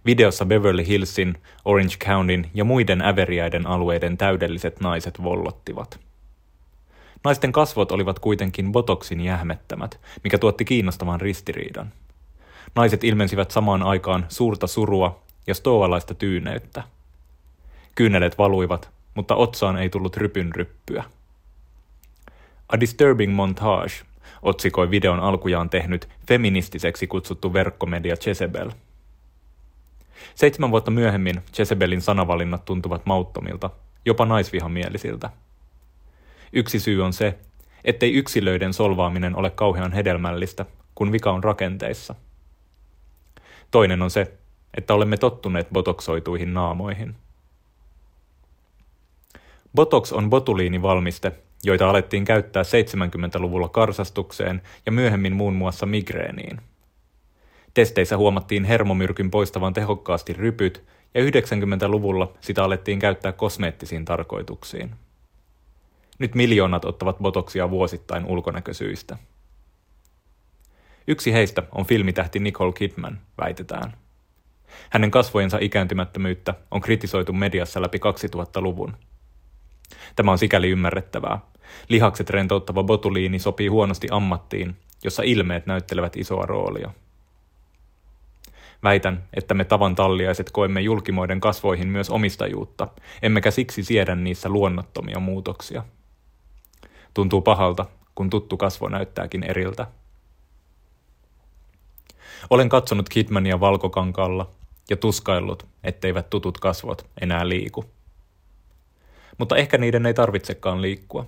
Videossa 0.06 0.44
Beverly 0.44 0.86
Hillsin, 0.86 1.38
Orange 1.64 1.96
Countyn 1.96 2.50
ja 2.54 2.64
muiden 2.64 3.02
äveriäiden 3.02 3.66
alueiden 3.66 4.16
täydelliset 4.16 4.80
naiset 4.80 5.22
vollottivat. 5.22 6.00
Naisten 7.24 7.52
kasvot 7.52 7.92
olivat 7.92 8.18
kuitenkin 8.18 8.72
botoksin 8.72 9.20
jähmettämät, 9.20 10.00
mikä 10.24 10.38
tuotti 10.38 10.64
kiinnostavan 10.64 11.20
ristiriidan– 11.20 11.92
Naiset 12.74 13.04
ilmensivät 13.04 13.50
samaan 13.50 13.82
aikaan 13.82 14.26
suurta 14.28 14.66
surua 14.66 15.22
ja 15.46 15.54
stoalaista 15.54 16.14
tyyneyttä. 16.14 16.82
Kyynelet 17.94 18.38
valuivat, 18.38 18.90
mutta 19.14 19.34
otsaan 19.34 19.78
ei 19.78 19.88
tullut 19.88 20.16
rypyn 20.16 20.54
ryppyä. 20.54 21.04
A 22.68 22.80
Disturbing 22.80 23.34
Montage 23.34 23.94
otsikoi 24.42 24.90
videon 24.90 25.20
alkujaan 25.20 25.70
tehnyt 25.70 26.08
feministiseksi 26.28 27.06
kutsuttu 27.06 27.52
verkkomedia 27.52 28.14
Jezebel. 28.26 28.70
Seitsemän 30.34 30.70
vuotta 30.70 30.90
myöhemmin 30.90 31.42
Jezebelin 31.58 32.00
sanavalinnat 32.00 32.64
tuntuvat 32.64 33.06
mauttomilta, 33.06 33.70
jopa 34.04 34.26
naisvihamielisiltä. 34.26 35.30
Yksi 36.52 36.80
syy 36.80 37.04
on 37.04 37.12
se, 37.12 37.38
ettei 37.84 38.12
yksilöiden 38.12 38.72
solvaaminen 38.72 39.36
ole 39.36 39.50
kauhean 39.50 39.92
hedelmällistä, 39.92 40.66
kun 40.94 41.12
vika 41.12 41.32
on 41.32 41.44
rakenteissa– 41.44 42.14
Toinen 43.74 44.02
on 44.02 44.10
se, 44.10 44.32
että 44.76 44.94
olemme 44.94 45.16
tottuneet 45.16 45.68
botoksoituihin 45.72 46.54
naamoihin. 46.54 47.14
Botox 49.74 50.12
on 50.12 50.30
botuliinivalmiste, 50.30 51.32
joita 51.64 51.90
alettiin 51.90 52.24
käyttää 52.24 52.62
70-luvulla 52.62 53.68
karsastukseen 53.68 54.62
ja 54.86 54.92
myöhemmin 54.92 55.36
muun 55.36 55.54
muassa 55.54 55.86
migreeniin. 55.86 56.60
Testeissä 57.74 58.16
huomattiin 58.16 58.64
hermomyrkyn 58.64 59.30
poistavan 59.30 59.72
tehokkaasti 59.72 60.32
rypyt 60.32 60.84
ja 61.14 61.20
90-luvulla 61.24 62.32
sitä 62.40 62.64
alettiin 62.64 62.98
käyttää 62.98 63.32
kosmeettisiin 63.32 64.04
tarkoituksiin. 64.04 64.90
Nyt 66.18 66.34
miljoonat 66.34 66.84
ottavat 66.84 67.18
botoksia 67.18 67.70
vuosittain 67.70 68.26
ulkonäkösyistä. 68.26 69.18
Yksi 71.06 71.32
heistä 71.32 71.62
on 71.72 71.86
filmitähti 71.86 72.38
Nicole 72.38 72.72
Kidman, 72.72 73.18
väitetään. 73.38 73.96
Hänen 74.90 75.10
kasvojensa 75.10 75.58
ikääntymättömyyttä 75.60 76.54
on 76.70 76.80
kritisoitu 76.80 77.32
mediassa 77.32 77.82
läpi 77.82 77.98
2000-luvun. 77.98 78.96
Tämä 80.16 80.30
on 80.30 80.38
sikäli 80.38 80.70
ymmärrettävää. 80.70 81.38
Lihakset 81.88 82.30
rentouttava 82.30 82.82
botuliini 82.82 83.38
sopii 83.38 83.68
huonosti 83.68 84.08
ammattiin, 84.10 84.76
jossa 85.04 85.22
ilmeet 85.22 85.66
näyttelevät 85.66 86.16
isoa 86.16 86.46
roolia. 86.46 86.90
Väitän, 88.84 89.24
että 89.34 89.54
me 89.54 89.64
tavan 89.64 89.94
talliaiset 89.94 90.50
koemme 90.50 90.80
julkimoiden 90.80 91.40
kasvoihin 91.40 91.88
myös 91.88 92.10
omistajuutta, 92.10 92.88
emmekä 93.22 93.50
siksi 93.50 93.84
siedä 93.84 94.14
niissä 94.14 94.48
luonnottomia 94.48 95.20
muutoksia. 95.20 95.84
Tuntuu 97.14 97.40
pahalta, 97.42 97.86
kun 98.14 98.30
tuttu 98.30 98.56
kasvo 98.56 98.88
näyttääkin 98.88 99.42
eriltä. 99.42 99.86
Olen 102.50 102.68
katsonut 102.68 103.08
Kidmania 103.08 103.60
valkokankalla 103.60 104.50
ja 104.90 104.96
tuskaillut, 104.96 105.66
etteivät 105.84 106.30
tutut 106.30 106.58
kasvot 106.58 107.06
enää 107.20 107.48
liiku. 107.48 107.84
Mutta 109.38 109.56
ehkä 109.56 109.78
niiden 109.78 110.06
ei 110.06 110.14
tarvitsekaan 110.14 110.82
liikkua. 110.82 111.26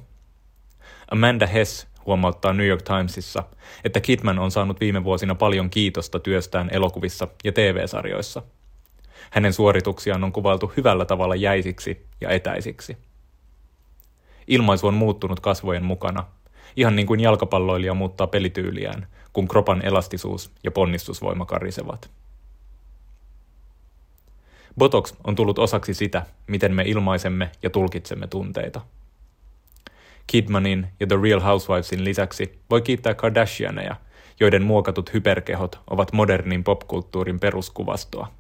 Amanda 1.10 1.46
Hess 1.46 1.86
huomauttaa 2.06 2.52
New 2.52 2.66
York 2.66 2.82
Timesissa, 2.82 3.42
että 3.84 4.00
Kidman 4.00 4.38
on 4.38 4.50
saanut 4.50 4.80
viime 4.80 5.04
vuosina 5.04 5.34
paljon 5.34 5.70
kiitosta 5.70 6.20
työstään 6.20 6.68
elokuvissa 6.72 7.28
ja 7.44 7.52
TV-sarjoissa. 7.52 8.42
Hänen 9.30 9.52
suorituksiaan 9.52 10.24
on 10.24 10.32
kuvailtu 10.32 10.72
hyvällä 10.76 11.04
tavalla 11.04 11.34
jäisiksi 11.34 12.06
ja 12.20 12.30
etäisiksi. 12.30 12.96
Ilmaisu 14.46 14.86
on 14.86 14.94
muuttunut 14.94 15.40
kasvojen 15.40 15.84
mukana, 15.84 16.24
ihan 16.76 16.96
niin 16.96 17.06
kuin 17.06 17.20
jalkapalloilija 17.20 17.94
muuttaa 17.94 18.26
pelityyliään, 18.26 19.06
kun 19.32 19.48
kropan 19.48 19.86
elastisuus 19.86 20.50
ja 20.64 20.70
ponnistusvoima 20.70 21.46
karisevat. 21.46 22.10
Botox 24.78 25.14
on 25.24 25.34
tullut 25.34 25.58
osaksi 25.58 25.94
sitä, 25.94 26.26
miten 26.46 26.74
me 26.74 26.82
ilmaisemme 26.86 27.50
ja 27.62 27.70
tulkitsemme 27.70 28.26
tunteita. 28.26 28.80
Kidmanin 30.26 30.86
ja 31.00 31.06
The 31.06 31.16
Real 31.22 31.40
Housewivesin 31.40 32.04
lisäksi 32.04 32.58
voi 32.70 32.82
kiittää 32.82 33.14
Kardashianeja, 33.14 33.96
joiden 34.40 34.62
muokatut 34.62 35.12
hyperkehot 35.14 35.80
ovat 35.90 36.12
modernin 36.12 36.64
popkulttuurin 36.64 37.40
peruskuvastoa. 37.40 38.32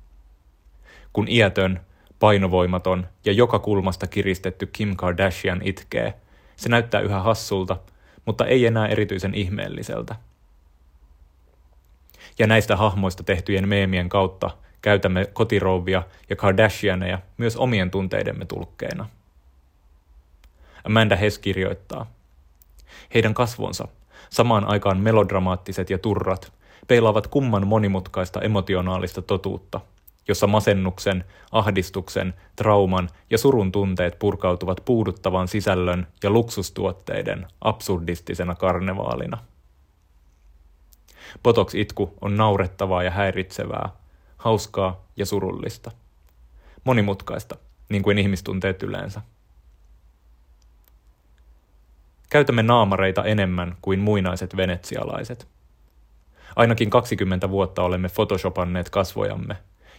Kun 1.12 1.28
iätön, 1.28 1.80
painovoimaton 2.18 3.06
ja 3.24 3.32
joka 3.32 3.58
kulmasta 3.58 4.06
kiristetty 4.06 4.66
Kim 4.66 4.96
Kardashian 4.96 5.60
itkee, 5.64 6.14
se 6.56 6.68
näyttää 6.68 7.00
yhä 7.00 7.20
hassulta, 7.20 7.76
mutta 8.24 8.46
ei 8.46 8.66
enää 8.66 8.86
erityisen 8.86 9.34
ihmeelliseltä. 9.34 10.16
Ja 12.38 12.46
näistä 12.46 12.76
hahmoista 12.76 13.22
tehtyjen 13.22 13.68
meemien 13.68 14.08
kautta 14.08 14.50
käytämme 14.82 15.26
kotirouvia 15.32 16.02
ja 16.30 16.36
Kardashianeja 16.36 17.18
myös 17.36 17.56
omien 17.56 17.90
tunteidemme 17.90 18.44
tulkkeina. 18.44 19.08
Amanda 20.86 21.16
Hess 21.16 21.38
kirjoittaa. 21.38 22.06
Heidän 23.14 23.34
kasvonsa, 23.34 23.88
samaan 24.30 24.64
aikaan 24.64 25.00
melodramaattiset 25.00 25.90
ja 25.90 25.98
turrat, 25.98 26.52
peilaavat 26.88 27.26
kumman 27.26 27.66
monimutkaista 27.66 28.40
emotionaalista 28.40 29.22
totuutta, 29.22 29.80
jossa 30.28 30.46
masennuksen, 30.46 31.24
ahdistuksen, 31.52 32.34
trauman 32.56 33.08
ja 33.30 33.38
surun 33.38 33.72
tunteet 33.72 34.18
purkautuvat 34.18 34.82
puuduttavan 34.84 35.48
sisällön 35.48 36.06
ja 36.22 36.30
luksustuotteiden 36.30 37.46
absurdistisena 37.60 38.54
karnevaalina. 38.54 39.38
Botox-itku 41.42 42.14
on 42.20 42.36
naurettavaa 42.36 43.02
ja 43.02 43.10
häiritsevää, 43.10 43.88
hauskaa 44.36 45.04
ja 45.16 45.26
surullista. 45.26 45.90
Monimutkaista, 46.84 47.56
niin 47.88 48.02
kuin 48.02 48.18
ihmistunteet 48.18 48.82
yleensä. 48.82 49.20
Käytämme 52.36 52.62
naamareita 52.62 53.24
enemmän 53.24 53.76
kuin 53.82 54.00
muinaiset 54.00 54.56
venetsialaiset. 54.56 55.48
Ainakin 56.56 56.90
20 56.90 57.50
vuotta 57.50 57.82
olemme 57.82 58.08
photoshopanneet 58.08 58.90
kasvojamme, 58.90 59.56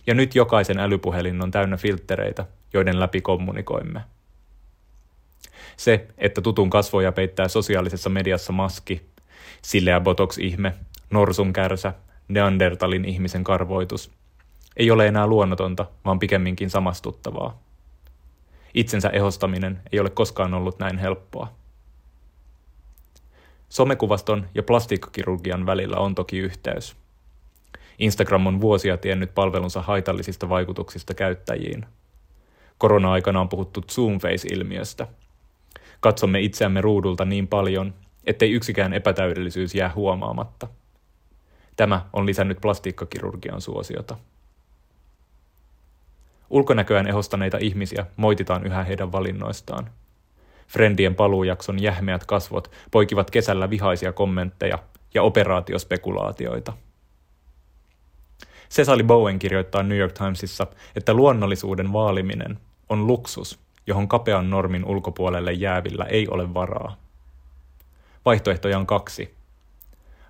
ja 0.07 0.13
nyt 0.13 0.35
jokaisen 0.35 0.79
älypuhelin 0.79 1.43
on 1.43 1.51
täynnä 1.51 1.77
filttereitä, 1.77 2.45
joiden 2.73 2.99
läpi 2.99 3.21
kommunikoimme. 3.21 4.01
Se, 5.77 6.07
että 6.17 6.41
tutun 6.41 6.69
kasvoja 6.69 7.11
peittää 7.11 7.47
sosiaalisessa 7.47 8.09
mediassa 8.09 8.53
maski, 8.53 9.01
sileä 9.61 9.99
botox-ihme, 9.99 10.73
norsun 11.09 11.53
kärsä, 11.53 11.93
neandertalin 12.27 13.05
ihmisen 13.05 13.43
karvoitus, 13.43 14.11
ei 14.75 14.91
ole 14.91 15.07
enää 15.07 15.27
luonnotonta, 15.27 15.85
vaan 16.05 16.19
pikemminkin 16.19 16.69
samastuttavaa. 16.69 17.61
Itsensä 18.73 19.09
ehostaminen 19.09 19.81
ei 19.91 19.99
ole 19.99 20.09
koskaan 20.09 20.53
ollut 20.53 20.79
näin 20.79 20.97
helppoa. 20.97 21.57
Somekuvaston 23.70 24.49
ja 24.55 24.63
plastiikkakirurgian 24.63 25.65
välillä 25.65 25.97
on 25.97 26.15
toki 26.15 26.38
yhteys. 26.38 26.95
Instagram 27.99 28.47
on 28.47 28.61
vuosia 28.61 28.97
tiennyt 28.97 29.36
palvelunsa 29.36 29.82
haitallisista 29.82 30.49
vaikutuksista 30.49 31.13
käyttäjiin. 31.13 31.86
Korona-aikana 32.78 33.41
on 33.41 33.49
puhuttu 33.49 33.82
Zoom-face-ilmiöstä. 33.91 35.07
Katsomme 35.99 36.39
itseämme 36.41 36.82
ruudulta 36.82 37.26
niin 37.26 37.47
paljon, 37.47 37.93
ettei 38.26 38.51
yksikään 38.51 38.93
epätäydellisyys 38.93 39.76
jää 39.76 39.91
huomaamatta. 39.95 40.68
Tämä 41.76 42.05
on 42.13 42.26
lisännyt 42.26 42.57
plastiikkakirurgian 42.61 43.61
suosiota. 43.61 44.18
Ulkonäköään 46.49 47.07
ehostaneita 47.07 47.57
ihmisiä 47.61 48.05
moititaan 48.15 48.65
yhä 48.65 48.84
heidän 48.84 49.11
valinnoistaan– 49.11 49.89
Friendien 50.68 51.15
paluujakson 51.15 51.82
jähmeät 51.82 52.26
kasvot 52.26 52.72
poikivat 52.91 53.32
kesällä 53.32 53.70
vihaisia 53.70 54.13
kommentteja 54.13 54.80
ja 55.13 55.24
operaatiospekulaatioita. 55.24 56.74
Cecily 58.70 59.03
Bowen 59.03 59.39
kirjoittaa 59.39 59.84
New 59.84 59.97
York 59.97 60.13
Timesissa, 60.13 60.68
että 60.95 61.13
luonnollisuuden 61.13 61.93
vaaliminen 61.93 62.59
on 62.89 63.07
luksus, 63.07 63.59
johon 63.88 64.07
kapean 64.07 64.49
normin 64.49 64.86
ulkopuolelle 64.86 65.53
jäävillä 65.53 66.05
ei 66.05 66.28
ole 66.28 66.53
varaa. 66.53 66.97
Vaihtoehtoja 68.26 68.78
on 68.78 68.88
kaksi. 68.88 69.36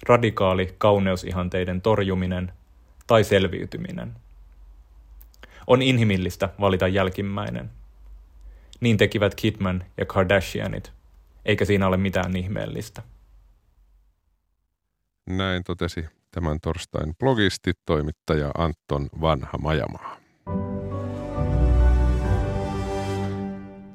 Radikaali 0.08 0.76
kauneusihanteiden 0.78 1.82
torjuminen 1.82 2.52
tai 3.08 3.24
selviytyminen. 3.24 4.14
On 5.68 5.82
inhimillistä 5.82 6.50
valita 6.60 6.88
jälkimmäinen. 6.88 7.70
Niin 8.80 8.98
tekivät 8.98 9.36
Kidman 9.36 9.84
ja 9.98 10.06
Kardashianit, 10.06 10.94
eikä 11.46 11.66
siinä 11.66 11.88
ole 11.88 11.98
mitään 11.98 12.36
ihmeellistä. 12.36 13.04
Näin 15.30 15.64
totesi 15.64 16.06
tämän 16.32 16.58
torstain 16.62 17.16
blogisti, 17.16 17.72
toimittaja 17.86 18.52
Anton 18.58 19.10
Vanha 19.22 19.58
Majamaa. 19.58 20.27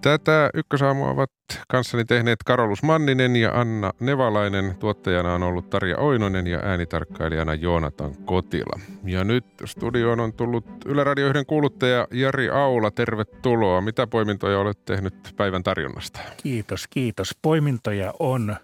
Tätä 0.02 0.50
ykkösaamua 0.54 1.10
ovat 1.10 1.30
kanssani 1.68 2.04
tehneet 2.04 2.38
Karolus 2.44 2.82
Manninen 2.82 3.36
ja 3.36 3.60
Anna 3.60 3.92
Nevalainen. 4.00 4.76
Tuottajana 4.78 5.34
on 5.34 5.42
ollut 5.42 5.70
Tarja 5.70 5.98
Oinonen 5.98 6.46
ja 6.46 6.58
äänitarkkailijana 6.62 7.54
Joonatan 7.54 8.16
Kotila. 8.24 8.80
Ja 9.04 9.24
nyt 9.24 9.44
studioon 9.64 10.20
on 10.20 10.32
tullut 10.32 10.66
Yle 10.86 11.04
Radio 11.04 11.26
1 11.26 11.44
kuuluttaja 11.44 12.06
Jari 12.10 12.50
Aula. 12.50 12.90
Tervetuloa. 12.90 13.80
Mitä 13.80 14.06
poimintoja 14.06 14.58
olet 14.58 14.84
tehnyt 14.84 15.14
päivän 15.36 15.62
tarjonnasta? 15.62 16.20
Kiitos, 16.42 16.88
kiitos. 16.88 17.36
Poimintoja 17.42 18.14
on 18.18 18.56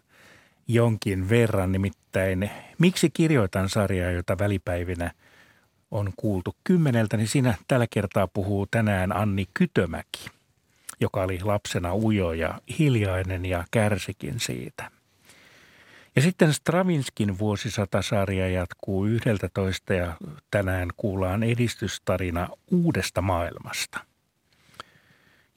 jonkin 0.68 1.28
verran, 1.28 1.72
nimittäin 1.72 2.50
Miksi 2.78 3.10
kirjoitan 3.10 3.68
sarjaa, 3.68 4.10
jota 4.10 4.38
välipäivinä 4.38 5.10
on 5.90 6.12
kuultu 6.16 6.56
kymmeneltä, 6.64 7.16
niin 7.16 7.28
siinä 7.28 7.54
tällä 7.68 7.86
kertaa 7.90 8.28
puhuu 8.28 8.66
tänään 8.70 9.16
Anni 9.16 9.44
Kytömäki– 9.54 10.30
joka 11.00 11.22
oli 11.22 11.40
lapsena 11.42 11.94
ujo 11.94 12.32
ja 12.32 12.60
hiljainen 12.78 13.46
ja 13.46 13.64
kärsikin 13.70 14.40
siitä. 14.40 14.90
Ja 16.16 16.22
sitten 16.22 16.52
Stravinskin 16.52 17.38
vuosisatasarja 17.38 18.48
jatkuu 18.48 19.06
yhdeltä 19.06 19.48
toista 19.54 19.94
ja 19.94 20.16
tänään 20.50 20.88
kuullaan 20.96 21.42
edistystarina 21.42 22.48
uudesta 22.70 23.22
maailmasta, 23.22 24.00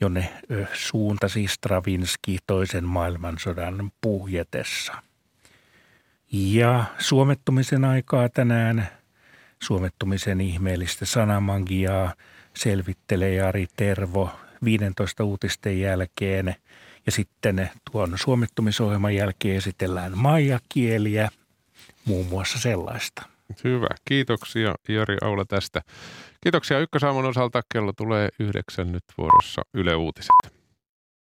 jonne 0.02 0.34
suuntasi 0.74 1.48
Stravinski 1.48 2.38
toisen 2.48 2.84
maailmansodan 2.84 3.92
puhjetessa. 4.02 4.94
Ja 6.32 6.86
suomettumisen 7.00 7.86
aikaa 7.86 8.30
tänään 8.30 8.88
suomettumisen 9.64 10.42
ihmeellistä 10.42 11.06
sanamagiaa 11.06 12.14
selvittelee 12.54 13.34
Jari 13.34 13.68
Tervo 13.78 14.32
15 14.64 15.24
uutisten 15.24 15.80
jälkeen. 15.80 16.56
Ja 17.06 17.12
sitten 17.12 17.70
tuon 17.92 18.14
suomettumisohjelman 18.16 19.16
jälkeen 19.16 19.58
esitellään 19.58 20.18
maijakieliä, 20.18 21.30
muun 22.06 22.26
muassa 22.26 22.60
sellaista. 22.60 23.22
Hyvä. 23.64 23.88
Kiitoksia 24.06 24.76
Jari 24.90 25.18
Aula 25.22 25.46
tästä. 25.46 25.82
Kiitoksia 26.42 26.80
Ykkösaamun 26.80 27.26
osalta. 27.26 27.62
Kello 27.74 27.94
tulee 27.94 28.30
yhdeksän 28.40 28.92
nyt 28.92 29.04
vuorossa 29.18 29.62
Yle 29.74 29.96
Uutiset. 29.96 30.61